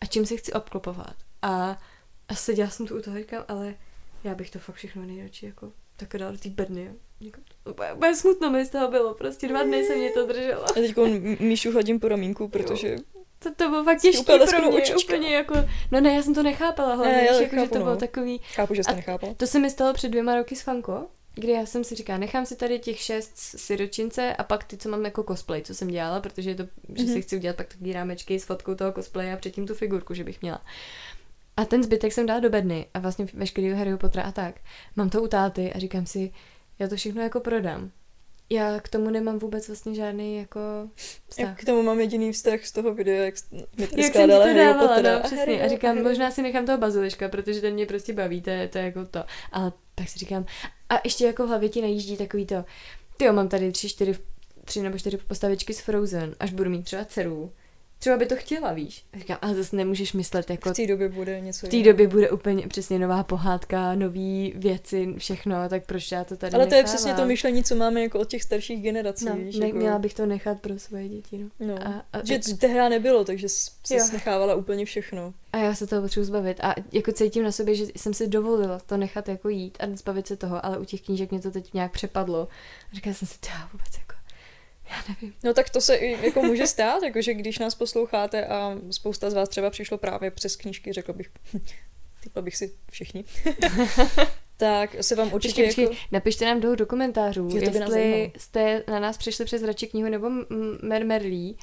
a 0.00 0.06
čím 0.06 0.26
se 0.26 0.36
chci 0.36 0.52
obklopovat. 0.52 1.14
A, 1.42 1.78
a 2.28 2.34
seděla 2.34 2.70
jsem 2.70 2.86
tu 2.86 2.98
u 2.98 3.02
toho 3.02 3.16
a 3.16 3.20
říkám, 3.20 3.44
ale 3.48 3.74
já 4.24 4.34
bych 4.34 4.50
to 4.50 4.58
fakt 4.58 4.76
všechno 4.76 5.02
nejradši 5.02 5.46
jako 5.46 5.72
tak 5.96 6.16
dala 6.16 6.32
do 6.32 6.38
té 6.38 6.48
bedny. 6.48 6.84
jo. 6.84 6.92
Jako, 7.20 7.40
úplně, 7.70 8.14
smutno 8.14 8.50
mi 8.50 8.64
z 8.64 8.70
toho 8.70 8.88
bylo, 8.88 9.14
prostě 9.14 9.48
dva 9.48 9.62
dny 9.62 9.84
se 9.84 9.96
mě 9.96 10.10
to 10.10 10.26
drželo. 10.26 10.64
A 10.64 10.72
teď 10.72 10.96
Míšu 11.40 11.72
hladím 11.72 12.00
po 12.00 12.08
ramínku, 12.08 12.48
protože 12.48 12.96
To, 13.38 13.54
to 13.54 13.68
bylo 13.68 13.84
fakt 13.84 14.00
těžké 14.00 14.38
pro 14.38 14.58
mě, 14.70 14.78
očička. 14.82 15.14
úplně 15.14 15.34
jako, 15.34 15.54
no 15.92 16.00
ne, 16.00 16.14
já 16.14 16.22
jsem 16.22 16.34
to 16.34 16.42
nechápala 16.42 16.94
hlavně, 16.94 17.12
Ne, 17.12 17.26
že, 17.38 17.42
jako, 17.42 17.54
že 17.56 17.60
chápu, 17.60 17.68
to 17.72 17.78
bylo 17.78 17.90
no. 17.90 17.96
takový, 17.96 18.38
chápu, 18.54 18.74
že 18.74 18.84
jsi 18.84 18.88
A 18.88 18.92
to 18.92 18.96
nechápal. 18.96 19.34
to 19.34 19.46
se 19.46 19.58
mi 19.58 19.70
stalo 19.70 19.94
před 19.94 20.08
dvěma 20.08 20.36
roky 20.36 20.56
s 20.56 20.62
Fanko, 20.62 21.06
kdy 21.38 21.52
já 21.52 21.66
jsem 21.66 21.84
si 21.84 21.94
říkala, 21.94 22.18
nechám 22.18 22.46
si 22.46 22.56
tady 22.56 22.78
těch 22.78 22.98
šest 23.00 23.32
siročince 23.36 24.36
a 24.36 24.44
pak 24.44 24.64
ty, 24.64 24.76
co 24.76 24.88
mám 24.88 25.04
jako 25.04 25.22
cosplay, 25.22 25.62
co 25.62 25.74
jsem 25.74 25.88
dělala, 25.88 26.20
protože 26.20 26.50
je 26.50 26.54
to, 26.56 26.62
že 26.94 27.04
si 27.04 27.10
Mhm. 27.12 27.22
chci 27.22 27.36
udělat 27.36 27.56
pak 27.56 27.68
takový 27.68 27.92
rámečky 27.92 28.40
s 28.40 28.44
fotkou 28.44 28.74
toho 28.74 28.92
cosplaye 28.92 29.32
a 29.32 29.36
předtím 29.36 29.66
tu 29.66 29.74
figurku, 29.74 30.14
že 30.14 30.24
bych 30.24 30.42
měla. 30.42 30.64
A 31.56 31.64
ten 31.64 31.82
zbytek 31.82 32.12
jsem 32.12 32.26
dala 32.26 32.40
do 32.40 32.50
bedny 32.50 32.86
a 32.94 32.98
vlastně 32.98 33.26
veškerý 33.34 33.70
Harry 33.70 33.96
Pottera 33.96 34.24
a 34.24 34.32
tak. 34.32 34.54
Mám 34.96 35.10
to 35.10 35.22
u 35.22 35.26
táty 35.28 35.72
a 35.72 35.78
říkám 35.78 36.06
si, 36.06 36.32
já 36.78 36.88
to 36.88 36.96
všechno 36.96 37.22
jako 37.22 37.40
prodám. 37.40 37.90
Já 38.50 38.80
k 38.80 38.88
tomu 38.88 39.10
nemám 39.10 39.38
vůbec 39.38 39.68
vlastně 39.68 39.94
žádný 39.94 40.36
jako 40.36 40.60
vztah. 41.28 41.46
Jak 41.46 41.60
k 41.60 41.64
tomu 41.64 41.82
mám 41.82 42.00
jediný 42.00 42.32
vztah 42.32 42.64
z 42.64 42.72
toho 42.72 42.94
videa, 42.94 43.24
jak 43.24 43.34
mi 43.52 43.60
tady 43.60 43.82
Jak 43.82 43.90
jsem 43.90 44.04
skládala 44.04 44.40
to 44.40 44.46
Harryho 44.46 44.64
dávala, 44.72 44.88
Pottera. 44.88 45.14
no, 45.18 45.22
přesně. 45.24 45.62
A 45.62 45.68
říkám, 45.68 45.88
Harryho. 45.88 46.08
možná 46.08 46.30
si 46.30 46.42
nechám 46.42 46.66
toho 46.66 46.78
baziliška, 46.78 47.28
protože 47.28 47.60
ten 47.60 47.74
mě 47.74 47.86
prostě 47.86 48.12
baví, 48.12 48.42
to 48.42 48.50
je, 48.50 48.68
to 48.68 48.78
je 48.78 48.84
jako 48.84 49.04
to. 49.04 49.24
Ale 49.52 49.72
pak 49.94 50.08
si 50.08 50.18
říkám, 50.18 50.46
a 50.88 50.94
ještě 51.04 51.26
jako 51.26 51.44
v 51.44 51.48
hlavě 51.48 51.68
ti 51.68 51.80
najíždí 51.82 52.16
takový 52.16 52.46
to, 52.46 52.64
ty 53.16 53.30
mám 53.30 53.48
tady 53.48 53.72
tři, 53.72 53.88
čtyři, 53.88 54.14
tři 54.64 54.82
nebo 54.82 54.98
čtyři 54.98 55.16
postavičky 55.16 55.74
z 55.74 55.80
Frozen, 55.80 56.34
až 56.40 56.52
budu 56.52 56.70
mít 56.70 56.82
třeba 56.82 57.04
dceru. 57.04 57.52
Třeba 57.98 58.16
by 58.16 58.26
to 58.26 58.36
chtěla, 58.36 58.72
víš. 58.72 59.04
A 59.12 59.18
říkám, 59.18 59.38
ale 59.42 59.54
zase 59.54 59.76
nemůžeš 59.76 60.12
myslet 60.12 60.50
jako 60.50 60.70
V 60.70 60.76
té 60.76 60.86
době 60.86 61.08
bude 61.08 61.40
něco 61.40 61.66
v 61.66 61.70
té 61.70 61.82
době 61.82 62.08
bude 62.08 62.30
úplně 62.30 62.68
přesně 62.68 62.98
nová 62.98 63.22
pohádka, 63.22 63.94
nový 63.94 64.52
věci, 64.56 65.14
všechno, 65.18 65.68
tak 65.68 65.86
proč 65.86 66.12
já 66.12 66.24
to 66.24 66.36
tady 66.36 66.54
Ale 66.54 66.66
to 66.66 66.74
je 66.74 66.82
nechávám? 66.82 66.96
přesně 66.96 67.14
to 67.14 67.26
myšlení, 67.26 67.64
co 67.64 67.74
máme 67.74 68.02
jako 68.02 68.18
od 68.18 68.28
těch 68.28 68.42
starších 68.42 68.82
generací, 68.82 69.24
No, 69.24 69.36
víš, 69.36 69.56
ne, 69.56 69.66
jako... 69.66 69.78
měla 69.78 69.98
bych 69.98 70.14
to 70.14 70.26
nechat 70.26 70.60
pro 70.60 70.78
svoje 70.78 71.08
děti, 71.08 71.38
no. 71.38 71.66
No. 71.66 71.74
A, 71.88 72.04
a, 72.12 72.24
Že 72.24 72.38
tehdy 72.38 72.88
nebylo, 72.88 73.24
takže 73.24 73.48
jsi 73.48 73.70
nechávala 74.12 74.54
úplně 74.54 74.84
všechno. 74.84 75.34
A 75.52 75.58
já 75.58 75.74
se 75.74 75.86
toho 75.86 76.02
potřebuji 76.02 76.24
zbavit. 76.24 76.60
A 76.60 76.74
jako 76.92 77.12
cítím 77.12 77.44
na 77.44 77.52
sobě, 77.52 77.74
že 77.74 77.84
jsem 77.96 78.14
si 78.14 78.28
dovolila 78.28 78.78
to 78.78 78.96
nechat 78.96 79.28
jako 79.28 79.48
jít 79.48 79.78
a 79.80 79.96
zbavit 79.96 80.26
se 80.26 80.36
toho, 80.36 80.66
ale 80.66 80.78
u 80.78 80.84
těch 80.84 81.00
knížek 81.02 81.30
mě 81.30 81.40
to 81.40 81.50
teď 81.50 81.74
nějak 81.74 81.92
přepadlo. 81.92 82.48
A 82.92 82.94
říkala 82.94 83.14
jsem 83.14 83.28
si, 83.28 83.38
to 83.40 83.48
já 83.50 83.68
vůbec 83.72 83.88
jako, 83.98 84.07
já 84.90 84.96
nevím. 85.08 85.34
No 85.44 85.54
tak 85.54 85.70
to 85.70 85.80
se 85.80 85.98
jako 85.98 86.42
může 86.42 86.66
stát, 86.66 87.02
jakože 87.02 87.34
když 87.34 87.58
nás 87.58 87.74
posloucháte 87.74 88.46
a 88.46 88.78
spousta 88.90 89.30
z 89.30 89.34
vás 89.34 89.48
třeba 89.48 89.70
přišlo 89.70 89.98
právě 89.98 90.30
přes 90.30 90.56
knížky, 90.56 90.92
řekla 90.92 91.14
bych, 91.14 91.30
typla 92.22 92.42
bych 92.42 92.56
si 92.56 92.74
všichni, 92.90 93.24
tak 94.56 94.96
se 95.00 95.14
vám 95.14 95.32
určitě 95.32 95.62
Počkej, 95.62 95.66
počkej, 95.66 95.84
jako... 95.84 95.96
napište 96.12 96.44
nám 96.44 96.60
dolů 96.60 96.74
do 96.74 96.86
komentářů, 96.86 97.48
Jo, 97.52 97.70
to 97.70 97.78
jestli 97.78 98.32
jste 98.36 98.84
na 98.88 99.00
nás 99.00 99.18
přišli 99.18 99.44
přes 99.44 99.62
radši 99.62 99.86
knihu 99.86 100.08
nebo 100.08 100.30
Mermerlí, 100.82 101.56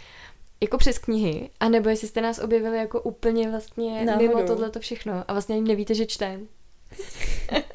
jako 0.62 0.78
přes 0.78 0.98
knihy, 0.98 1.50
anebo 1.60 1.90
jestli 1.90 2.08
jste 2.08 2.22
nás 2.22 2.40
objevili 2.40 2.78
jako 2.78 3.02
úplně 3.02 3.50
vlastně 3.50 4.06
Náhodou. 4.06 4.28
mimo 4.28 4.44
tohleto 4.48 4.80
všechno 4.80 5.24
a 5.28 5.34
vlastně 5.34 5.56
ani 5.56 5.68
nevíte, 5.68 5.94
že 5.96 6.06
čtem. 6.06 6.48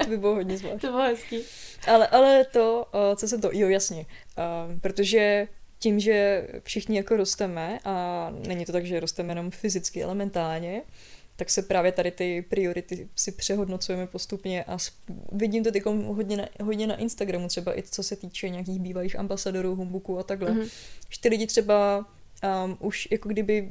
To 0.04 0.10
by 0.10 0.18
bylo 0.18 0.34
hodně 0.34 0.58
zvláštní. 0.58 0.80
To 0.80 0.86
bylo 0.86 1.02
hezký. 1.02 1.42
Ale, 1.86 2.06
ale 2.06 2.44
to, 2.44 2.86
eh, 2.94 3.16
co 3.16 3.28
se 3.28 3.38
to, 3.38 3.50
jo 3.52 3.68
jasně, 3.68 4.06
Eh, 4.38 4.78
protože 4.80 5.48
tím, 5.78 6.00
že 6.00 6.48
všichni 6.62 6.96
jako 6.96 7.16
rosteme 7.16 7.78
a 7.84 8.26
není 8.46 8.64
to 8.64 8.72
tak, 8.72 8.86
že 8.86 9.00
rosteme 9.00 9.30
jenom 9.30 9.50
fyzicky, 9.50 10.04
ale 10.04 10.14
mentálně, 10.14 10.82
tak 11.36 11.50
se 11.50 11.62
právě 11.62 11.92
tady 11.92 12.10
ty 12.10 12.44
priority 12.48 13.08
si 13.16 13.32
přehodnocujeme 13.32 14.06
postupně 14.06 14.64
a 14.64 14.78
vidím 15.32 15.64
to 15.64 15.72
teď 15.72 15.84
hodně 15.86 16.36
na, 16.36 16.48
hodně 16.62 16.86
na 16.86 16.96
Instagramu, 16.96 17.48
třeba 17.48 17.78
i 17.78 17.82
co 17.82 18.02
se 18.02 18.16
týče 18.16 18.48
nějakých 18.48 18.80
bývalých 18.80 19.18
ambasadorů, 19.18 19.74
humbuků 19.74 20.18
a 20.18 20.22
takhle. 20.22 20.50
Mhm. 20.50 20.62
Že 21.10 21.20
ty 21.20 21.28
lidi 21.28 21.46
třeba 21.46 22.06
um, 22.64 22.76
už 22.80 23.08
jako 23.10 23.28
kdyby 23.28 23.68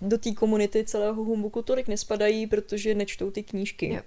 do 0.00 0.18
té 0.18 0.32
komunity 0.32 0.84
celého 0.84 1.24
humbuku 1.24 1.62
tolik 1.62 1.88
nespadají, 1.88 2.46
protože 2.46 2.94
nečtou 2.94 3.30
ty 3.30 3.42
knížky. 3.42 3.88
Jo. 3.88 4.00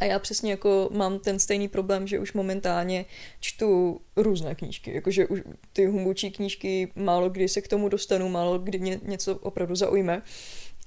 A 0.00 0.04
já 0.04 0.18
přesně 0.18 0.50
jako 0.50 0.88
mám 0.92 1.18
ten 1.18 1.38
stejný 1.38 1.68
problém, 1.68 2.06
že 2.06 2.18
už 2.18 2.32
momentálně 2.32 3.04
čtu 3.40 4.00
různé 4.16 4.54
knížky. 4.54 4.94
Jakože 4.94 5.26
už 5.26 5.40
ty 5.72 5.86
humbučí 5.86 6.30
knížky 6.30 6.92
málo 6.96 7.30
kdy 7.30 7.48
se 7.48 7.60
k 7.60 7.68
tomu 7.68 7.88
dostanu, 7.88 8.28
málo 8.28 8.58
kdy 8.58 8.78
mě 8.78 9.00
něco 9.02 9.34
opravdu 9.34 9.74
zaujme. 9.74 10.22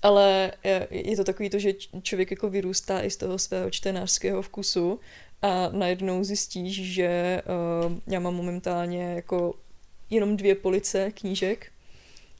Ale 0.01 0.51
je- 0.63 0.87
je 0.89 1.15
to 1.15 1.23
takový 1.23 1.49
to, 1.49 1.59
že 1.59 1.73
člověk 2.01 2.31
jako 2.31 2.49
vyrůstá 2.49 3.01
i 3.03 3.09
z 3.09 3.17
toho 3.17 3.39
svého 3.39 3.69
čtenářského 3.69 4.41
vkusu 4.41 4.99
a 5.41 5.69
najednou 5.69 6.23
zjistíš, 6.23 6.93
že 6.93 7.41
uh, 7.85 7.93
já 8.07 8.19
mám 8.19 8.35
momentálně 8.35 9.03
jako 9.03 9.53
jenom 10.09 10.37
dvě 10.37 10.55
police 10.55 11.11
knížek 11.11 11.71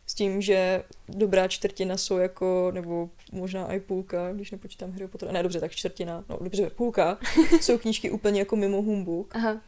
s 0.10 0.14
tím, 0.14 0.42
že 0.42 0.84
dobrá 1.10 1.48
čtvrtina 1.48 1.98
jsou 1.98 2.18
jako, 2.18 2.72
nebo 2.74 3.10
možná 3.32 3.74
i 3.74 3.80
půlka, 3.80 4.34
když 4.34 4.52
nepočítám 4.52 4.92
Harry 4.92 5.08
Pottera, 5.08 5.32
ne 5.32 5.44
dobře, 5.44 5.60
tak 5.60 5.72
čtvrtina, 5.72 6.24
no 6.30 6.38
dobře, 6.42 6.70
půlka, 6.70 7.18
jsou 7.62 7.78
knížky 7.78 8.12
úplně 8.12 8.40
jako 8.40 8.56
mimo 8.56 8.82
humbuk 8.82 9.36
Aha. 9.36 9.62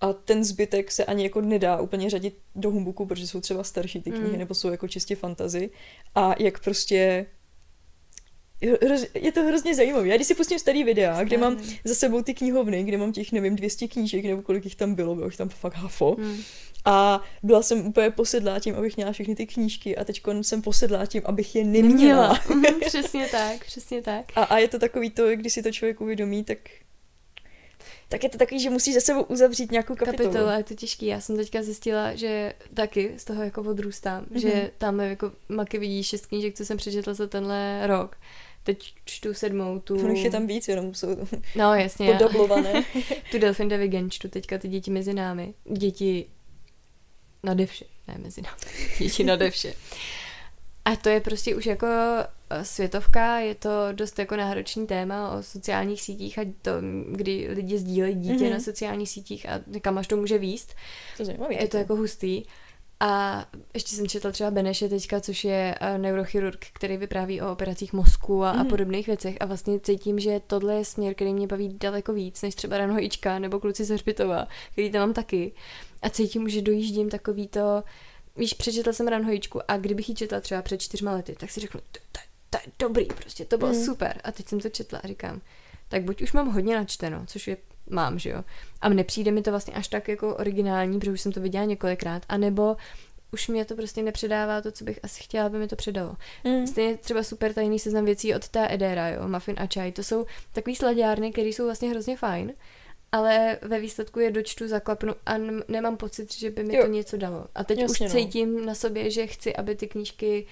a 0.00 0.12
ten 0.12 0.44
zbytek 0.44 0.90
se 0.90 1.04
ani 1.04 1.24
jako 1.24 1.40
nedá 1.40 1.80
úplně 1.80 2.10
řadit 2.10 2.38
do 2.56 2.70
humbuku, 2.70 3.06
protože 3.06 3.26
jsou 3.26 3.40
třeba 3.40 3.64
starší 3.64 4.02
ty 4.02 4.10
knihy, 4.10 4.32
Mm. 4.32 4.38
nebo 4.38 4.54
jsou 4.54 4.70
jako 4.70 4.88
čistě 4.88 5.16
fantazy 5.16 5.70
a 6.14 6.34
jak 6.42 6.64
prostě 6.64 7.26
Hroz, 8.82 9.06
je 9.14 9.32
to 9.32 9.42
hrozně 9.42 9.74
zajímavé. 9.74 10.08
Já 10.08 10.16
když 10.16 10.26
si 10.26 10.34
pustím 10.34 10.58
starý 10.58 10.84
videa, 10.84 11.24
kde 11.24 11.38
mám 11.38 11.58
za 11.84 11.94
sebou 11.94 12.22
ty 12.22 12.34
knihovny, 12.34 12.84
kde 12.84 12.98
mám 12.98 13.12
těch, 13.12 13.32
nevím, 13.32 13.56
200 13.56 13.88
knížek, 13.88 14.24
nebo 14.24 14.42
kolik 14.42 14.64
jich 14.64 14.76
tam 14.76 14.94
bylo, 14.94 15.14
bylo 15.14 15.26
jich 15.26 15.36
tam 15.36 15.48
fakt 15.48 15.74
hafo. 15.74 16.16
Hmm. 16.18 16.42
A 16.84 17.22
byla 17.42 17.62
jsem 17.62 17.86
úplně 17.86 18.10
posedlá 18.10 18.60
tím, 18.60 18.74
abych 18.74 18.96
měla 18.96 19.12
všechny 19.12 19.34
ty 19.34 19.46
knížky 19.46 19.96
a 19.96 20.04
teď 20.04 20.22
jsem 20.42 20.62
posedlá 20.62 21.06
tím, 21.06 21.22
abych 21.24 21.54
je 21.54 21.64
neměla. 21.64 21.88
Neměla. 21.92 22.40
Mhm, 22.48 22.80
přesně 22.80 23.28
tak, 23.30 23.64
přesně 23.64 24.02
tak. 24.02 24.24
A, 24.34 24.42
a 24.42 24.58
je 24.58 24.68
to 24.68 24.78
takový 24.78 25.10
to, 25.10 25.36
když 25.36 25.52
si 25.52 25.62
to 25.62 25.72
člověk 25.72 26.00
uvědomí, 26.00 26.44
tak 26.44 26.58
tak 28.08 28.24
je 28.24 28.28
to 28.30 28.38
takový, 28.38 28.60
že 28.60 28.70
musíš 28.70 28.94
za 28.94 29.00
sebou 29.00 29.22
uzavřít 29.22 29.72
nějakou 29.72 29.94
kapitolu. 29.94 30.28
kapitola, 30.28 30.56
je 30.56 30.64
to 30.64 30.74
těžký. 30.74 31.06
Já 31.06 31.20
jsem 31.20 31.36
teďka 31.36 31.62
zjistila, 31.62 32.14
že 32.14 32.52
taky 32.74 33.12
z 33.16 33.24
toho 33.24 33.42
jako 33.42 33.62
odrůstám, 33.62 34.24
mm-hmm. 34.24 34.30
Mhm. 34.30 34.40
že 34.40 34.70
tam 34.78 35.00
jako 35.00 35.32
maky 35.48 35.78
vidí 35.78 36.02
šest 36.02 36.26
knížek, 36.26 36.54
co 36.54 36.64
jsem 36.64 36.76
přečetla 36.76 37.14
za 37.14 37.26
tenhle 37.26 37.86
rok. 37.86 38.16
Teď 38.68 38.94
čtu 39.04 39.34
sedmou, 39.34 39.78
tu... 39.78 40.04
Ono 40.04 40.14
je 40.14 40.30
tam 40.30 40.46
víc, 40.46 40.68
jenom 40.68 40.94
jsou 40.94 41.08
No 41.56 41.74
jasně, 41.74 42.12
podoblované. 42.12 42.84
tu 43.30 43.38
Delfin 43.38 43.68
Devigen 43.68 44.10
čtu 44.10 44.28
teďka 44.28 44.58
ty 44.58 44.68
děti 44.68 44.90
mezi 44.90 45.14
námi. 45.14 45.54
Děti 45.72 46.26
nade 47.42 47.66
vše, 47.66 47.84
ne 48.08 48.14
mezi 48.18 48.42
námi, 48.42 48.56
děti 48.98 49.24
nade 49.24 49.50
vše. 49.50 49.74
A 50.84 50.96
to 50.96 51.08
je 51.08 51.20
prostě 51.20 51.56
už 51.56 51.66
jako 51.66 51.86
eh, 52.50 52.64
světovka, 52.64 53.38
je 53.38 53.54
to 53.54 53.70
dost 53.92 54.18
jako 54.18 54.36
náročný 54.36 54.86
téma 54.86 55.30
o 55.30 55.42
sociálních 55.42 56.02
sítích 56.02 56.38
a 56.38 56.42
to, 56.62 56.70
kdy 57.12 57.48
lidi 57.50 57.78
sdílejí 57.78 58.14
dítě 58.14 58.32
Mhm. 58.34 58.42
mm-hmm. 58.44 58.50
na 58.52 58.60
sociálních 58.60 59.10
sítích 59.10 59.48
a 59.48 59.60
kam 59.80 59.98
až 59.98 60.06
to 60.06 60.16
může 60.16 60.38
výst. 60.38 60.74
To. 61.16 61.24
Je 61.50 61.68
to 61.68 61.76
jako 61.76 61.96
hustý. 61.96 62.42
A 63.00 63.44
ještě 63.74 63.96
jsem 63.96 64.08
četla 64.08 64.30
třeba 64.30 64.50
Beneše 64.50 64.88
teďka, 64.88 65.20
což 65.20 65.44
je 65.44 65.74
uh, 65.80 65.98
neurochirurg, 65.98 66.66
který 66.72 66.96
vypráví 66.96 67.40
o 67.40 67.52
operacích 67.52 67.92
mozku 67.92 68.44
a, 68.44 68.52
mm. 68.52 68.58
a 68.58 68.62
Mhm. 68.62 68.70
podobných 68.70 69.06
věcech. 69.06 69.36
A 69.40 69.46
vlastně 69.46 69.80
cítím, 69.80 70.18
že 70.18 70.40
tohle 70.46 70.74
je 70.74 70.84
směr, 70.84 71.14
který 71.14 71.34
mě 71.34 71.46
baví 71.46 71.76
daleko 71.80 72.12
víc, 72.12 72.42
než 72.42 72.54
třeba 72.54 72.78
Ranhojička 72.78 73.38
nebo 73.38 73.60
kluci 73.60 73.84
z 73.84 73.90
Hřbitova, 73.90 74.48
který 74.72 74.90
tam 74.90 75.00
mám 75.00 75.12
taky. 75.12 75.52
A 76.02 76.10
cítím, 76.10 76.48
že 76.48 76.62
dojíždím 76.62 77.08
takový 77.08 77.48
to, 77.48 77.82
víš, 78.36 78.54
přečetla 78.54 78.92
jsem 78.92 79.08
Ranhojičku 79.08 79.60
a 79.68 79.76
kdybych 79.76 80.08
ji 80.08 80.14
četla 80.14 80.40
třeba 80.40 80.62
před 80.62 80.82
čtyřma 80.82 81.12
lety, 81.12 81.36
tak 81.40 81.50
si 81.50 81.60
řeknu, 81.60 81.80
to, 81.92 82.58
je 82.58 82.72
dobrý 82.78 83.04
prostě, 83.04 83.44
to 83.44 83.58
bylo 83.58 83.72
mm. 83.72 83.84
super. 83.84 84.20
A 84.24 84.32
teď 84.32 84.48
jsem 84.48 84.60
to 84.60 84.68
četla 84.68 84.98
a 84.98 85.06
říkám, 85.06 85.40
tak 85.88 86.02
buď 86.02 86.22
už 86.22 86.32
mám 86.32 86.52
hodně 86.52 86.76
načteno, 86.76 87.24
což 87.26 87.48
je 87.48 87.56
mám, 87.90 88.18
že 88.18 88.30
jo. 88.30 88.44
A 88.80 88.88
nepřijde 88.88 89.30
mi 89.30 89.42
to 89.42 89.50
vlastně 89.50 89.74
až 89.74 89.88
tak 89.88 90.08
jako 90.08 90.36
originální, 90.36 90.98
protože 90.98 91.12
už 91.12 91.20
jsem 91.20 91.32
to 91.32 91.40
viděla 91.40 91.64
několikrát, 91.64 92.22
anebo 92.28 92.76
už 93.32 93.48
mě 93.48 93.64
to 93.64 93.76
prostě 93.76 94.02
nepředává 94.02 94.60
to, 94.60 94.72
co 94.72 94.84
bych 94.84 94.98
asi 95.02 95.22
chtěla, 95.22 95.46
aby 95.46 95.58
mi 95.58 95.68
to 95.68 95.76
předalo. 95.76 96.16
Mm. 96.44 96.66
Stejně 96.66 96.96
třeba 96.96 97.22
super 97.22 97.52
tajný 97.52 97.78
seznam 97.78 98.04
věcí 98.04 98.34
od 98.34 98.48
té 98.48 98.74
Edera, 98.74 99.08
jo, 99.08 99.28
Muffin 99.28 99.54
a 99.58 99.66
čaj, 99.66 99.92
to 99.92 100.02
jsou 100.02 100.26
takový 100.52 100.76
sladěrny, 100.76 101.32
které 101.32 101.48
jsou 101.48 101.64
vlastně 101.64 101.90
hrozně 101.90 102.16
fajn, 102.16 102.52
ale 103.12 103.58
ve 103.62 103.80
výsledku 103.80 104.20
je 104.20 104.30
dočtu, 104.30 104.68
zaklapnu 104.68 105.14
a 105.26 105.34
n- 105.34 105.62
nemám 105.68 105.96
pocit, 105.96 106.34
že 106.34 106.50
by 106.50 106.64
mi 106.64 106.76
Jo. 106.76 106.82
to 106.84 106.90
něco 106.90 107.16
dalo. 107.16 107.46
A 107.54 107.64
teď 107.64 107.78
Jasně, 107.78 108.06
už 108.06 108.12
no. 108.14 108.20
cítím 108.20 108.66
na 108.66 108.74
sobě, 108.74 109.10
že 109.10 109.26
chci, 109.26 109.56
aby 109.56 109.74
ty 109.76 109.88
knížky 109.88 110.46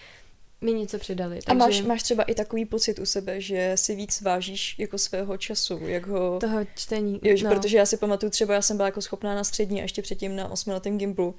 mi 0.61 0.73
něco 0.73 0.99
přidali. 0.99 1.39
A 1.47 1.55
máš, 1.55 1.83
máš 1.83 2.03
třeba 2.03 2.23
i 2.23 2.35
takový 2.35 2.65
pocit 2.65 2.99
u 2.99 3.07
sebe, 3.07 3.41
že 3.41 3.73
si 3.75 3.95
víc 3.95 4.21
vážíš 4.21 4.75
jako 4.79 4.99
svého 4.99 5.37
času, 5.37 5.79
jak 5.83 6.07
ho... 6.07 6.39
Toho 6.41 6.59
čtení, 6.75 7.21
Jo, 7.23 7.37
no. 7.45 7.55
protože 7.55 7.77
já 7.77 7.87
si 7.87 7.97
pamatuju 7.97 8.31
třeba, 8.31 8.55
já 8.55 8.63
jsem 8.63 8.77
byla 8.77 8.89
jako 8.89 9.03
schopná 9.03 9.35
na 9.35 9.45
střední 9.45 9.81
a 9.81 9.83
ještě 9.83 10.03
předtím 10.03 10.37
na 10.37 10.51
osmiletém 10.51 10.99
gimblu, 10.99 11.35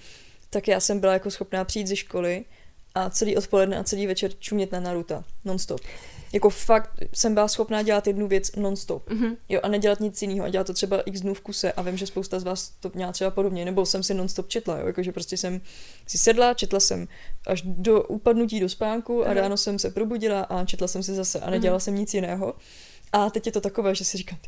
tak 0.49 0.67
já 0.67 0.79
jsem 0.79 0.99
byla 0.99 1.13
jako 1.13 1.31
schopná 1.31 1.65
přijít 1.65 1.87
ze 1.87 1.95
školy 1.95 2.45
a 2.95 3.09
celý 3.09 3.37
odpoledne 3.37 3.77
a 3.77 3.83
celý 3.83 4.07
večer 4.07 4.31
čumět 4.39 4.71
na 4.71 4.79
Naruto, 4.79 5.23
nonstop. 5.45 5.81
Jako 6.33 6.49
fakt 6.49 6.89
jsem 7.13 7.33
byla 7.33 7.47
schopná 7.47 7.81
dělat 7.81 8.07
jednu 8.07 8.27
věc 8.27 8.55
nonstop. 8.55 9.09
Mhm. 9.09 9.35
Jo, 9.49 9.59
a 9.63 9.67
nedělat 9.67 9.99
nic 9.99 10.21
jiného 10.21 10.45
a 10.45 10.49
dělat 10.49 10.67
to 10.67 10.73
třeba 10.73 11.01
x 11.01 11.21
dnů 11.21 11.33
v 11.33 11.41
kuse 11.41 11.71
a 11.71 11.81
vím, 11.81 11.97
že 11.97 12.07
spousta 12.07 12.39
z 12.39 12.43
vás 12.43 12.69
to 12.79 12.91
měla 12.93 13.11
třeba 13.11 13.31
podobně, 13.31 13.65
nebo 13.65 13.85
jsem 13.85 14.03
si 14.03 14.13
nonstop 14.13 14.47
četla, 14.47 14.77
jo, 14.79 14.87
jakože 14.87 15.11
prostě 15.11 15.37
jsem 15.37 15.61
si 16.07 16.17
sedla, 16.17 16.53
četla 16.53 16.79
jsem 16.79 17.07
až 17.47 17.61
do 17.65 18.03
upadnutí 18.03 18.59
do 18.59 18.69
spánku 18.69 19.21
a 19.21 19.25
Aha. 19.25 19.33
ráno 19.33 19.57
jsem 19.57 19.79
se 19.79 19.91
probudila 19.91 20.41
a 20.41 20.65
četla 20.65 20.87
jsem 20.87 21.03
si 21.03 21.13
zase 21.13 21.39
a 21.39 21.49
nedělala 21.49 21.79
jsem 21.79 21.95
nic 21.95 22.13
jiného. 22.13 22.53
A 23.11 23.29
teď 23.29 23.45
je 23.45 23.51
to 23.51 23.61
takové, 23.61 23.95
že 23.95 24.05
si 24.05 24.17
říkám, 24.17 24.39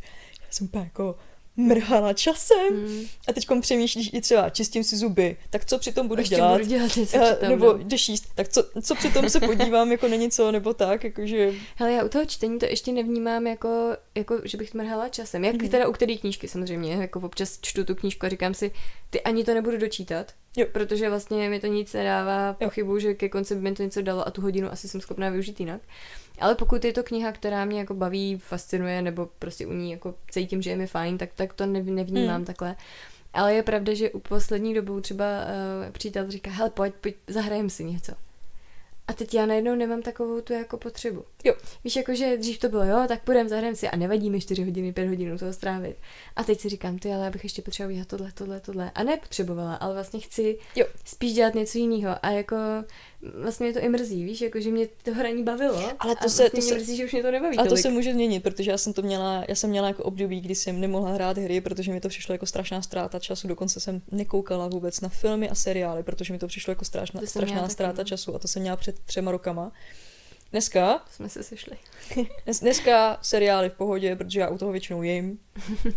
já 0.42 0.48
jsem 0.50 0.68
úplně 0.68 0.84
jako 0.84 1.16
mrhala 1.60 2.14
časem. 2.14 2.74
Mm. 2.74 3.06
A 3.28 3.34
teď 3.34 3.48
přemýšlíš 3.62 4.10
i 4.14 4.22
třeba, 4.22 4.50
čistím 4.50 4.84
si 4.84 4.98
zuby, 4.98 5.38
tak 5.50 5.66
co 5.66 5.80
přitom 5.80 6.08
budu 6.08 6.22
Ještě 6.22 6.36
dělat? 6.36 6.58
budu 6.58 6.70
dělat 6.70 6.96
něco 6.96 7.18
Eh, 7.18 7.26
přitom, 7.32 7.50
nebo 7.50 7.66
no. 7.66 7.78
jdeš 7.84 8.10
jíst, 8.10 8.24
tak 8.36 8.48
co, 8.48 8.64
co 8.82 8.96
přitom 8.96 9.30
se 9.30 9.40
podívám 9.40 9.92
jako 9.92 10.08
na 10.08 10.16
něco, 10.16 10.52
nebo 10.52 10.74
tak, 10.74 11.04
jakože... 11.04 11.52
Hele, 11.76 11.92
já 11.92 12.04
u 12.04 12.10
toho 12.10 12.26
čtení 12.26 12.60
to 12.60 12.66
ještě 12.66 12.92
nevnímám 12.92 13.48
jako, 13.48 13.98
jako 14.16 14.42
že 14.44 14.58
bych 14.58 14.74
mrhala 14.74 15.10
časem. 15.10 15.44
Jak 15.46 15.56
Mhm. 15.56 15.70
teda 15.70 15.88
u 15.88 15.92
které 15.92 16.16
knížky 16.16 16.48
samozřejmě, 16.48 16.94
jako 16.94 17.20
občas 17.20 17.60
čtu 17.62 17.84
tu 17.86 17.96
knížku 17.96 18.26
a 18.26 18.30
říkám 18.30 18.54
si, 18.54 18.72
ty 19.10 19.22
ani 19.22 19.44
to 19.44 19.54
nebudu 19.54 19.78
dočítat, 19.78 20.32
Jo. 20.60 20.68
protože 20.72 21.10
vlastně 21.10 21.50
mi 21.50 21.60
to 21.60 21.68
nic 21.68 21.94
nedává 21.94 22.54
pochybu, 22.54 23.00
že 23.00 23.14
ke 23.14 23.30
konci 23.30 23.56
by 23.56 23.62
mi 23.62 23.72
to 23.74 23.84
něco 23.84 24.02
dalo 24.02 24.28
a 24.28 24.32
tu 24.32 24.42
hodinu 24.42 24.72
asi 24.72 24.88
jsem 24.88 25.02
schopná 25.02 25.30
využít 25.30 25.60
jinak. 25.60 25.82
Ale 26.40 26.56
pokud 26.56 26.86
je 26.86 26.94
to 26.94 27.04
kniha, 27.04 27.32
která 27.32 27.66
mě 27.66 27.80
jako 27.80 27.94
baví, 27.94 28.38
fascinuje, 28.38 29.02
nebo 29.02 29.30
prostě 29.40 29.68
u 29.68 29.74
ní 29.74 29.92
jako 29.92 30.16
cítím, 30.32 30.62
že 30.62 30.70
je 30.70 30.78
mi 30.78 30.88
fajn, 30.88 31.18
tak, 31.18 31.30
tak 31.36 31.54
to 31.54 31.66
nev, 31.66 31.86
nevnímám 31.86 32.40
Mm. 32.40 32.46
takhle. 32.46 32.76
Ale 33.34 33.54
je 33.54 33.64
pravda, 33.64 33.94
že 33.94 34.10
u 34.12 34.20
poslední 34.20 34.74
dobou 34.74 35.00
třeba 35.00 35.26
uh, 35.26 35.92
přítel 35.92 36.32
říká, 36.32 36.52
hele, 36.52 36.70
pojď, 36.70 36.94
pojď, 37.02 37.16
zahrajem 37.28 37.70
si 37.70 37.84
něco. 37.84 38.14
A 39.10 39.14
teď 39.14 39.34
já 39.34 39.46
najednou 39.46 39.76
nemám 39.76 40.02
takovou 40.02 40.42
tu 40.42 40.54
jako 40.54 40.78
potřebu. 40.78 41.26
Jo. 41.44 41.54
Víš, 41.84 41.96
jakože 41.96 42.38
dřív 42.38 42.60
to 42.60 42.70
bylo, 42.70 42.84
jo, 42.84 43.06
tak 43.08 43.24
půjdem, 43.24 43.50
zahrajeme 43.50 43.76
si 43.76 43.88
a 43.88 43.96
nevadí 43.96 44.30
mi 44.30 44.42
4 44.42 44.64
hodiny, 44.64 44.94
5 44.94 45.08
hodin 45.08 45.38
toho 45.38 45.54
strávit. 45.54 45.98
A 46.36 46.44
teď 46.44 46.60
si 46.60 46.70
říkám, 46.70 47.00
ty, 47.00 47.14
ale 47.14 47.24
já 47.24 47.30
bych 47.32 47.44
ještě 47.44 47.62
potřebovala 47.62 47.94
dělat 47.94 48.08
tohle, 48.08 48.32
tohle, 48.32 48.60
tohle. 48.60 48.92
A 48.96 49.04
nepotřebovala, 49.04 49.76
ale 49.76 49.94
vlastně 49.94 50.20
chci 50.20 50.58
Jo. 50.76 50.86
spíš 51.06 51.34
dělat 51.34 51.56
něco 51.56 51.78
jiného. 51.78 52.16
A 52.22 52.32
jako 52.32 52.56
vlastně 53.22 53.66
mě 53.66 53.74
to 53.74 53.86
i 53.86 53.90
mrzí, 53.90 54.24
víš, 54.24 54.42
jakože 54.42 54.72
mě 54.72 54.88
to 55.04 55.14
hraní 55.14 55.44
bavilo. 55.44 55.92
Ale 56.00 56.16
to 56.16 56.26
a 56.26 56.30
se- 56.30 56.44
vlastně 56.44 56.50
to 56.50 56.58
mě 56.58 56.62
se- 56.66 56.76
mrzí, 56.76 56.98
že 56.98 57.06
už 57.06 57.12
mě 57.14 57.22
to 57.24 57.32
nebaví 57.32 57.58
A 57.58 57.64
to 57.64 57.70
tolik. 57.70 57.82
se 57.82 57.90
může 57.90 58.14
změnit, 58.14 58.44
protože 58.44 58.72
já 58.72 58.78
jsem 58.78 58.94
to 58.94 59.02
měla, 59.02 59.44
já 59.48 59.56
jsem 59.56 59.70
měla 59.70 59.88
jako 59.88 60.04
období, 60.04 60.42
kdy 60.42 60.56
jsem 60.56 60.82
nemohla 60.82 61.12
hrát 61.14 61.38
hry, 61.38 61.62
protože 61.62 61.92
mi 61.92 62.00
to 62.00 62.10
přišlo 62.10 62.34
jako 62.34 62.46
strašná 62.46 62.82
ztráta 62.82 63.20
času, 63.20 63.48
dokonce 63.48 63.80
jsem 63.80 64.02
nekoukala 64.12 64.68
vůbec 64.68 65.02
na 65.02 65.10
filmy 65.10 65.50
a 65.50 65.56
seriály, 65.56 66.04
protože 66.04 66.34
mi 66.34 66.40
to 66.40 66.48
přišlo 66.48 66.72
jako 66.72 66.86
strašná, 66.86 67.22
strašná 67.26 67.60
taky, 67.62 67.72
ztráta 67.74 68.02
no. 68.02 68.06
času 68.08 68.36
a 68.36 68.40
to 68.40 68.48
jsem 68.48 68.62
měla 68.62 68.78
před 68.78 69.00
třema 69.00 69.32
rokama. 69.32 69.72
Dneska, 70.52 71.02
Jsme 71.12 71.30
se 71.30 71.44
sešli. 71.44 71.78
dnes, 72.46 72.60
dneska 72.60 73.18
seriály 73.22 73.70
v 73.70 73.74
pohodě, 73.74 74.16
protože 74.16 74.40
já 74.40 74.50
u 74.50 74.58
toho 74.58 74.72
většinou 74.72 75.04
jim, 75.04 75.40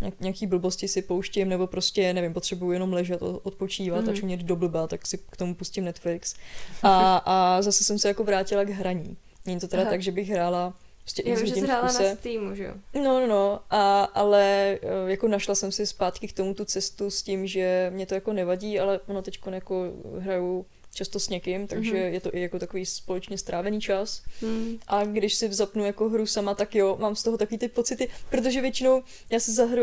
Nějak, 0.01 0.19
nějaký 0.19 0.47
blbosti 0.47 0.87
si 0.87 1.01
pouštím, 1.01 1.49
nebo 1.49 1.67
prostě, 1.67 2.13
nevím, 2.13 2.33
potřebuju 2.33 2.71
jenom 2.71 2.93
ležet, 2.93 3.21
odpočívat 3.21 4.03
mm. 4.03 4.09
a 4.09 4.13
čumět 4.13 4.39
do 4.39 4.55
blba, 4.55 4.87
tak 4.87 5.07
si 5.07 5.17
k 5.17 5.37
tomu 5.37 5.55
pustím 5.55 5.85
Netflix. 5.85 6.35
A, 6.83 7.17
a 7.25 7.61
zase 7.61 7.83
jsem 7.83 7.99
se 7.99 8.07
jako 8.07 8.23
vrátila 8.23 8.63
k 8.63 8.69
hraní. 8.69 9.17
Není 9.45 9.59
to 9.59 9.67
teda 9.67 9.81
Aha. 9.81 9.91
tak, 9.91 10.01
že 10.01 10.11
bych 10.11 10.29
hrála 10.29 10.73
prostě 11.03 11.23
Já 11.25 11.35
vím, 11.35 11.45
že 11.45 11.53
jsi 11.53 11.61
hrála 11.61 11.91
na 11.91 12.15
Steamu, 12.15 12.55
že 12.55 12.63
jo? 12.63 12.73
No, 12.93 13.03
no, 13.03 13.27
no, 13.27 13.59
a, 13.69 14.03
ale 14.03 14.43
eh, 14.81 15.11
jako 15.11 15.27
našla 15.27 15.55
jsem 15.55 15.71
si 15.71 15.87
zpátky 15.87 16.27
k 16.27 16.33
tomu 16.33 16.53
tu 16.53 16.65
cestu 16.65 17.09
s 17.09 17.23
tím, 17.23 17.47
že 17.47 17.91
mě 17.93 18.05
to 18.05 18.13
jako 18.13 18.33
nevadí, 18.33 18.79
ale 18.79 18.99
ono 19.07 19.21
teď 19.21 19.39
jako 19.51 19.91
hraju 20.19 20.65
často 20.93 21.19
s 21.19 21.29
někým, 21.29 21.67
takže 21.67 21.91
Mhm. 21.91 21.99
mm-hmm. 21.99 22.11
je 22.13 22.19
to 22.19 22.35
i 22.35 22.41
jako 22.41 22.59
takový 22.59 22.85
společně 22.85 23.37
strávený 23.37 23.81
čas. 23.81 24.21
Hmm. 24.41 24.77
A 24.87 25.03
když 25.05 25.35
si 25.35 25.53
zapnu 25.53 25.85
jako 25.85 26.09
hru 26.09 26.25
sama, 26.25 26.55
tak 26.55 26.75
jo, 26.75 26.97
mám 26.99 27.15
z 27.15 27.23
toho 27.23 27.37
takový 27.37 27.57
ty 27.57 27.67
pocity, 27.67 28.07
protože 28.29 28.61
většinou 28.61 29.03
já 29.29 29.39
si 29.39 29.51
zahru, 29.51 29.81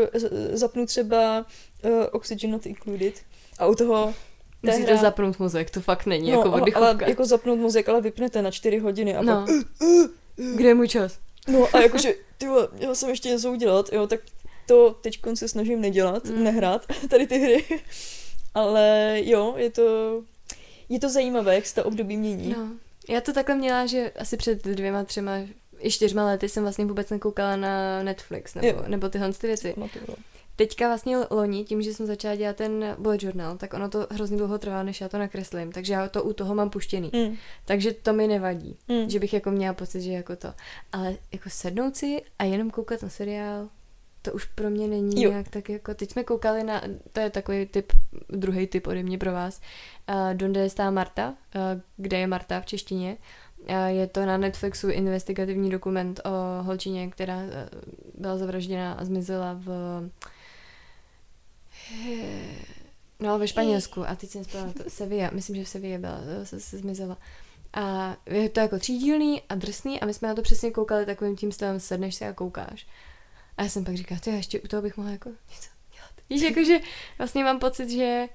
zapnu 0.53 0.85
třeba 0.85 1.45
uh, 1.85 1.91
Oxygen 2.11 2.51
Not 2.51 2.65
Included 2.65 3.13
a 3.59 3.67
u 3.67 3.75
toho 3.75 4.13
Musíte 4.63 4.93
hra- 4.95 5.01
zapnout 5.01 5.39
mozek, 5.39 5.69
to 5.69 5.81
fakt 5.81 6.05
není 6.05 6.31
no, 6.31 6.37
jako 6.37 6.51
ale 6.53 6.61
oddychovka. 6.61 7.07
jako 7.07 7.25
zapnout 7.25 7.59
mozek, 7.59 7.89
ale 7.89 8.01
vypnete 8.01 8.41
na 8.41 8.51
čtyři 8.51 8.77
hodiny 8.77 9.15
a 9.15 9.21
no. 9.21 9.45
pak 9.45 9.55
Kde 10.55 10.67
je 10.67 10.75
můj 10.75 10.87
čas? 10.87 11.19
No 11.47 11.67
a 11.73 11.81
jakože, 11.81 12.13
ty 12.37 12.45
já 12.79 12.95
jsem 12.95 13.09
ještě 13.09 13.29
něco 13.29 13.51
udělat, 13.51 13.93
jo, 13.93 14.07
tak 14.07 14.19
to 14.67 14.95
teď 15.01 15.19
se 15.33 15.47
snažím 15.47 15.81
nedělat, 15.81 16.25
Mm. 16.25 16.35
mm. 16.37 16.43
nehrát 16.43 16.85
tady 17.09 17.27
ty 17.27 17.39
hry. 17.39 17.65
Ale 18.53 19.17
jo, 19.23 19.53
je 19.57 19.69
to, 19.69 19.83
je 20.93 20.99
to 20.99 21.09
zajímavé, 21.09 21.55
jak 21.55 21.65
se 21.65 21.75
ta 21.75 21.85
období 21.85 22.17
mění. 22.17 22.49
No. 22.57 22.67
Já 23.09 23.21
to 23.21 23.33
takhle 23.33 23.55
měla, 23.55 23.85
že 23.85 24.11
asi 24.19 24.37
před 24.37 24.63
dvěma, 24.65 25.03
třema, 25.03 25.31
i 25.79 25.91
čtyřma 25.91 26.25
lety 26.25 26.49
jsem 26.49 26.63
vlastně 26.63 26.85
vůbec 26.85 27.09
nekoukala 27.09 27.55
na 27.55 28.03
Netflix 28.03 28.55
nebo, 28.55 28.67
Jo. 28.67 28.83
nebo 28.87 29.09
tyhle 29.09 29.33
ty 29.33 29.47
věci. 29.47 29.73
No. 29.77 29.89
Teďka 30.55 30.87
vlastně 30.87 31.17
loni, 31.31 31.63
tím, 31.63 31.81
že 31.81 31.93
jsem 31.93 32.05
začala 32.05 32.35
dělat 32.35 32.55
ten 32.55 32.95
bullet 32.99 33.23
journal, 33.23 33.57
tak 33.57 33.73
ono 33.73 33.89
to 33.89 34.07
hrozně 34.11 34.37
dlouho 34.37 34.57
trvá, 34.57 34.83
než 34.83 35.01
já 35.01 35.09
to 35.09 35.17
nakreslím, 35.17 35.71
takže 35.71 35.93
já 35.93 36.09
to 36.09 36.23
u 36.23 36.33
toho 36.33 36.55
mám 36.55 36.69
puštěný. 36.69 37.11
Mm. 37.13 37.35
Takže 37.65 37.93
to 37.93 38.13
mi 38.13 38.27
nevadí, 38.27 38.77
Mm. 38.87 39.09
že 39.09 39.19
bych 39.19 39.33
jako 39.33 39.51
měla 39.51 39.73
pocit, 39.73 40.01
že 40.01 40.11
jako 40.11 40.35
to. 40.35 40.53
Ale 40.91 41.15
jako 41.31 41.49
sednout 41.49 41.95
si 41.95 42.21
a 42.39 42.43
jenom 42.43 42.71
koukat 42.71 43.01
na 43.01 43.09
seriál, 43.09 43.69
to 44.21 44.33
už 44.33 44.45
pro 44.45 44.69
mě 44.69 44.87
není 44.87 45.23
Jo. 45.23 45.31
nějak 45.31 45.49
tak 45.49 45.69
jako, 45.69 45.93
teď 45.93 46.11
jsme 46.11 46.23
koukali 46.23 46.63
na, 46.63 46.81
to 47.11 47.19
je 47.19 47.29
takový 47.29 47.65
typ, 47.65 47.93
druhý 48.29 48.67
typ 48.67 48.87
ode 48.87 49.03
mě 49.03 49.17
pro 49.17 49.31
vás, 49.31 49.61
uh, 50.09 50.33
Donde 50.33 50.65
está 50.65 50.91
Marta, 50.91 51.29
uh, 51.29 51.81
kde 51.97 52.17
je 52.17 52.27
Marta 52.27 52.61
v 52.61 52.65
češtině. 52.65 53.17
Uh, 53.57 53.85
je 53.85 54.07
to 54.07 54.25
na 54.25 54.37
Netflixu 54.37 54.89
investigativní 54.89 55.69
dokument 55.69 56.21
o 56.25 56.63
holčině, 56.63 57.09
která 57.09 57.37
uh, 57.37 57.43
byla 58.13 58.37
zavražděna 58.37 58.93
a 58.93 59.05
zmizela 59.05 59.53
v 59.53 60.01
No, 63.19 63.39
ve 63.39 63.47
Španělsku. 63.47 64.07
A 64.07 64.15
teď 64.15 64.29
jsem 64.29 64.43
spala 64.43 64.73
to 64.73 64.89
Sevilla. 64.89 65.29
Myslím, 65.33 65.55
že 65.55 65.63
v 65.63 65.67
Sevilla 65.67 65.97
byla, 65.97 66.19
se, 66.43 66.59
se 66.59 66.77
zmizela. 66.77 67.17
A 67.73 68.17
je 68.25 68.49
to 68.49 68.59
jako 68.59 68.79
třídílný 68.79 69.41
a 69.49 69.55
drsný 69.55 69.99
a 69.99 70.05
my 70.05 70.13
jsme 70.13 70.27
na 70.27 70.35
to 70.35 70.41
přesně 70.41 70.71
koukali 70.71 71.05
takovým 71.05 71.35
tím 71.35 71.51
stylem, 71.51 71.79
sedneš 71.79 72.15
si 72.15 72.25
a 72.25 72.33
koukáš. 72.33 72.87
A 73.57 73.63
já 73.63 73.69
jsem 73.69 73.85
pak 73.85 73.95
říkala, 73.95 74.19
ty 74.19 74.29
ještě 74.29 74.59
u 74.59 74.67
toho 74.67 74.81
bych 74.81 74.97
mohla 74.97 75.11
jako 75.11 75.29
něco 75.29 75.69
dělat. 75.93 76.11
Víš, 76.29 76.41
jakože 76.41 76.79
vlastně 77.17 77.43
mám 77.43 77.59
pocit, 77.59 77.89
že 77.89 78.27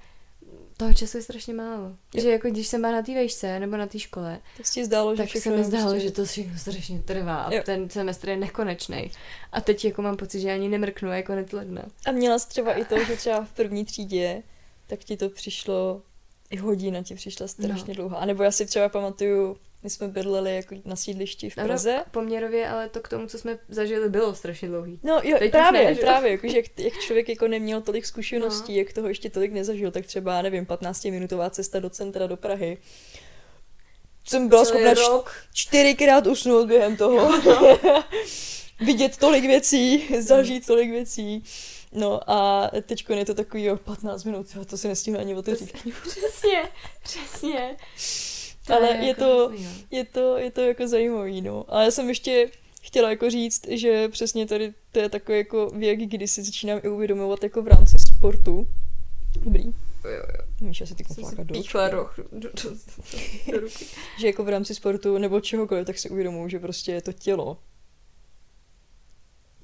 toho 0.77 0.93
času 0.93 1.17
je 1.17 1.23
strašně 1.23 1.53
málo. 1.53 1.95
Jo. 2.13 2.21
Že 2.21 2.31
jako 2.31 2.49
když 2.49 2.67
jsem 2.67 2.81
byla 2.81 2.93
na 2.93 3.01
té 3.01 3.13
vejšce 3.13 3.59
nebo 3.59 3.77
na 3.77 3.87
té 3.87 3.99
škole, 3.99 4.39
Tak 4.57 4.67
si 4.67 4.85
zdálo, 4.85 5.15
že 5.15 5.23
tak 5.23 5.41
se 5.41 5.49
mi 5.49 5.57
je 5.57 5.63
zdálo, 5.63 5.89
prostě- 5.91 6.07
že 6.07 6.11
to 6.11 6.25
všechno 6.25 6.57
strašně 6.57 6.99
trvá 7.01 7.35
a 7.43 7.53
Jo. 7.53 7.61
ten 7.65 7.89
semestr 7.89 8.29
je 8.29 8.37
nekonečný. 8.37 9.11
A 9.51 9.61
teď 9.61 9.85
jako 9.85 10.01
mám 10.01 10.17
pocit, 10.17 10.39
že 10.41 10.51
ani 10.51 10.69
nemrknu, 10.69 11.09
jako 11.11 11.27
konec 11.27 11.51
ledna. 11.51 11.81
A 12.05 12.11
měla 12.11 12.39
jsi 12.39 12.47
třeba 12.47 12.73
i 12.73 12.85
to, 12.85 13.03
že 13.03 13.15
třeba 13.17 13.45
v 13.45 13.51
první 13.51 13.85
třídě, 13.85 14.43
tak 14.87 14.99
ti 14.99 15.17
to 15.17 15.29
přišlo, 15.29 16.01
i 16.49 16.57
hodina 16.57 17.03
ti 17.03 17.15
přišla 17.15 17.47
strašně 17.47 17.87
no. 17.87 17.93
dlouhá. 17.93 18.17
A 18.17 18.25
nebo 18.25 18.43
já 18.43 18.51
si 18.51 18.65
třeba 18.65 18.89
pamatuju, 18.89 19.57
my 19.83 19.89
jsme 19.89 20.07
bydleli 20.07 20.55
jako 20.55 20.75
na 20.85 20.95
sídlišti 20.95 21.49
v 21.49 21.55
Praze. 21.55 21.95
Ano, 21.95 22.03
poměrově, 22.11 22.67
ale 22.69 22.89
to 22.89 22.99
k 22.99 23.07
tomu, 23.07 23.27
co 23.27 23.37
jsme 23.37 23.59
zažili, 23.69 24.09
bylo 24.09 24.35
strašně 24.35 24.67
dlouhý. 24.67 24.99
No 25.03 25.21
jo, 25.23 25.37
Teď 25.39 25.51
právě, 25.51 25.83
ne, 25.83 25.95
že 25.95 26.01
právě, 26.01 26.31
jakože 26.31 26.57
jak, 26.57 26.65
jak 26.79 26.93
člověk 26.93 27.29
jako 27.29 27.47
neměl 27.47 27.81
tolik 27.81 28.05
zkušeností, 28.05 28.71
No. 28.73 28.77
jak 28.77 28.93
toho 28.93 29.07
ještě 29.07 29.29
tolik 29.29 29.51
nezažil, 29.53 29.91
tak 29.91 30.05
třeba, 30.05 30.41
nevím, 30.41 30.65
15-minutová 30.65 31.49
cesta 31.49 31.79
do 31.79 31.89
centra 31.89 32.27
do 32.27 32.37
Prahy. 32.37 32.77
Jsem 34.23 34.47
byla 34.47 34.65
schopna 34.65 34.93
rok. 34.93 35.31
čtyřikrát 35.53 36.27
usnout 36.27 36.67
během 36.67 36.97
toho. 36.97 37.31
Vidět 38.79 39.17
tolik 39.17 39.43
věcí, 39.45 40.07
zažít 40.21 40.67
tolik 40.67 40.89
věcí. 40.89 41.43
No 41.91 42.29
a 42.31 42.71
teď 42.85 43.05
je 43.09 43.25
to 43.25 43.33
takový 43.33 43.63
jo, 43.63 43.77
15 43.77 44.23
minut, 44.23 44.47
jo, 44.55 44.65
to 44.65 44.77
si 44.77 44.87
nestihnu 44.87 45.19
ani 45.19 45.35
otevřít. 45.35 45.77
si- 45.77 45.91
Přesně, 47.03 47.75
přesně. 48.75 48.87
Ale 48.87 48.95
je 48.97 49.01
je 49.01 49.07
jako 49.07 49.21
to- 49.21 49.51
jo. 49.53 49.69
Je 49.91 50.03
to, 50.05 50.37
je 50.37 50.51
to 50.51 50.61
jako 50.61 50.87
zajímavý, 50.87 51.41
no. 51.41 51.65
Ale 51.67 51.83
já 51.83 51.91
jsem 51.91 52.09
ještě 52.09 52.49
chtěla 52.81 53.09
jako 53.09 53.29
říct, 53.29 53.67
že 53.69 54.07
přesně 54.09 54.45
tady 54.47 54.73
to 54.91 54.99
je 54.99 55.09
takový 55.09 55.37
jako 55.37 55.69
věk, 55.75 55.99
kdy 55.99 56.27
si 56.27 56.43
začínám 56.43 56.79
i 56.83 56.89
uvědomovat 56.89 57.43
jako 57.43 57.61
v 57.61 57.67
rámci 57.67 57.95
sportu. 57.99 58.67
Dobrý. 59.43 59.63
Jo, 59.63 60.11
jo. 60.13 60.45
Míša 60.61 60.85
si 60.85 60.95
ty 60.95 61.03
flákat 61.03 61.47
do 61.47 61.55
do, 61.91 62.09
do, 62.31 62.49
do, 62.49 62.69
do 63.51 63.59
ruky. 63.59 63.85
Že 64.19 64.27
jako 64.27 64.43
v 64.43 64.49
rámci 64.49 64.75
sportu 64.75 65.17
nebo 65.17 65.41
čehokoliv, 65.41 65.85
tak 65.87 65.97
si 65.97 66.09
uvědomuji, 66.09 66.49
že 66.49 66.59
prostě 66.59 67.01
to 67.01 67.13
tělo 67.13 67.57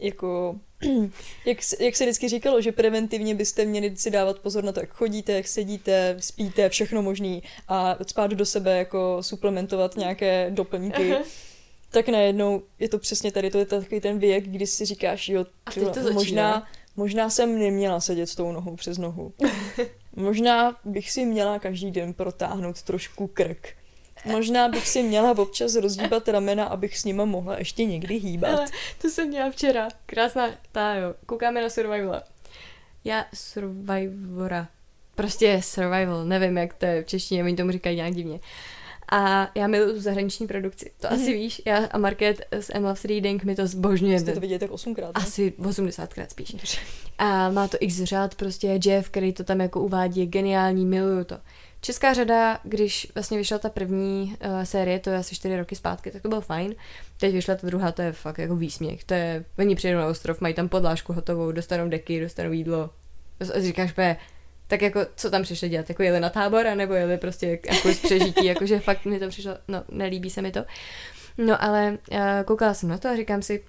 jako, 0.04 0.56
jak, 1.46 1.58
jak 1.80 1.96
se 1.96 2.04
vždycky 2.04 2.30
říkalo, 2.30 2.62
že 2.62 2.72
preventivně 2.72 3.36
byste 3.36 3.66
měli 3.66 3.98
si 3.98 4.12
dávat 4.12 4.40
pozor 4.40 4.64
na 4.64 4.72
to, 4.72 4.80
jak 4.80 4.90
chodíte, 4.94 5.32
jak 5.32 5.48
sedíte, 5.48 6.16
spíte, 6.20 6.70
všechno 6.70 7.02
možný 7.02 7.44
a 7.68 7.98
spát 8.08 8.32
do 8.32 8.46
sebe, 8.46 8.78
jako 8.78 9.18
suplementovat 9.22 9.98
nějaké 9.98 10.52
doplňky. 10.52 11.14
Aha. 11.14 11.24
Tak 11.92 12.10
najednou 12.10 12.62
je 12.80 12.90
to 12.90 13.00
přesně 13.00 13.32
tady, 13.32 13.52
to 13.52 13.58
je 13.58 13.66
takový 13.66 14.02
ten 14.02 14.20
věk, 14.20 14.48
kdy 14.48 14.68
si 14.68 14.86
říkáš, 14.86 15.30
jo, 15.30 15.46
A 15.66 15.72
ty 15.72 15.80
teď 15.80 15.84
vole, 15.84 15.94
to 15.94 16.04
začíná. 16.04 16.20
možná, 16.20 16.68
možná 16.96 17.30
jsem 17.30 17.60
neměla 17.60 18.00
sedět 18.00 18.28
s 18.28 18.36
tou 18.36 18.52
nohou 18.52 18.76
přes 18.76 18.98
nohu. 18.98 19.34
možná 20.16 20.78
bych 20.86 21.12
si 21.12 21.26
měla 21.26 21.60
každý 21.60 21.92
den 21.92 22.14
protáhnout 22.14 22.82
trošku 22.82 23.28
krk. 23.28 23.83
Možná 24.26 24.70
bych 24.70 24.88
si 24.88 25.04
měla 25.04 25.32
občas 25.38 25.76
rozdíbat 25.76 26.28
ramena, 26.28 26.66
abych 26.66 26.98
s 26.98 27.06
nima 27.06 27.26
mohla 27.26 27.58
ještě 27.60 27.86
někdy 27.86 28.16
hýbat. 28.16 28.52
Ale 28.60 28.66
to 29.02 29.10
jsem 29.10 29.28
měla 29.28 29.52
včera. 29.52 29.88
Krásná, 30.06 30.50
ta 30.72 30.94
jo. 30.96 31.14
Koukáme 31.26 31.62
na 31.62 31.70
Survivala. 31.70 32.24
Já 33.04 33.26
Survivora. 33.34 34.68
Prostě 35.16 35.62
survival, 35.64 36.26
nevím, 36.26 36.58
jak 36.58 36.74
to 36.74 36.86
je 36.86 37.04
v 37.04 37.06
češtině, 37.06 37.44
oni 37.44 37.56
tomu 37.56 37.72
říkají 37.72 37.96
nějak 37.96 38.14
divně. 38.14 38.40
A 39.12 39.52
já 39.56 39.68
miluji 39.68 39.94
tu 39.94 40.02
zahraniční 40.02 40.48
produkci. 40.48 40.92
To 41.02 41.08
asi 41.12 41.24
Mhm. 41.24 41.34
víš, 41.34 41.62
já 41.66 41.86
a 41.86 41.98
Market 41.98 42.42
z 42.60 42.70
M 42.74 42.84
Loves 42.84 43.06
Reading 43.06 43.44
my 43.44 43.56
to 43.56 43.68
zbožňujeme. 43.68 44.20
Jste 44.20 44.32
to 44.34 44.40
viděli 44.40 44.60
tak 44.60 44.72
osmkrát, 44.72 45.18
ne? 45.18 45.24
Asi 45.24 45.54
80krát 45.58 46.26
spíš. 46.30 46.56
A 47.18 47.50
má 47.50 47.68
to 47.68 47.78
x 47.80 47.96
řád, 48.04 48.36
prostě 48.36 48.80
Jeff, 48.86 49.10
který 49.10 49.34
to 49.34 49.44
tam 49.44 49.60
jako 49.62 49.82
uvádí, 49.82 50.20
je 50.20 50.26
geniální, 50.26 50.86
miluju 50.86 51.24
to. 51.24 51.38
Česká 51.86 52.14
řada, 52.14 52.60
když 52.64 53.12
vlastně 53.16 53.38
vyšla 53.38 53.58
ta 53.58 53.70
první 53.70 54.38
uh, 54.46 54.64
série, 54.64 55.00
to 55.00 55.10
je 55.10 55.18
asi 55.18 55.36
čtyři 55.36 55.58
roky 55.58 55.76
zpátky, 55.76 56.12
tak 56.12 56.22
to 56.22 56.30
bylo 56.30 56.42
fajn. 56.42 56.76
Teď 57.20 57.34
vyšla 57.34 57.56
ta 57.56 57.68
druhá, 57.68 57.92
to 57.92 58.02
je 58.02 58.12
fakt 58.12 58.38
jako 58.38 58.56
výsměch. 58.56 59.04
To 59.04 59.14
je, 59.14 59.46
oni 59.60 59.76
přijedou 59.76 60.00
na 60.00 60.08
ostrov, 60.08 60.42
mají 60.42 60.54
tam 60.54 60.70
podlážku 60.70 61.14
hotovou, 61.14 61.52
dostanou 61.52 61.90
deky, 61.90 62.22
dostanou 62.22 62.52
jídlo. 62.52 62.90
Říkáš, 63.58 63.92
pe, 63.92 64.16
tak 64.68 64.82
jako, 64.82 65.00
co 65.16 65.30
tam 65.30 65.44
přišli 65.44 65.70
dělat? 65.70 65.90
Jako 65.90 66.04
jeli 66.04 66.20
na 66.20 66.30
tábor, 66.30 66.66
nebo 66.76 66.94
jeli 66.94 67.18
prostě 67.18 67.60
jako 67.74 67.94
z 67.94 68.00
přežití, 68.00 68.46
jakože 68.46 68.80
fakt 68.80 69.06
mi 69.06 69.20
to 69.20 69.30
přišlo, 69.30 69.52
no, 69.68 69.84
nelíbí 69.92 70.30
se 70.30 70.42
mi 70.42 70.52
to. 70.52 70.66
No 71.38 71.64
ale 71.64 71.98
uh, 72.12 72.18
koukala 72.46 72.74
jsem 72.74 72.90
na 72.90 72.98
to 72.98 73.10
a 73.10 73.16
říkám 73.16 73.42
si, 73.42 73.64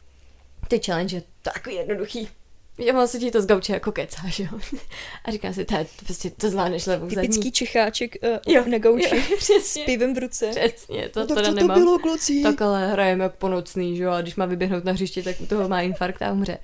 ty 0.68 0.80
challenge 0.86 1.16
je 1.16 1.22
takový 1.42 1.76
jednoduchý. 1.76 2.28
Já 2.78 2.92
mám 2.92 3.08
se 3.08 3.18
ti 3.18 3.30
to 3.30 3.42
z 3.42 3.46
gauče 3.46 3.72
jako 3.72 3.92
kecáš, 3.92 4.38
jo. 4.38 4.46
A 5.24 5.30
říkám 5.30 5.54
si, 5.54 5.64
to, 5.64 5.74
je- 5.74 5.84
to 5.84 6.04
prostě 6.04 6.30
to 6.30 6.50
zvládneš 6.50 6.86
levou 6.86 7.10
zadní. 7.10 7.22
Typický 7.28 7.52
čecháček 7.52 8.16
uh, 8.22 8.54
Jo, 8.54 8.64
na 8.66 8.78
gauči 8.78 9.16
jo, 9.16 9.22
s 9.38 9.44
přesně, 9.44 9.84
pivem 9.84 10.14
v 10.14 10.18
ruce. 10.18 10.48
přesně, 10.50 11.08
to 11.08 11.20
no, 11.20 11.26
teda 11.26 11.42
co 11.42 11.48
to 11.48 11.54
nemám. 11.54 11.78
bylo, 11.78 11.98
kluci? 11.98 12.42
Tak 12.42 12.62
ale 12.62 12.92
hrajeme 12.92 13.24
jak 13.24 13.34
po 13.34 13.48
nocný, 13.48 13.96
že 13.96 14.02
jo, 14.02 14.10
a 14.10 14.20
když 14.22 14.36
má 14.36 14.46
vyběhnout 14.46 14.84
na 14.84 14.92
hřiště, 14.92 15.22
tak 15.22 15.40
u 15.40 15.46
toho 15.46 15.68
má 15.68 15.80
infarkt 15.80 16.22
a 16.22 16.32
umře. 16.32 16.58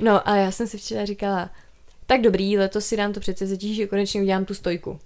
No 0.00 0.28
a 0.28 0.36
já 0.36 0.50
jsem 0.50 0.66
si 0.66 0.78
včera 0.78 1.04
říkala, 1.04 1.50
tak 2.06 2.20
dobrý, 2.20 2.58
letos 2.58 2.86
si 2.86 2.96
dám 2.96 3.12
to 3.12 3.20
přece 3.20 3.46
zatíž, 3.46 3.76
že 3.76 3.86
konečně 3.86 4.22
udělám 4.22 4.44
tu 4.44 4.54
stojku. 4.54 4.98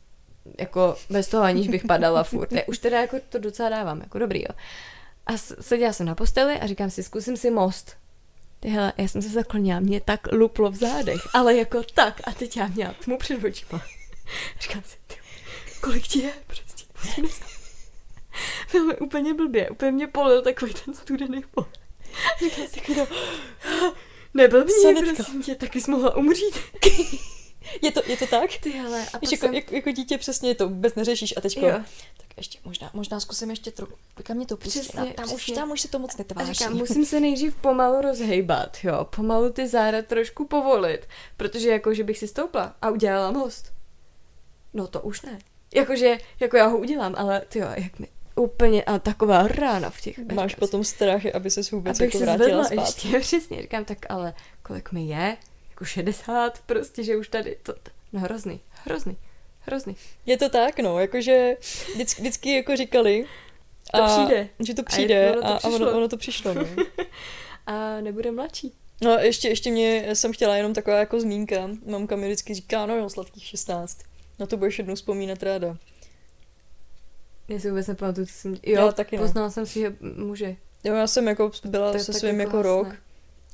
Jako 0.59 0.97
bez 1.11 1.29
toho, 1.29 1.43
aniž 1.43 1.69
bych 1.69 1.85
padala 1.85 2.25
furt. 2.25 2.53
Já 2.53 2.61
už 2.67 2.79
teda 2.79 3.01
jako 3.01 3.17
to 3.29 3.39
docela 3.39 3.69
dávám, 3.69 4.01
jako 4.01 4.19
dobrý, 4.19 4.41
jo. 4.43 4.55
A 5.27 5.37
s- 5.37 5.57
seděla 5.61 5.93
jsem 5.93 6.07
na 6.07 6.15
posteli 6.15 6.55
a 6.61 6.67
říkám 6.67 6.91
si, 6.91 7.03
zkusím 7.03 7.37
si 7.37 7.51
most. 7.51 7.97
Ty 8.63 8.69
hele, 8.69 8.93
já 8.97 9.09
jsem 9.09 9.23
se 9.23 9.29
zaklonila, 9.29 9.81
mě 9.81 10.01
tak 10.01 10.33
luplo 10.33 10.71
v 10.71 10.77
zádech, 10.77 11.21
ale 11.35 11.57
jako 11.57 11.83
tak. 11.95 12.21
A 12.25 12.33
teď 12.33 12.57
já 12.57 12.67
měla 12.67 12.93
tmu 12.93 13.19
před 13.19 13.45
očima. 13.45 13.83
Říkám 14.61 14.83
si, 14.83 14.97
ty, 15.07 15.15
kolik 15.81 16.07
ti 16.07 16.19
je? 16.19 16.33
Prostě 16.47 16.85
80. 16.95 17.47
Bylo 18.73 18.85
mi 18.85 18.97
úplně 18.97 19.35
blbě, 19.35 19.71
úplně 19.71 19.91
mě 19.91 20.07
polil 20.07 20.43
takový 20.43 20.75
ten 20.85 20.95
studený 20.95 21.45
pot. 21.51 21.69
Říkám 22.39 22.67
si, 22.67 22.81
jako, 22.89 23.15
nebyl 24.35 24.65
mě, 24.65 25.15
prosím 25.15 25.43
tě, 25.43 25.55
taky 25.55 25.81
jsi 25.81 25.91
mohla 25.91 26.17
umřít. 26.17 26.55
Je 27.83 27.93
to, 27.93 28.03
je 28.07 28.17
to 28.17 28.27
tak? 28.27 28.51
Ty 28.61 28.71
hele, 28.71 29.07
a 29.13 29.19
Víš, 29.19 29.33
jako, 29.33 29.47
jsem... 29.47 29.55
jako, 29.55 29.75
jako 29.75 29.91
dítě 29.91 30.19
přesně 30.19 30.55
to 30.55 30.69
vůbec 30.69 30.95
neřešíš 30.95 31.35
a 31.37 31.41
teďko, 31.41 31.67
Jo. 31.67 31.73
tak 32.17 32.27
ještě 32.37 32.59
možná, 32.65 32.91
možná 32.95 33.21
zkusím 33.21 33.51
ještě 33.51 33.71
trochu, 33.71 33.95
kam 34.23 34.37
mě 34.37 34.47
to 34.47 34.57
pustí, 34.57 34.81
Přesně, 34.81 35.01
tam, 35.01 35.13
tam, 35.13 35.25
už, 35.25 35.43
přesně. 35.43 35.55
tam 35.55 35.71
už 35.71 35.81
se 35.81 35.89
to 35.89 35.99
moc 35.99 36.15
A 36.15 36.19
netváří. 36.19 36.53
říkám, 36.55 36.75
musím 36.79 37.05
se 37.07 37.21
nejdřív 37.21 37.55
pomalu 37.57 38.01
rozhejbat, 38.01 38.77
jo, 38.85 39.05
pomalu 39.17 39.51
ty 39.51 39.69
záda 39.69 40.03
trošku 40.03 40.47
povolit, 40.47 41.07
protože 41.37 41.71
jako, 41.71 41.95
že 41.95 42.05
bych 42.05 42.19
si 42.19 42.29
stoupla 42.29 42.75
a 42.83 42.91
udělala 42.91 43.31
most. 43.31 43.73
No 44.75 44.87
to 44.87 45.01
už 45.01 45.23
ne. 45.23 45.39
Jakože, 45.75 46.19
jako 46.41 46.57
já 46.57 46.67
ho 46.67 46.79
udělám, 46.79 47.15
ale 47.19 47.41
ty 47.49 47.59
jo, 47.59 47.69
jak 47.77 47.99
mi 47.99 48.07
úplně, 48.37 48.83
a 48.85 48.99
taková 48.99 49.49
rána 49.49 49.91
v 49.91 50.01
těch. 50.01 50.19
Máš 50.19 50.51
říkám 50.51 50.61
potom 50.61 50.85
strach, 50.85 51.27
aby 51.35 51.51
se 51.51 51.61
vůbec 51.73 52.01
abych 52.01 52.15
jako 52.15 52.19
se 52.19 52.25
vrátila 52.25 52.65
zvedla 52.65 52.85
zpátky. 52.85 53.09
ještě, 53.09 53.21
přesně, 53.39 53.63
říkám, 53.63 53.85
tak 53.85 53.99
ale 54.09 54.35
kolik 54.63 54.93
mi 54.93 55.07
je? 55.07 55.37
Jako 55.83 55.89
60, 55.91 56.59
prostě, 56.67 57.03
že 57.05 57.17
už 57.17 57.29
tady, 57.29 57.57
to, 57.63 57.75
no 58.13 58.21
hrozný, 58.21 58.61
hrozný, 58.85 59.17
hrozný. 59.61 59.97
Je 60.27 60.37
to 60.37 60.49
tak, 60.49 60.79
no, 60.79 60.99
jakože 60.99 61.57
vždycky, 61.95 62.23
vždycky 62.23 62.57
jako 62.57 62.77
říkali, 62.77 63.25
To 63.93 64.03
a, 64.03 64.07
přijde. 64.07 64.49
že 64.61 64.75
to 64.75 64.83
A 64.83 64.85
přijde 64.85 65.33
ono 65.33 65.41
to 65.41 65.47
a, 65.47 65.57
a 65.57 65.65
ono, 65.69 65.97
ono 65.97 66.09
to 66.09 66.17
přišlo. 66.17 66.55
No. 66.55 66.63
A 67.67 68.01
nebude 68.01 68.31
mladší. 68.31 68.73
No 69.03 69.11
ještě, 69.19 69.49
ještě 69.49 69.71
mě, 69.71 70.17
jsem 70.17 70.33
chtěla 70.33 70.57
jenom 70.57 70.75
taková 70.75 70.97
jako 70.99 71.21
zmínka. 71.21 71.71
Mamka 71.87 72.17
mi 72.17 72.27
vždycky 72.27 72.55
říká, 72.55 72.87
no 72.87 72.97
jo, 72.97 73.11
sladkých 73.11 73.45
16. 73.45 73.99
Na 74.39 74.47
to 74.47 74.57
budeš 74.57 74.79
jednou 74.79 74.95
vzpomínat 74.95 75.43
ráda. 75.43 75.77
Já 77.49 77.59
si 77.61 77.69
vůbec 77.71 77.87
nepamatuju, 77.87 78.27
co 78.27 78.33
jsem... 78.33 78.57
Já 78.63 78.81
Jo, 78.81 78.93
taky 78.93 79.17
ne. 79.17 79.23
poznala 79.23 79.51
jsem 79.51 79.67
si, 79.67 79.81
že 79.81 79.97
může. 80.17 80.57
Jo, 80.85 80.95
já 80.95 81.07
jsem 81.07 81.29
jako 81.29 81.51
byla 81.65 81.93
To 81.93 81.99
se 81.99 82.13
svým 82.13 82.41
jako 82.41 82.57
jako 82.57 82.63
rok, 82.63 82.87
hasné. 82.87 83.01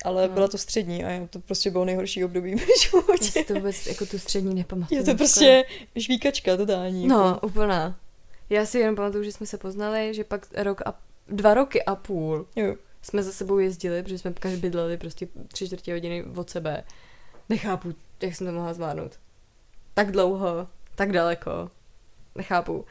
Ale 0.04 0.28
No. 0.28 0.34
byla 0.34 0.48
to 0.48 0.58
střední 0.58 1.04
a 1.04 1.26
to 1.30 1.38
prostě 1.40 1.70
bylo 1.70 1.84
nejhorší 1.84 2.24
období 2.24 2.54
v 2.56 2.60
Já 2.60 2.66
životě. 2.82 3.24
si 3.24 3.44
to 3.44 3.54
vůbec 3.54 3.86
jako 3.86 4.06
tu 4.06 4.18
střední 4.18 4.54
nepamatuju. 4.54 5.00
Je 5.00 5.04
to 5.06 5.14
prostě 5.14 5.64
žvíkačka 5.94 6.56
totální. 6.56 7.02
jako. 7.04 7.14
No, 7.14 7.40
úplná. 7.42 7.96
Já 8.50 8.66
si 8.66 8.78
jenom 8.78 8.96
pamatuju, 8.96 9.24
že 9.24 9.32
jsme 9.32 9.46
se 9.46 9.58
poznali, 9.58 10.14
že 10.14 10.24
pak 10.24 10.46
rok 10.56 10.80
a 10.86 11.00
dva 11.28 11.54
roky 11.54 11.82
a 11.84 11.94
půl 11.96 12.46
Jo. 12.56 12.74
jsme 13.02 13.22
za 13.22 13.32
sebou 13.32 13.58
jezdili, 13.58 14.02
protože 14.02 14.18
jsme 14.18 14.32
každý 14.32 14.60
bydleli 14.60 14.96
prostě 14.96 15.28
tři 15.52 15.66
čtvrtě 15.66 15.92
hodiny 15.92 16.24
od 16.36 16.50
sebe. 16.50 16.84
Nechápu, 17.48 17.94
jak 18.22 18.36
jsem 18.36 18.46
to 18.46 18.52
mohla 18.52 18.74
zvládnout. 18.74 19.12
Tak 19.94 20.10
dlouho, 20.12 20.68
tak 20.94 21.12
daleko. 21.12 21.70
Nechápu. 22.34 22.84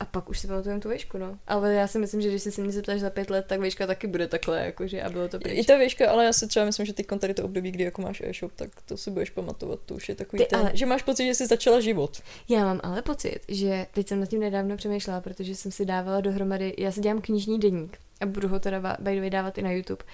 A 0.00 0.04
pak 0.04 0.28
už 0.30 0.38
si 0.38 0.46
pamatuju 0.46 0.80
tu 0.80 0.88
výšku, 0.90 1.18
no. 1.18 1.38
Ale 1.46 1.74
já 1.74 1.86
si 1.86 1.98
myslím, 1.98 2.20
že 2.20 2.28
když 2.28 2.42
si 2.42 2.52
se 2.52 2.62
mě 2.62 2.72
zeptáš 2.72 3.00
za 3.00 3.10
pět 3.10 3.30
let, 3.30 3.44
tak 3.48 3.60
výška 3.60 3.86
taky 3.86 4.06
bude 4.06 4.26
takhle, 4.26 4.64
jakože 4.64 5.02
a 5.02 5.10
bylo 5.10 5.28
to 5.28 5.38
pryč. 5.38 5.58
I 5.58 5.64
ta 5.64 5.78
výška, 5.78 6.10
ale 6.10 6.24
já 6.24 6.32
si 6.32 6.46
třeba 6.46 6.66
myslím, 6.66 6.86
že 6.86 6.92
teď 6.92 7.06
tady 7.18 7.34
to 7.34 7.44
období, 7.44 7.70
kdy 7.70 7.84
jako 7.84 8.02
máš 8.02 8.20
e-shop, 8.20 8.52
tak 8.56 8.70
to 8.84 8.96
si 8.96 9.10
budeš 9.10 9.30
pamatovat, 9.30 9.78
to 9.86 9.94
už 9.94 10.08
je 10.08 10.14
takový 10.14 10.42
Ty, 10.42 10.48
ten, 10.50 10.58
ale- 10.60 10.70
že 10.74 10.86
máš 10.86 11.02
pocit, 11.02 11.26
že 11.26 11.34
jsi 11.34 11.46
začala 11.46 11.80
život. 11.80 12.22
Já 12.48 12.64
mám 12.64 12.80
ale 12.82 13.02
pocit, 13.02 13.40
že 13.48 13.86
teď 13.94 14.08
jsem 14.08 14.20
nad 14.20 14.26
tím 14.26 14.40
nedávno 14.40 14.76
přemýšlela, 14.76 15.20
protože 15.20 15.54
jsem 15.54 15.72
si 15.72 15.84
dávala 15.84 16.20
dohromady, 16.20 16.74
já 16.78 16.92
si 16.92 17.00
dělám 17.00 17.20
knižní 17.20 17.58
deník 17.58 17.98
a 18.20 18.26
budu 18.26 18.48
ho 18.48 18.60
teda 18.60 18.96
by 19.00 19.14
the 19.14 19.20
way 19.20 19.30
dávat 19.30 19.58
i 19.58 19.62
na 19.62 19.70
YouTube. 19.70 20.04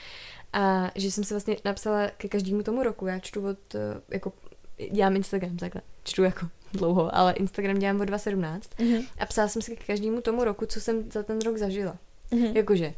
A 0.52 0.90
že 0.94 1.10
jsem 1.10 1.24
si 1.24 1.34
vlastně 1.34 1.56
napsala 1.64 2.08
ke 2.16 2.28
každému 2.28 2.62
tomu 2.62 2.82
roku, 2.82 3.06
já 3.06 3.18
čtu 3.18 3.48
od, 3.48 3.74
eh, 3.74 3.78
jako, 4.10 4.32
dělám 4.92 5.16
Instagram 5.16 5.56
takhle, 5.56 5.82
čtu 6.04 6.22
jako 6.22 6.46
dlouho, 6.72 7.14
ale 7.16 7.32
Instagram 7.32 7.78
dělám 7.78 8.00
od 8.00 8.04
2017 8.04 8.70
Mhm. 8.80 9.02
a 9.18 9.26
psala 9.26 9.48
jsem 9.48 9.62
si 9.62 9.76
ke 9.76 9.84
každému 9.84 10.20
tomu 10.20 10.44
roku, 10.44 10.66
co 10.66 10.80
jsem 10.80 11.10
za 11.10 11.22
ten 11.22 11.40
rok 11.40 11.56
zažila. 11.56 11.96
Mhm. 12.30 12.56
Jakože 12.56 12.94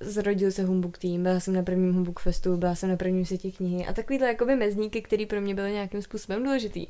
zrodil 0.00 0.50
se 0.52 0.64
Humbug 0.64 0.98
Team, 0.98 1.22
byla 1.22 1.40
jsem 1.40 1.54
na 1.54 1.62
prvním 1.62 1.94
Humbug 1.94 2.20
Festu, 2.20 2.56
byla 2.56 2.74
jsem 2.74 2.88
na 2.90 2.96
prvním 2.96 3.26
světě 3.26 3.50
knihy 3.50 3.86
a 3.86 3.92
takovýhle 3.92 4.26
jakoby 4.28 4.56
mezníky, 4.56 5.02
které 5.02 5.26
pro 5.26 5.40
mě 5.40 5.54
byly 5.54 5.72
nějakým 5.72 6.02
způsobem 6.02 6.42
důležitý. 6.44 6.86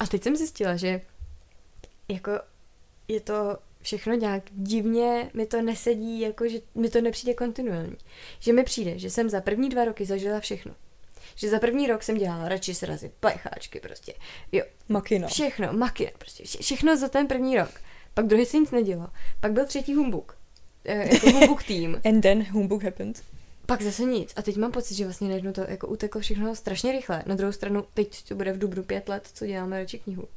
A 0.00 0.06
teď 0.06 0.22
jsem 0.22 0.36
zjistila, 0.36 0.76
že 0.76 1.00
jako 2.08 2.30
je 3.08 3.20
to 3.20 3.58
všechno 3.80 4.14
nějak 4.14 4.42
divně, 4.52 5.30
mi 5.34 5.46
to 5.46 5.62
nesedí, 5.62 6.20
jako 6.20 6.48
že 6.48 6.58
mi 6.74 6.90
to 6.90 7.00
nepřijde 7.00 7.34
kontinuální. 7.34 7.96
Že 8.40 8.52
mi 8.52 8.64
přijde, 8.64 8.98
že 8.98 9.10
jsem 9.10 9.30
za 9.30 9.40
první 9.40 9.68
dva 9.68 9.84
roky 9.84 10.04
zažila 10.04 10.40
všechno. 10.40 10.74
Že 11.34 11.50
za 11.50 11.58
první 11.58 11.86
rok 11.86 12.02
jsem 12.02 12.18
dělala 12.18 12.48
radši 12.48 12.74
srazy, 12.74 13.10
plecháčky 13.20 13.80
prostě. 13.80 14.14
Jo, 14.52 14.64
Makina. 14.88 15.28
všechno, 15.28 15.72
makina, 15.72 16.10
prostě 16.18 16.44
vše, 16.44 16.58
všechno 16.62 16.96
za 16.96 17.08
ten 17.08 17.26
první 17.26 17.56
rok. 17.56 17.80
Pak 18.14 18.26
druhý 18.26 18.46
se 18.46 18.58
nic 18.58 18.70
nedělo. 18.70 19.08
Pak 19.40 19.52
byl 19.52 19.66
třetí 19.66 19.94
humbuk. 19.94 20.38
E, 20.84 21.14
jako 21.14 21.30
humbuk 21.30 21.62
tým. 21.62 22.00
And 22.04 22.20
then 22.20 22.46
humbug 22.50 22.82
happened. 22.84 23.22
Pak 23.66 23.82
zase 23.82 24.02
nic. 24.02 24.32
A 24.36 24.42
teď 24.42 24.56
mám 24.56 24.72
pocit, 24.72 24.94
že 24.94 25.04
vlastně 25.04 25.28
najednou 25.28 25.52
to 25.52 25.60
jako 25.68 25.86
uteklo 25.86 26.20
všechno 26.20 26.56
strašně 26.56 26.92
rychle. 26.92 27.22
Na 27.26 27.34
druhou 27.34 27.52
stranu, 27.52 27.84
teď 27.94 28.28
to 28.28 28.34
bude 28.34 28.52
v 28.52 28.58
dubnu 28.58 28.82
pět 28.82 29.08
let, 29.08 29.28
co 29.34 29.46
děláme 29.46 29.78
radši 29.78 29.98
knihu. 29.98 30.28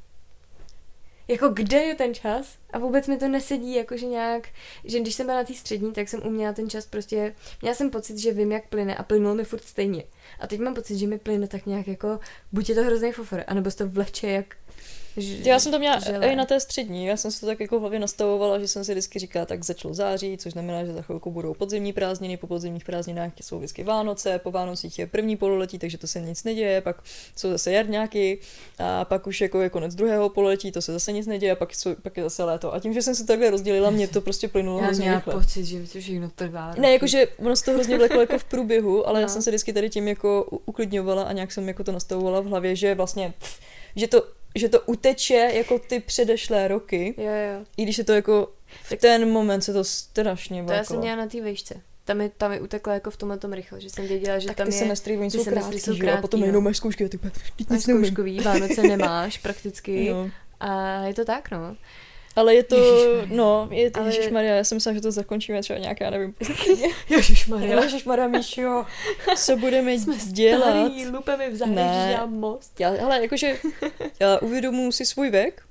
Jako 1.32 1.50
kde 1.50 1.78
je 1.78 1.96
ten 1.96 2.14
čas? 2.14 2.58
A 2.74 2.80
vůbec 2.80 3.08
mi 3.08 3.18
to 3.18 3.28
nesedí, 3.28 3.76
jakože 3.76 4.06
nějak, 4.06 4.48
že 4.84 5.00
když 5.00 5.16
jsem 5.16 5.26
byla 5.26 5.38
na 5.38 5.44
té 5.44 5.54
střední, 5.54 5.94
tak 5.94 6.10
jsem 6.10 6.22
uměla 6.26 6.54
ten 6.54 6.70
čas 6.70 6.86
prostě, 6.86 7.36
měla 7.62 7.76
jsem 7.76 7.90
pocit, 7.90 8.18
že 8.18 8.32
vím, 8.32 8.52
jak 8.52 8.68
plyne 8.68 8.96
a 8.96 9.04
plynul 9.04 9.36
mi 9.36 9.44
furt 9.44 9.64
stejně. 9.64 10.04
A 10.40 10.48
teď 10.48 10.60
mám 10.60 10.74
pocit, 10.74 10.98
že 10.98 11.08
mi 11.08 11.20
plyne 11.20 11.48
tak 11.48 11.66
nějak 11.66 11.88
jako, 11.88 12.20
buď 12.52 12.70
je 12.70 12.76
to 12.76 12.84
hrozný 12.84 13.12
fofor, 13.12 13.44
anebo 13.48 13.72
se 13.72 13.78
to 13.78 13.88
vleče 13.88 14.28
jak 14.28 14.56
Ž- 15.18 15.50
Já 15.50 15.60
jsem 15.60 15.72
to 15.72 15.80
měla 15.80 16.00
žele. 16.00 16.28
i 16.28 16.36
na 16.36 16.46
té 16.46 16.60
střední, 16.60 17.06
já 17.06 17.18
jsem 17.18 17.32
si 17.32 17.40
to 17.40 17.46
tak 17.46 17.60
jako 17.60 17.78
v 17.78 17.82
hlavě 17.82 18.00
nastavovala, 18.00 18.60
že 18.60 18.68
jsem 18.68 18.84
si 18.84 18.92
vždycky 18.92 19.20
říkala, 19.20 19.46
tak 19.46 19.64
začalo 19.66 19.94
září, 19.94 20.38
což 20.38 20.52
znamená, 20.54 20.84
že 20.86 20.94
za 20.94 21.02
chvilku 21.02 21.32
budou 21.32 21.54
podzimní 21.54 21.94
prázdniny, 21.94 22.38
po 22.38 22.48
podzimních 22.48 22.86
prázdninách 22.86 23.32
jsou 23.42 23.58
vždycky 23.58 23.84
Vánoce, 23.84 24.40
po 24.40 24.52
Vánocích 24.52 25.00
je 25.00 25.08
první 25.08 25.38
pololetí, 25.38 25.80
takže 25.80 25.98
to 25.98 26.08
se 26.08 26.22
nic 26.22 26.44
neděje, 26.44 26.82
pak 26.82 27.02
jsou 27.36 27.50
zase 27.52 27.72
jarňáky 27.72 28.40
a 28.80 29.06
pak 29.06 29.28
už 29.28 29.42
jako 29.42 29.62
je 29.62 29.70
konec 29.70 29.96
druhého 29.96 30.30
pololetí, 30.30 30.72
to 30.72 30.82
se 30.82 30.94
zase 30.94 31.12
nic 31.12 31.28
neděje 31.28 31.52
a 31.52 31.56
pak, 31.56 31.76
jsou, 31.76 31.96
pak 32.02 32.18
je 32.18 32.24
zase 32.24 32.44
léto. 32.44 32.74
A 32.74 32.80
tím, 32.80 32.94
že 32.94 33.02
jsem 33.02 33.16
to 33.16 33.24
takhle 33.26 33.50
rozdělila, 33.50 33.90
mě 33.90 34.08
to 34.08 34.22
prostě 34.22 34.48
plynulo 34.48 34.80
Já 34.80 34.86
hrozně 34.86 35.16
rychle. 35.16 35.34
pocit, 35.34 35.66
že 35.66 35.80
to 35.94 36.00
všechno 36.00 36.30
trvá. 36.36 36.74
Ne, 36.78 36.94
jakože 36.94 37.28
ono 37.40 37.56
se 37.56 37.66
to 37.66 37.72
hrozně 37.74 37.98
vleklo 37.98 38.20
jako 38.22 38.40
v 38.40 38.44
průběhu, 38.44 39.08
ale 39.08 39.20
no. 39.20 39.22
já 39.22 39.28
jsem 39.28 39.42
se 39.42 39.50
vždycky 39.50 39.74
tady 39.74 39.90
tím 39.90 40.08
jako 40.08 40.44
uklidňovala 40.66 41.24
a 41.24 41.32
nějak 41.32 41.52
jsem 41.52 41.68
jako 41.68 41.84
to 41.84 41.92
nastavovala 41.92 42.40
v 42.40 42.46
hlavě, 42.46 42.76
že 42.76 42.96
vlastně, 42.96 43.34
pff, 43.40 43.60
že 43.96 44.08
to, 44.08 44.24
že 44.56 44.70
to 44.70 44.82
uteče 44.82 45.52
jako 45.54 45.80
ty 45.80 46.00
předešlé 46.00 46.68
roky, 46.68 47.14
Jo, 47.18 47.24
jo. 47.24 47.66
i 47.78 47.84
když 47.84 47.98
je 47.98 48.04
to 48.04 48.14
jako 48.14 48.52
v 48.84 48.96
ten 48.96 49.30
moment 49.30 49.62
se 49.62 49.74
to 49.74 49.84
strašně 49.84 50.64
To 50.64 50.74
já 50.74 50.84
jsem 50.84 51.00
měla 51.00 51.16
na 51.16 51.28
té 51.28 51.42
vejšce. 51.42 51.82
Tam 52.06 52.18
mi, 52.18 52.32
tam 52.38 52.52
mi 52.52 52.62
utekla 52.62 52.94
jako 52.94 53.12
v 53.12 53.18
tomhle 53.18 53.38
tom 53.38 53.54
rychle, 53.54 53.82
že 53.82 53.90
jsem 53.90 54.08
věděla, 54.08 54.40
že 54.40 54.48
tak 54.48 54.58
tam 54.58 54.68
ty 54.68 54.74
je 54.74 54.80
semestry, 54.80 55.18
oni 55.18 55.32
jsou 55.32 55.44
krátký, 55.44 55.80
jsou 55.80 55.92
jo, 55.92 55.98
a 55.98 56.00
krátký, 56.00 56.22
potom 56.22 56.40
no. 56.40 56.46
jenom 56.46 56.64
máš 56.64 56.78
zkoušky 56.78 57.06
a 57.06 57.10
ty 57.10 57.18
úplně, 57.18 57.32
nic 57.70 57.84
zkouškový, 57.84 58.40
Vánoce 58.40 58.84
nemáš 58.84 59.38
prakticky 59.38 60.10
No. 60.14 60.30
a 60.60 61.04
je 61.04 61.14
to 61.14 61.26
tak, 61.26 61.52
no. 61.52 61.76
Ale 62.36 62.56
je 62.56 62.64
to, 62.64 62.76
Ježišmarja. 62.76 63.26
no, 63.36 63.68
je, 63.72 63.92
Ale- 63.94 64.06
Ježišmarja, 64.08 64.56
já 64.56 64.64
jsem 64.64 64.76
myslela, 64.76 64.94
že 64.96 65.02
to 65.02 65.12
zakončíme 65.12 65.62
třeba 65.62 65.80
nějak, 65.80 66.00
já 66.02 66.10
nevím, 66.10 66.36
Ježišmarja. 67.10 67.82
Ježišmarja, 67.84 68.28
Míšo, 68.28 68.86
co 69.38 69.58
budeme 69.58 69.98
dělat? 70.32 70.62
Starý, 70.88 71.08
lupemi 71.08 71.50
v 71.50 71.66
Ne. 71.68 72.20
most. 72.26 72.80
Já, 72.80 72.90
hele, 72.90 73.22
jakože 73.22 73.58
já 74.20 74.40
uvědomuji 74.42 74.92
si 74.92 75.06
svůj 75.06 75.30
věk, 75.30 75.62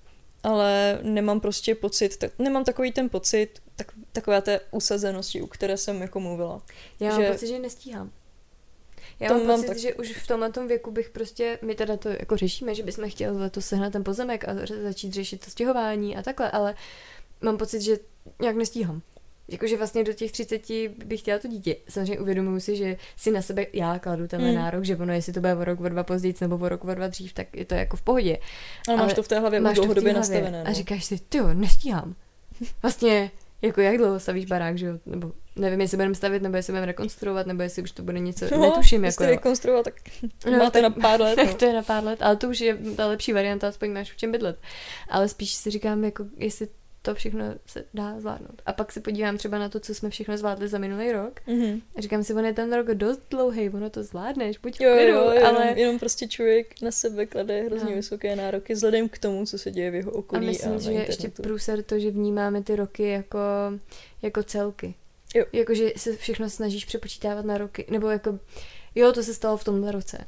ale 0.42 0.98
nemám 1.02 1.40
prostě 1.40 1.74
pocit, 1.74 2.16
tak, 2.16 2.30
nemám 2.38 2.64
takový 2.64 2.92
ten 2.92 3.08
pocit, 3.08 3.48
tak, 3.76 3.86
takové 4.12 4.42
té 4.42 4.60
usazenosti, 4.70 5.42
u 5.42 5.46
které 5.46 5.76
jsem 5.76 6.00
jako 6.02 6.20
mluvila. 6.20 6.62
Já 7.00 7.10
mám 7.10 7.22
že- 7.22 7.32
pocit, 7.32 7.46
že 7.46 7.58
nestíhám. 7.58 8.10
Já 9.20 9.28
To 9.28 9.34
mám 9.34 9.46
mám 9.46 9.56
pocit, 9.56 9.66
tak- 9.68 9.78
že 9.78 9.94
už 9.94 10.12
v 10.12 10.26
tomhle 10.26 10.52
tom 10.52 10.68
věku 10.68 10.90
bych 10.90 11.10
prostě, 11.10 11.58
my 11.62 11.74
teda 11.74 11.96
to 11.96 12.08
jako 12.08 12.36
řešíme, 12.36 12.74
že 12.74 12.82
bychom 12.82 13.10
chtěli 13.10 13.38
letos 13.38 13.66
sehnat 13.66 13.92
ten 13.92 14.04
pozemek 14.04 14.48
a 14.48 14.52
začít 14.82 15.12
řešit 15.14 15.44
to 15.44 15.50
stěhování 15.50 16.16
a 16.16 16.22
takhle, 16.22 16.50
ale 16.50 16.74
mám 17.40 17.58
pocit, 17.58 17.80
že 17.80 17.98
nějak 18.40 18.56
nestíhám. 18.56 19.02
Jakože 19.48 19.76
vlastně 19.76 20.04
do 20.04 20.12
těch 20.12 20.32
30 20.32 20.62
bych 21.04 21.20
chtěla 21.20 21.38
to 21.38 21.48
dítě. 21.48 21.76
Samozřejmě 21.88 22.20
uvědomuji 22.20 22.60
si, 22.60 22.76
že 22.76 22.96
si 23.16 23.30
na 23.30 23.42
sebe 23.42 23.66
já 23.72 23.98
kladu 23.98 24.28
tenhle 24.28 24.48
Hmm. 24.48 24.58
nárok, 24.58 24.84
že 24.84 24.96
ono, 24.96 25.12
jestli 25.12 25.32
to 25.32 25.40
bude 25.40 25.54
o 25.54 25.64
rok, 25.64 25.80
o 25.80 25.88
dva 25.88 26.02
později 26.02 26.34
nebo 26.40 26.56
o 26.56 26.68
rok, 26.68 26.84
o 26.84 26.94
dva 26.94 27.06
dřív, 27.06 27.32
tak 27.32 27.56
je 27.56 27.64
to 27.64 27.74
jako 27.74 27.96
v 27.96 28.02
pohodě. 28.02 28.38
Ale, 28.88 28.96
máš 28.96 29.04
Ale 29.04 29.14
to 29.14 29.22
v 29.22 29.28
té 29.28 29.40
hlavě 29.40 29.60
Máš 29.60 29.74
to 29.74 29.80
dlouhodobě 29.80 30.12
nastavené. 30.12 30.62
A 30.64 30.68
No. 30.68 30.74
říkáš 30.74 31.04
si, 31.04 31.18
ty 31.28 31.38
nestíhám. 31.54 32.14
Vlastně, 32.82 33.30
jako 33.62 33.80
jak 33.80 33.96
dlouho 33.96 34.20
stavíš 34.20 34.44
barák, 34.46 34.78
že 34.78 34.86
jo? 34.86 34.98
Nebo 35.06 35.32
nevím, 35.56 35.80
jestli 35.80 35.96
budeme 35.96 36.14
stavit, 36.14 36.42
nebo 36.42 36.56
jestli 36.56 36.72
budeme 36.72 36.86
rekonstruovat, 36.86 37.46
nebo 37.46 37.62
jestli 37.62 37.82
už 37.82 37.90
to 37.90 38.02
bude 38.02 38.18
něco, 38.20 38.46
no, 38.52 38.60
netuším, 38.60 39.04
jako 39.04 39.24
rekonstruovat, 39.24 39.84
tak 39.84 39.94
No, 40.50 40.58
máte 40.58 40.80
tak- 40.82 40.96
na 40.96 41.02
pár 41.02 41.20
let. 41.20 41.36
Tak 41.36 41.46
No. 41.52 41.54
to 41.54 41.64
je 41.64 41.72
na 41.72 41.82
pár 41.82 42.04
let, 42.04 42.22
ale 42.22 42.36
to 42.36 42.48
už 42.48 42.60
je 42.60 42.76
ta 42.96 43.06
lepší 43.06 43.32
varianta, 43.32 43.68
aspoň 43.68 43.92
máš 43.92 44.12
v 44.12 44.16
čem 44.16 44.32
bydlet. 44.32 44.58
Ale 45.08 45.28
spíš 45.28 45.54
si 45.54 45.70
říkám, 45.70 46.04
jako 46.04 46.24
jestli 46.36 46.68
to 47.02 47.14
všechno 47.14 47.44
se 47.66 47.84
dá 47.94 48.20
zvládnout. 48.20 48.62
A 48.66 48.72
pak 48.72 48.92
se 48.92 49.00
podívám 49.00 49.36
třeba 49.38 49.58
na 49.58 49.68
to, 49.68 49.80
co 49.80 49.94
jsme 49.94 50.10
všechno 50.10 50.36
zvládli 50.38 50.68
za 50.68 50.78
minulý 50.78 51.12
rok. 51.12 51.40
Mhm. 51.46 51.80
A 51.96 52.00
říkám 52.00 52.24
si, 52.24 52.34
on 52.34 52.44
je 52.44 52.52
ten 52.54 52.72
rok 52.72 52.86
dost 52.86 53.22
dlouhý, 53.30 53.70
ono 53.70 53.90
to 53.90 54.02
zvládneš, 54.02 54.58
buď 54.58 54.80
Jo, 54.80 54.92
klidu, 54.94 55.12
jo, 55.12 55.30
jenom, 55.30 55.56
ale... 55.56 55.72
jenom 55.80 55.98
prostě 55.98 56.28
člověk 56.28 56.82
na 56.82 56.90
sebe 56.90 57.26
klade 57.26 57.62
hrozně 57.62 57.90
No. 57.90 57.96
vysoké 57.96 58.36
nároky 58.36 58.74
vzhledem 58.74 59.08
k 59.08 59.18
tomu, 59.18 59.46
co 59.46 59.58
se 59.58 59.70
děje 59.70 59.90
v 59.90 59.94
jeho 59.94 60.10
A 60.10 60.14
okolí 60.14 60.46
a, 60.46 60.50
myslím, 60.50 60.72
na 60.72 60.78
že 60.78 60.90
je 60.90 60.98
ještě 60.98 61.12
internetu. 61.12 61.42
průser 61.42 61.82
to, 61.82 61.98
že 61.98 62.10
vnímáme 62.10 62.62
ty 62.62 62.76
roky 62.76 63.08
jako, 63.08 63.38
jako 64.22 64.42
celky. 64.42 64.94
Jo. 65.34 65.44
Jakože 65.52 65.90
se 65.96 66.16
všechno 66.16 66.50
snažíš 66.50 66.84
přepočítávat 66.84 67.44
na 67.44 67.58
roky. 67.58 67.86
Nebo 67.90 68.08
jako, 68.08 68.38
jo, 68.94 69.12
to 69.12 69.22
se 69.22 69.34
stalo 69.34 69.56
v 69.56 69.64
tomhle 69.64 69.92
roce. 69.92 70.18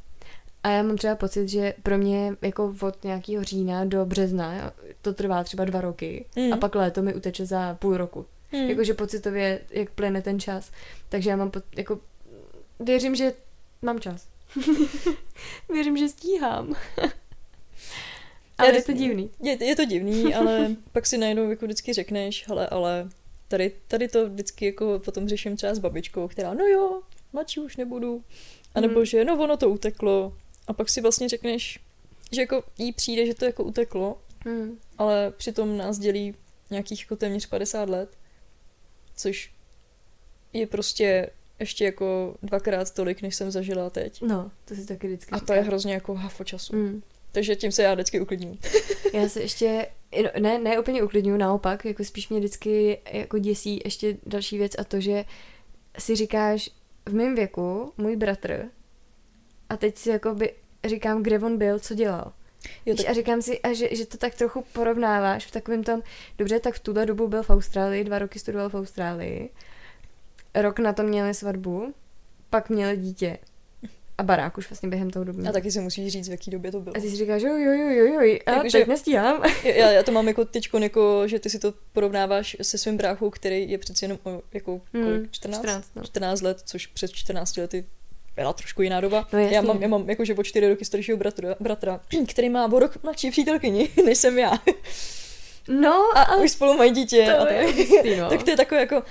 A 0.62 0.68
já 0.70 0.82
mám 0.82 0.96
třeba 0.96 1.14
pocit, 1.16 1.48
že 1.48 1.74
pro 1.82 1.98
mě 1.98 2.36
jako 2.42 2.74
od 2.82 3.04
nějakého 3.04 3.44
října 3.44 3.84
do 3.84 4.04
března 4.06 4.72
to 5.02 5.12
trvá 5.14 5.44
třeba 5.44 5.64
dva 5.64 5.80
roky 5.80 6.24
Mm. 6.36 6.52
a 6.52 6.56
pak 6.56 6.74
léto 6.74 7.02
mi 7.02 7.14
uteče 7.14 7.46
za 7.46 7.74
půl 7.74 7.96
roku. 7.96 8.26
Hmm. 8.52 8.70
Jakože 8.70 8.94
pocitově, 8.94 9.60
jak 9.70 9.90
plyne 9.90 10.22
ten 10.22 10.40
čas. 10.40 10.70
Takže 11.08 11.30
já 11.30 11.36
mám, 11.36 11.50
po, 11.50 11.60
jako, 11.76 12.00
věřím, 12.80 13.14
že 13.14 13.32
mám 13.82 14.00
čas. 14.00 14.28
věřím, 15.72 15.96
že 15.96 16.08
stíhám. 16.08 16.74
Ale 18.58 18.74
je 18.74 18.82
to 18.82 18.92
divný. 18.92 19.30
Je, 19.42 19.64
je 19.64 19.76
to 19.76 19.84
divný, 19.84 20.34
ale 20.34 20.76
pak 20.92 21.06
si 21.06 21.18
najednou 21.18 21.50
jako 21.50 21.64
vždycky 21.64 21.92
řekneš, 21.92 22.48
hele, 22.48 22.66
ale 22.66 23.08
tady, 23.48 23.72
tady 23.88 24.08
to 24.08 24.28
vždycky 24.28 24.66
jako 24.66 25.00
potom 25.04 25.28
řeším 25.28 25.56
třeba 25.56 25.74
s 25.74 25.78
babičkou, 25.78 26.28
která, 26.28 26.54
no 26.54 26.64
jo, 26.64 27.02
mladší 27.32 27.60
už 27.60 27.76
nebudu. 27.76 28.24
A 28.74 28.80
nebo 28.80 28.94
Hmm. 28.94 29.04
že, 29.04 29.24
no 29.24 29.42
ono 29.42 29.56
to 29.56 29.70
uteklo. 29.70 30.36
A 30.66 30.72
pak 30.72 30.88
si 30.88 31.00
vlastně 31.00 31.28
řekneš, 31.28 31.80
že 32.32 32.40
jako 32.40 32.62
jí 32.78 32.92
přijde, 32.92 33.26
že 33.26 33.34
to 33.34 33.44
jako 33.44 33.64
uteklo, 33.64 34.18
Hmm. 34.44 34.78
ale 34.98 35.30
přitom 35.30 35.76
nás 35.76 35.98
dělí 35.98 36.34
nějakých 36.70 37.00
jako 37.00 37.16
téměř 37.16 37.46
50 37.46 37.88
let, 37.88 38.18
což 39.16 39.52
je 40.52 40.66
prostě 40.66 41.30
ještě 41.58 41.84
jako 41.84 42.36
dvakrát 42.42 42.94
tolik, 42.94 43.22
než 43.22 43.34
jsem 43.34 43.50
zažila 43.50 43.90
teď. 43.90 44.22
No, 44.22 44.50
to 44.64 44.74
si 44.74 44.86
taky 44.86 45.06
vždycky 45.06 45.32
A 45.32 45.40
to 45.40 45.52
je 45.52 45.60
hrozně 45.60 45.94
jako 45.94 46.14
hafo 46.14 46.44
času. 46.44 46.76
Mm. 46.76 47.02
Takže 47.32 47.56
tím 47.56 47.72
se 47.72 47.82
já 47.82 47.94
vždycky 47.94 48.20
uklidním. 48.20 48.58
Já 49.12 49.28
se 49.28 49.40
ještě, 49.40 49.86
ne, 50.40 50.58
ne 50.58 50.78
úplně 50.78 51.02
uklidňuji, 51.02 51.38
naopak, 51.38 51.84
jako 51.84 52.04
spíš 52.04 52.28
mě 52.28 52.38
vždycky 52.38 52.98
jako 53.12 53.38
děsí 53.38 53.80
ještě 53.84 54.16
další 54.26 54.58
věc 54.58 54.72
a 54.78 54.84
to, 54.84 55.00
že 55.00 55.24
si 55.98 56.16
říkáš, 56.16 56.70
v 57.08 57.14
mém 57.14 57.34
věku, 57.34 57.92
můj 57.96 58.16
bratr, 58.16 58.64
a 59.72 59.76
teď 59.76 59.96
si 59.96 60.10
jakoby 60.10 60.52
říkám, 60.84 61.22
kde 61.22 61.38
on 61.38 61.58
byl, 61.58 61.78
co 61.78 61.94
dělal. 61.94 62.32
Jo, 62.86 62.96
tak, 62.96 63.08
A 63.08 63.12
říkám 63.12 63.42
si, 63.42 63.60
a 63.60 63.72
že, 63.72 63.88
že 63.96 64.06
to 64.06 64.16
tak 64.16 64.34
trochu 64.34 64.64
porovnáváš 64.72 65.46
v 65.46 65.50
takovém 65.50 65.84
tom, 65.84 66.02
dobře, 66.38 66.60
tak 66.60 66.74
v 66.74 66.78
tuhle 66.80 67.06
dobu 67.06 67.28
byl 67.28 67.42
v 67.42 67.50
Austrálii, 67.50 68.04
dva 68.04 68.18
roky 68.18 68.38
studoval 68.38 68.68
v 68.68 68.74
Austrálii, 68.74 69.50
rok 70.54 70.78
na 70.78 70.92
to 70.92 71.02
měli 71.02 71.34
svatbu, 71.34 71.94
pak 72.50 72.70
měli 72.70 72.96
dítě 72.96 73.38
a 74.18 74.22
barák 74.22 74.58
už 74.58 74.70
vlastně 74.70 74.88
během 74.88 75.10
toho 75.10 75.24
doby. 75.24 75.42
a 75.48 75.52
taky 75.52 75.70
si 75.70 75.80
musíš 75.80 76.12
říct, 76.12 76.28
v 76.28 76.30
jaký 76.30 76.50
době 76.50 76.72
to 76.72 76.80
bylo. 76.80 76.96
a 76.96 77.00
ty 77.00 77.10
si 77.10 77.16
říkáš, 77.16 77.42
jo, 77.42 77.56
jo, 77.56 77.72
jo, 77.72 77.88
jo, 77.90 78.20
jo, 78.20 78.38
a 78.46 78.50
Jakože- 78.50 78.78
teď 78.78 78.86
nestíhám. 78.88 79.42
Já, 79.64 79.90
já 79.90 80.02
to 80.02 80.12
mám 80.12 80.28
jako 80.28 80.44
teď, 80.44 80.68
jako, 80.78 81.28
že 81.28 81.38
ty 81.38 81.50
si 81.50 81.58
to 81.58 81.74
porovnáváš 81.92 82.56
se 82.62 82.78
svým 82.78 82.96
bráchou, 82.96 83.30
který 83.30 83.70
je 83.70 83.78
přeci 83.78 84.04
jenom 84.04 84.18
o, 84.24 84.42
jako 84.52 84.80
Hmm, 84.94 85.04
kolik, 85.04 85.30
14? 85.32 85.58
14, 85.60 85.90
no. 85.96 86.02
14 86.04 86.40
let, 86.40 86.62
což 86.64 86.86
před 86.86 87.10
14 87.12 87.56
lety 87.56 87.84
byla 88.36 88.52
trošku 88.52 88.82
jiná 88.82 89.00
doba. 89.00 89.28
No 89.32 89.38
jasně. 89.38 89.56
já 89.56 89.62
mám, 89.62 89.82
já 89.82 89.88
mám 89.88 90.10
jakože 90.10 90.34
o 90.34 90.42
4 90.42 90.68
roky 90.68 90.84
staršího 90.84 91.16
bratra, 91.18 91.54
bratra, 91.60 92.00
který 92.28 92.48
má 92.48 92.72
o 92.72 92.78
rok 92.78 93.02
mladší 93.02 93.30
přítelkyni, 93.30 93.88
než 94.04 94.18
jsem 94.18 94.38
já. 94.38 94.52
No, 95.68 96.10
A, 96.16 96.22
a 96.22 96.36
už 96.36 96.50
spolu 96.50 96.76
mají 96.76 96.90
dítě. 96.90 97.34
to 97.36 97.42
a 97.42 97.52
je 97.52 97.66
tak. 97.66 97.76
hustý, 97.76 98.16
no. 98.16 98.28
tak 98.30 98.42
to 98.42 98.50
je 98.50 98.56
takové 98.56 98.80
jako, 98.80 99.02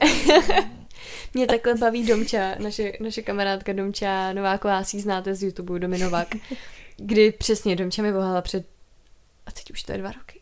Mě 1.34 1.46
takhle 1.46 1.74
baví 1.74 2.06
Domča, 2.06 2.54
naše, 2.58 2.92
naše 3.00 3.22
kamarádka 3.22 3.72
Domča 3.72 4.32
Nováková, 4.32 4.84
si 4.84 4.96
ji 4.96 5.02
znáte 5.02 5.34
z 5.34 5.42
YouTube, 5.42 5.78
Dominovak, 5.78 6.28
kdy 6.96 7.32
přesně 7.32 7.76
Domča 7.76 8.02
mi 8.02 8.12
volala 8.12 8.42
před, 8.42 8.66
a 9.46 9.50
teď 9.50 9.70
už 9.70 9.82
to 9.82 9.92
je 9.92 9.98
dva 9.98 10.12
roky. 10.12 10.40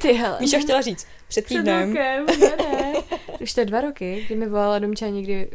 Ty 0.00 0.12
hele. 0.12 0.38
Míša 0.40 0.58
chtěla 0.58 0.80
říct, 0.80 1.06
před 1.28 1.44
před 1.44 1.56
týdnem. 1.56 1.88
rokem, 1.88 2.26
ne, 2.40 2.56
ne. 2.56 2.92
Už 3.40 3.52
to 3.54 3.60
je 3.60 3.66
dva 3.66 3.80
roky, 3.80 4.24
kdy 4.26 4.36
mi 4.36 4.46
volala 4.48 4.78
Domča 4.78 5.06
někdy 5.08 5.50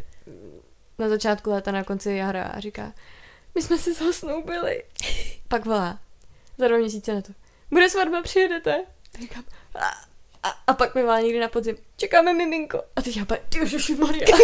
na 0.99 1.09
začátku 1.09 1.49
léta, 1.49 1.71
na 1.71 1.83
konci 1.83 2.11
jara 2.11 2.43
a 2.43 2.59
říká, 2.59 2.93
my 3.55 3.61
jsme 3.61 3.77
si 3.77 3.93
zasnoubili. 3.93 4.83
Pak 5.47 5.65
volá, 5.65 5.99
za 6.57 6.67
dva 6.67 6.77
měsíce 6.77 7.13
na 7.13 7.21
to, 7.21 7.33
bude 7.71 7.89
svatba, 7.89 8.21
přijedete? 8.21 8.83
A 9.15 9.21
říkám, 9.21 9.43
a, 9.75 10.09
a, 10.43 10.49
a 10.67 10.73
pak 10.73 10.95
mi 10.95 11.01
volá 11.01 11.19
někdy 11.19 11.39
na 11.39 11.47
podzim, 11.47 11.77
čekáme 11.97 12.33
miminko. 12.33 12.83
A 12.95 13.01
teď 13.01 13.17
já 13.17 13.25
pak, 13.25 13.39
ty 13.49 13.59
Maria, 13.95 14.25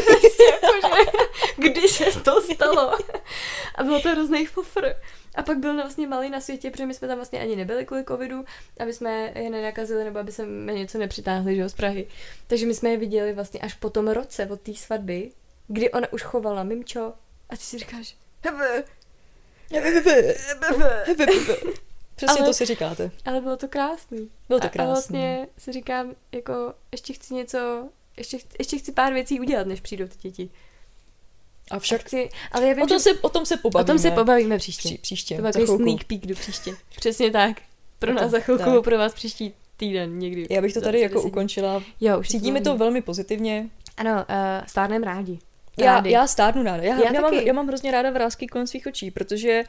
jakože, 0.52 1.12
kdy 1.58 1.88
se 1.88 2.20
to 2.20 2.42
stalo? 2.42 2.98
A 3.76 3.84
bylo 3.84 4.00
to 4.00 4.10
hrozný 4.10 4.46
fofr. 4.46 4.96
A 5.36 5.44
pak 5.44 5.58
byl 5.58 5.74
vlastně 5.74 6.08
malý 6.08 6.30
na 6.30 6.42
světě, 6.42 6.72
protože 6.72 6.86
my 6.86 6.94
jsme 6.94 7.08
tam 7.08 7.18
vlastně 7.18 7.40
ani 7.40 7.56
nebyli 7.56 7.86
kvůli 7.86 8.04
covidu, 8.06 8.46
aby 8.80 8.94
jsme 8.94 9.32
je 9.36 9.50
nenakazili 9.50 10.04
nebo 10.04 10.20
aby 10.20 10.32
se 10.32 10.46
mi 10.46 10.74
něco 10.74 10.98
nepřitáhli 10.98 11.56
že 11.56 11.62
jo, 11.62 11.70
z 11.70 11.74
Prahy. 11.74 12.08
Takže 12.48 12.66
my 12.66 12.74
jsme 12.74 12.90
je 12.90 12.98
viděli 12.98 13.34
vlastně 13.34 13.60
až 13.60 13.74
po 13.74 13.90
tom 13.90 14.08
roce 14.08 14.46
od 14.46 14.62
té 14.62 14.74
svatby, 14.74 15.32
kdy 15.68 15.92
ona 15.92 16.14
už 16.14 16.24
chovala 16.24 16.64
mimčo 16.64 17.14
a 17.50 17.56
ty 17.58 17.64
si 17.64 17.78
říkáš, 17.80 18.16
Přesně 22.16 22.38
Ale- 22.38 22.46
to 22.48 22.54
si 22.54 22.66
říkáte. 22.66 23.12
ale 23.26 23.42
bylo 23.42 23.58
to 23.58 23.68
krásný. 23.68 24.30
Bylo 24.48 24.60
to 24.60 24.66
A, 24.66 24.68
a 24.68 24.72
krásné. 24.72 24.92
vlastně 24.92 25.48
si 25.58 25.72
říkám, 25.72 26.16
jako 26.32 26.74
ještě 26.92 27.14
chci 27.14 27.34
něco, 27.34 27.90
ještě, 28.18 28.38
ještě 28.60 28.78
chci 28.78 28.92
pár 28.92 29.14
věcí 29.14 29.40
udělat, 29.40 29.68
než 29.68 29.82
přijdou 29.82 30.08
ty 30.08 30.16
děti. 30.22 30.50
A 31.72 31.80
však 31.80 32.02
Chci, 32.02 32.30
ale 32.52 32.68
já 32.68 32.74
vím, 32.74 32.84
o 32.84 32.88
tom, 32.88 32.98
že... 32.98 33.04
se, 33.04 33.10
o 33.22 33.30
tom 33.30 33.46
se 33.46 33.56
o 33.56 33.58
pobavíme. 33.58 33.88
tom 33.88 34.00
se 34.00 34.12
pobavíme 34.12 34.58
příště. 34.58 34.90
Pří, 34.90 34.98
příště. 34.98 35.36
To 35.36 35.42
byl 35.42 35.52
za 35.52 35.60
takový 35.60 35.78
sneak 35.84 36.04
peek 36.04 36.26
do 36.26 36.36
příště. 36.36 36.72
Přesně 36.98 37.32
tak. 37.32 37.58
Pro 38.00 38.14
nás 38.14 38.32
za 38.32 38.40
chvilku, 38.40 38.64
tak. 38.64 38.84
pro 38.84 38.98
vás 38.98 39.14
příští 39.14 39.54
týden 39.78 40.20
někdy. 40.20 40.48
Já 40.50 40.62
bych 40.62 40.74
to 40.74 40.82
tady 40.82 41.00
jako 41.02 41.22
ukončila. 41.22 41.84
Jo, 42.02 42.20
už 42.20 42.28
Cítíme 42.30 42.62
to 42.62 42.78
velmi. 42.78 43.02
pozitivně. 43.02 43.70
Ano, 43.98 44.12
uh, 44.14 44.66
stárnem 44.68 45.04
rádi. 45.04 45.40
Já, 45.78 46.08
já 46.08 46.28
stárnu 46.28 46.64
ráda. 46.64 46.84
Já, 46.84 47.00
Já 47.00 47.14
já, 47.14 47.22
mám, 47.22 47.34
já 47.34 47.54
mám 47.54 47.68
hrozně 47.68 47.92
ráda 47.92 48.10
vrázky 48.10 48.48
kolem 48.48 48.68
svých 48.68 48.88
očí, 48.88 49.12
protože 49.12 49.64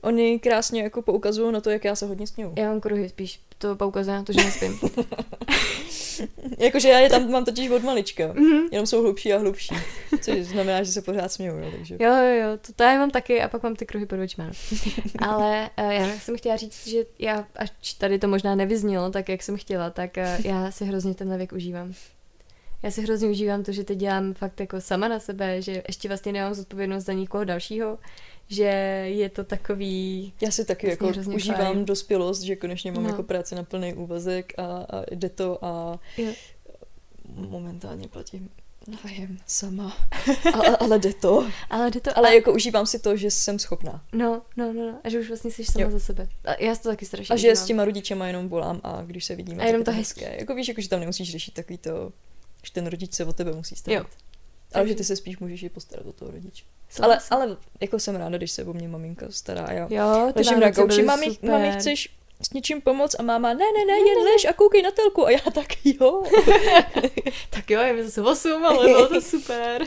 oni 0.00 0.38
krásně 0.38 0.82
jako 0.82 1.02
poukazují 1.02 1.52
na 1.52 1.60
to, 1.60 1.70
jak 1.70 1.84
já 1.84 1.96
se 1.96 2.06
hodně 2.06 2.26
směju. 2.26 2.52
Já 2.56 2.68
mám 2.68 2.80
kruhy, 2.80 3.08
spíš 3.08 3.40
to 3.62 3.76
poukazuje 3.76 4.16
na 4.16 4.22
to, 4.22 4.32
že 4.32 4.44
nespím. 4.44 4.80
Jakože 6.58 6.88
já 6.88 6.98
je 6.98 7.10
tam 7.10 7.30
mám 7.30 7.44
totiž 7.44 7.70
od 7.70 7.82
malička. 7.82 8.32
Mhm. 8.32 8.68
Jenom 8.72 8.86
jsou 8.86 9.02
hlubší 9.02 9.32
a 9.32 9.38
hlubší. 9.38 9.74
Což 10.20 10.38
znamená, 10.38 10.82
že 10.82 10.92
se 10.92 11.02
pořád 11.02 11.32
směju, 11.32 11.58
jo, 11.58 11.70
takže. 11.76 11.96
Jo, 12.00 12.14
jo, 12.16 12.34
jo, 12.42 12.58
to, 12.66 12.72
to 12.72 12.82
já 12.82 12.98
mám 12.98 13.10
taky 13.10 13.42
a 13.42 13.48
pak 13.48 13.62
mám 13.62 13.76
ty 13.76 13.86
kruhy 13.86 14.06
pod 14.06 14.18
očima. 14.18 14.46
no. 14.46 14.52
Ale 15.28 15.70
uh, 15.78 15.90
já 15.90 16.08
jsem 16.18 16.36
chtěla 16.36 16.56
říct, 16.56 16.86
že 16.86 16.98
já, 17.18 17.46
až 17.56 17.94
tady 17.98 18.18
to 18.18 18.28
možná 18.28 18.54
nevyznělo 18.54 19.10
tak, 19.10 19.28
jak 19.28 19.42
jsem 19.42 19.56
chtěla, 19.56 19.90
tak 19.90 20.10
uh, 20.16 20.46
já 20.46 20.70
si 20.70 20.84
hrozně 20.84 21.14
tenhle 21.14 21.36
věk 21.36 21.52
užívám. 21.52 21.92
Já 22.82 22.90
si 22.90 23.02
hrozně 23.02 23.28
užívám 23.28 23.62
to, 23.62 23.72
že 23.72 23.84
teď 23.84 23.98
dělám 23.98 24.34
fakt 24.34 24.60
jako 24.60 24.80
sama 24.80 25.08
na 25.08 25.20
sebe, 25.20 25.62
že 25.62 25.82
ještě 25.88 26.08
vlastně 26.08 26.32
nemám 26.32 26.54
zodpovědnost 26.54 27.04
za 27.04 27.12
nikoho 27.12 27.44
dalšího, 27.44 27.98
že 28.48 28.64
je 29.08 29.28
to 29.28 29.44
takový... 29.44 30.32
Já 30.40 30.50
si 30.50 30.64
taky 30.64 30.86
Vlastně 30.86 31.08
jako 31.08 31.30
užívám 31.30 31.72
fajn. 31.72 31.84
dospělost, 31.84 32.42
že 32.42 32.56
konečně 32.56 32.92
mám 32.92 33.02
No. 33.02 33.08
jako 33.10 33.22
práci 33.22 33.54
na 33.54 33.62
plný 33.62 33.94
úvazek 33.94 34.52
a, 34.58 34.62
a 34.62 35.04
jde 35.10 35.28
to 35.28 35.64
a 35.64 35.98
Jo. 36.18 36.32
momentálně 37.34 38.08
platím 38.08 38.50
nájem 39.04 39.38
sama. 39.46 39.96
Ale, 40.54 40.76
ale 40.76 40.98
jde 40.98 41.12
to. 41.14 41.46
Ale 41.70 41.90
jde 41.90 42.00
to... 42.00 42.18
Ale 42.18 42.34
jako 42.34 42.52
užívám 42.52 42.86
si 42.86 42.98
to, 42.98 43.16
že 43.16 43.30
jsem 43.30 43.58
schopná. 43.58 44.04
No, 44.12 44.42
no, 44.56 44.72
no, 44.72 44.86
no. 44.92 44.98
A 45.04 45.08
že 45.08 45.20
už 45.20 45.28
vlastně 45.28 45.50
jsi 45.50 45.64
sama 45.64 45.84
Jo. 45.84 45.90
za 45.90 45.98
sebe. 45.98 46.28
A 46.44 46.62
já 46.62 46.74
si 46.74 46.82
to 46.82 46.88
taky 46.88 47.06
strašně 47.06 47.32
A 47.34 47.36
že 47.36 47.56
s 47.56 47.64
těma 47.64 47.84
rodičema 47.84 48.26
jenom 48.26 48.48
volám 48.48 48.80
a 48.84 49.02
když 49.06 49.24
se 49.24 49.34
vidíme, 49.36 49.62
A 49.62 49.66
jenom 49.66 49.84
tak 49.84 49.92
je 49.92 49.96
to 49.96 49.98
hezké. 49.98 50.36
Jako 50.38 50.54
víš, 50.54 50.68
jako, 50.68 50.80
že 50.80 50.88
tam 50.88 51.00
nemusíš 51.00 51.30
řešit 51.32 51.54
takový 51.54 51.78
to, 51.78 52.12
že 52.62 52.72
ten 52.72 52.86
rodič 52.86 53.14
se 53.14 53.24
o 53.24 53.32
tebe 53.32 53.52
musí 53.52 53.76
starat. 53.76 53.98
Jo. 53.98 54.04
Ale 54.74 54.88
že 54.88 54.94
ty 54.94 55.04
se 55.04 55.16
spíš 55.16 55.38
můžeš 55.38 55.62
i 55.62 55.68
postarat 55.68 56.06
o 56.06 56.12
toho 56.12 56.30
rodiče. 56.30 56.64
Ale, 57.00 57.18
ale 57.30 57.56
jako 57.80 57.98
jsem 57.98 58.16
ráda, 58.16 58.36
když 58.36 58.50
se 58.50 58.64
o 58.64 58.72
mě 58.72 58.88
maminka 58.88 59.26
stará 59.30 59.72
já 59.72 59.86
Jo, 59.90 60.32
ležím 60.36 60.60
na 60.60 60.70
gauči, 60.70 61.02
mami, 61.02 61.26
super. 61.26 61.50
mami, 61.50 61.72
chceš 61.72 62.08
s 62.42 62.52
něčím 62.52 62.80
pomoct? 62.80 63.16
A 63.18 63.22
máma, 63.22 63.48
ne, 63.48 63.64
ne, 63.78 63.84
ne, 63.84 63.92
jen 64.08 64.18
lež 64.24 64.44
a 64.44 64.52
koukej 64.52 64.82
na 64.82 64.90
telku. 64.90 65.26
A 65.26 65.30
já 65.30 65.38
tak, 65.54 65.86
jo. 65.86 66.22
Tak 67.50 67.70
jo, 67.70 67.80
je 67.80 67.92
mi 67.92 68.04
zase 68.04 68.22
8, 68.22 68.64
ale 68.64 68.86
bylo 68.86 69.08
to 69.08 69.20
super. 69.30 69.84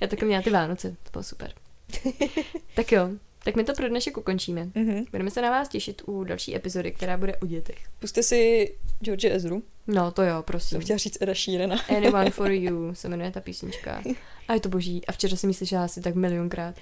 Já 0.00 0.06
taky 0.06 0.24
měla 0.24 0.42
ty 0.42 0.50
Vánoce, 0.50 0.90
to 0.90 1.10
bylo 1.12 1.22
super. 1.24 1.52
tak 2.74 2.92
jo, 2.92 3.08
tak 3.46 3.56
my 3.56 3.64
to 3.64 3.72
pro 3.74 3.88
dnešek 3.88 4.16
ukončíme. 4.18 4.68
Mhm. 4.74 5.04
Budeme 5.10 5.30
se 5.30 5.42
na 5.42 5.50
vás 5.50 5.68
těšit 5.68 6.02
u 6.06 6.24
další 6.24 6.56
epizody, 6.56 6.92
která 6.92 7.16
bude 7.16 7.36
o 7.36 7.46
dětech. 7.46 7.76
Puste 7.98 8.22
si 8.22 8.72
George 9.00 9.24
Ezru, 9.24 9.62
No 9.86 10.10
to 10.10 10.22
jo, 10.22 10.42
prosím. 10.42 10.80
chtěla 10.80 10.96
říct 10.96 11.18
Eda 11.20 11.34
Sheerana. 11.34 11.76
Anyone 11.96 12.30
for 12.30 12.50
you 12.52 12.94
se 12.94 13.08
jmenuje 13.08 13.30
ta 13.30 13.40
písnička. 13.40 14.02
A 14.48 14.54
je 14.54 14.60
to 14.60 14.68
boží. 14.68 15.06
A 15.06 15.12
včera 15.12 15.36
jsem 15.36 15.50
ji 15.50 15.54
slyšela 15.54 15.84
asi 15.84 16.00
tak 16.00 16.14
milionkrát. 16.14 16.74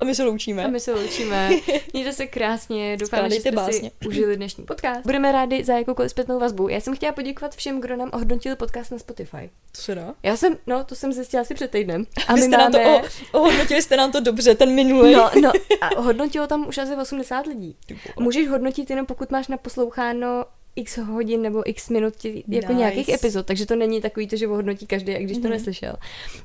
A 0.00 0.04
my 0.04 0.14
se 0.14 0.24
loučíme. 0.24 0.64
A 0.64 0.68
my 0.68 0.80
se 0.80 0.94
loučíme. 0.94 1.50
Mějte 1.92 2.12
se 2.12 2.26
krásně. 2.26 2.96
Doufám, 2.96 3.30
že 3.30 3.36
jste 3.36 3.52
básně. 3.52 3.90
si 4.02 4.08
užili 4.08 4.36
dnešní 4.36 4.64
podcast. 4.66 5.00
Budeme 5.02 5.32
rádi 5.32 5.64
za 5.64 5.72
jakoukoliv 5.72 6.10
zpětnou 6.10 6.38
vazbu. 6.38 6.68
Já 6.68 6.80
jsem 6.80 6.96
chtěla 6.96 7.12
poděkovat 7.12 7.54
všem, 7.54 7.80
kdo 7.80 7.96
nám 7.96 8.10
ohodnotili 8.12 8.56
podcast 8.56 8.92
na 8.92 8.98
Spotify. 8.98 9.50
To 9.76 9.82
se 9.82 9.94
dá. 9.94 10.14
Já 10.22 10.36
jsem, 10.36 10.58
no, 10.66 10.84
to 10.84 10.94
jsem 10.94 11.12
zjistila 11.12 11.40
asi 11.40 11.54
před 11.54 11.70
týdnem. 11.70 12.06
A 12.28 12.34
Vy 12.34 12.40
my 12.40 12.46
jste 12.46 12.56
máme... 12.56 12.84
nám 12.84 13.00
to, 13.00 13.08
o, 13.38 13.40
ohodnotili 13.40 13.82
jste 13.82 13.96
nám 13.96 14.12
to 14.12 14.20
dobře, 14.20 14.54
ten 14.54 14.74
minulý. 14.74 15.12
No, 15.12 15.30
no, 15.42 15.52
a 15.80 16.00
hodnotilo 16.00 16.46
tam 16.46 16.68
už 16.68 16.78
asi 16.78 16.96
80 16.96 17.46
lidí. 17.46 17.76
Můžeš 18.18 18.48
hodnotit 18.48 18.90
jenom 18.90 19.06
pokud 19.06 19.30
máš 19.30 19.48
naposloucháno 19.48 20.44
x 20.76 20.98
hodin 20.98 21.42
nebo 21.42 21.70
x 21.70 21.88
minut 21.90 22.16
tě, 22.16 22.28
jako 22.28 22.44
Nice. 22.48 22.74
nějakých 22.74 23.08
epizod, 23.08 23.46
takže 23.46 23.66
to 23.66 23.76
není 23.76 24.00
takový 24.00 24.28
to, 24.28 24.36
že 24.36 24.48
ohodnotí 24.48 24.86
každý, 24.86 25.12
i 25.12 25.24
když 25.24 25.36
to 25.36 25.40
Mhm. 25.42 25.50
neslyšel. 25.50 25.94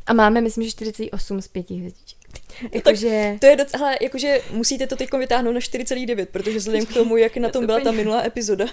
A 0.08 0.14
máme, 0.14 0.42
myslím, 0.42 0.64
že 0.64 0.70
48 0.72 1.42
z 1.42 1.48
5 1.48 1.70
hvězdiček. 1.70 2.20
tak 2.62 2.76
Jakože... 2.76 3.38
To 3.40 3.46
je 3.46 3.56
docela, 3.56 3.86
hele, 3.86 3.98
jakože 4.02 4.42
musíte 4.52 4.88
to 4.88 4.96
teď 4.96 5.10
vytáhnout 5.18 5.54
na 5.54 5.60
4,9, 5.60 6.26
protože 6.32 6.58
vzhledem 6.58 6.86
k 6.86 6.94
tomu, 6.94 7.18
jak 7.18 7.38
na 7.38 7.50
tom 7.50 7.66
byla 7.66 7.80
ta 7.80 7.92
minulá 7.92 8.26
epizoda. 8.26 8.66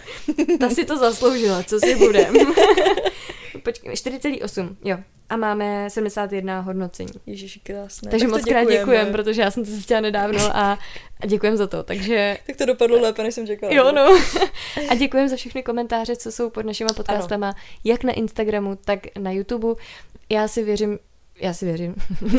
Ta 0.60 0.70
si 0.70 0.84
to 0.84 0.98
zasloužila, 0.98 1.62
co 1.62 1.80
si 1.80 1.94
budem. 1.94 2.34
Počkej, 3.62 3.92
4,8, 3.92 4.76
jo. 4.84 4.98
A 5.28 5.36
máme 5.36 5.90
71 5.90 6.60
hodnocení. 6.60 7.12
Ježiši, 7.26 7.60
krásné. 7.60 8.10
Takže 8.10 8.26
tak 8.26 8.32
moc 8.32 8.44
krát 8.44 8.60
děkujeme. 8.60 8.80
děkujem, 8.80 9.12
protože 9.12 9.42
já 9.42 9.50
jsem 9.50 9.64
to 9.64 9.70
zjistila 9.70 10.00
nedávno 10.00 10.56
a, 10.56 10.78
a 11.20 11.26
děkujem 11.26 11.56
za 11.56 11.66
to. 11.66 11.82
Takže 11.82 12.38
Tak 12.46 12.56
to 12.56 12.66
dopadlo 12.66 13.00
lépe, 13.00 13.22
než 13.22 13.34
jsem 13.34 13.46
čekala. 13.46 13.72
Jo, 13.72 13.92
no. 13.92 14.18
A 14.88 14.94
děkujem 14.94 15.28
za 15.28 15.36
všechny 15.36 15.62
komentáře, 15.62 16.16
co 16.16 16.32
jsou 16.32 16.50
pod 16.50 16.66
našimi 16.66 16.90
podcastama, 16.96 17.54
jak 17.84 18.04
na 18.04 18.12
Instagramu, 18.12 18.76
tak 18.84 19.00
na 19.18 19.30
YouTube. 19.30 19.82
Já 20.28 20.48
si 20.48 20.62
věřím, 20.62 20.98
já 21.40 21.54
si 21.54 21.64
věřím, 21.64 21.94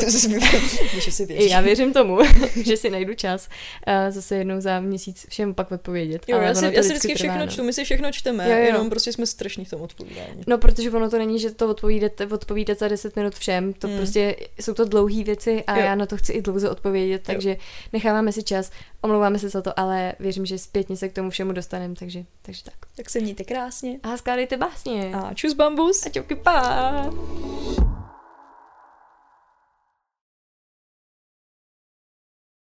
že 1.00 1.10
si 1.12 1.48
já 1.50 1.60
věřím 1.60 1.92
tomu, 1.92 2.18
že 2.64 2.76
si 2.76 2.90
najdu 2.90 3.14
čas 3.14 3.48
uh, 3.86 4.14
zase 4.14 4.36
jednou 4.36 4.60
za 4.60 4.80
měsíc 4.80 5.26
všem 5.28 5.54
pak 5.54 5.72
odpovědět. 5.72 6.22
Jo, 6.28 6.36
ale 6.36 6.46
já 6.46 6.54
si, 6.54 6.64
já 6.64 6.70
si 6.70 6.78
vždycky 6.88 6.92
vždycky 6.92 7.08
trvá, 7.14 7.32
všechno 7.32 7.46
no. 7.46 7.52
čtu, 7.52 7.62
my 7.62 7.72
si 7.72 7.84
všechno 7.84 8.12
čteme, 8.12 8.50
Jo, 8.50 8.56
jo. 8.56 8.64
jenom 8.64 8.90
prostě 8.90 9.12
jsme 9.12 9.26
strašní 9.26 9.64
v 9.64 9.70
tom 9.70 9.80
odpovídání. 9.80 10.42
No, 10.46 10.58
protože 10.58 10.90
ono 10.90 11.10
to 11.10 11.18
není, 11.18 11.38
že 11.40 11.50
to 11.50 11.68
odpovídáte, 11.68 12.26
odpovídat 12.26 12.78
za 12.78 12.88
10 12.88 13.16
minut 13.16 13.34
všem, 13.34 13.72
to 13.72 13.88
Mm. 13.88 13.96
prostě 13.96 14.36
jsou 14.60 14.74
to 14.74 14.84
dlouhé 14.84 15.24
věci 15.24 15.64
a 15.66 15.76
Jo. 15.76 15.84
já 15.84 15.94
na 15.94 16.06
to 16.06 16.16
chci 16.16 16.32
i 16.32 16.42
dlouze 16.42 16.70
odpovědět, 16.70 17.22
takže 17.24 17.56
necháváme 17.92 18.32
si 18.32 18.42
čas, 18.42 18.70
omlouváme 19.02 19.38
se 19.38 19.48
za 19.48 19.62
to, 19.62 19.80
ale 19.80 20.12
věřím, 20.20 20.46
že 20.46 20.58
zpětně 20.58 20.96
se 20.96 21.08
k 21.08 21.12
tomu 21.12 21.30
všemu 21.30 21.52
dostaneme, 21.52 21.94
takže, 21.98 22.24
takže 22.42 22.64
tak. 22.64 22.74
Tak 22.96 23.10
se 23.10 23.20
mějte 23.20 23.44
krásně. 23.44 23.98
A 24.02 24.16
skládejte 24.16 24.56
básně. 24.56 25.10
A 25.14 25.34
čus 25.34 25.54
bambus. 25.54 26.06
A 26.06 26.08
čauky, 26.10 26.36
pa! 26.36 27.10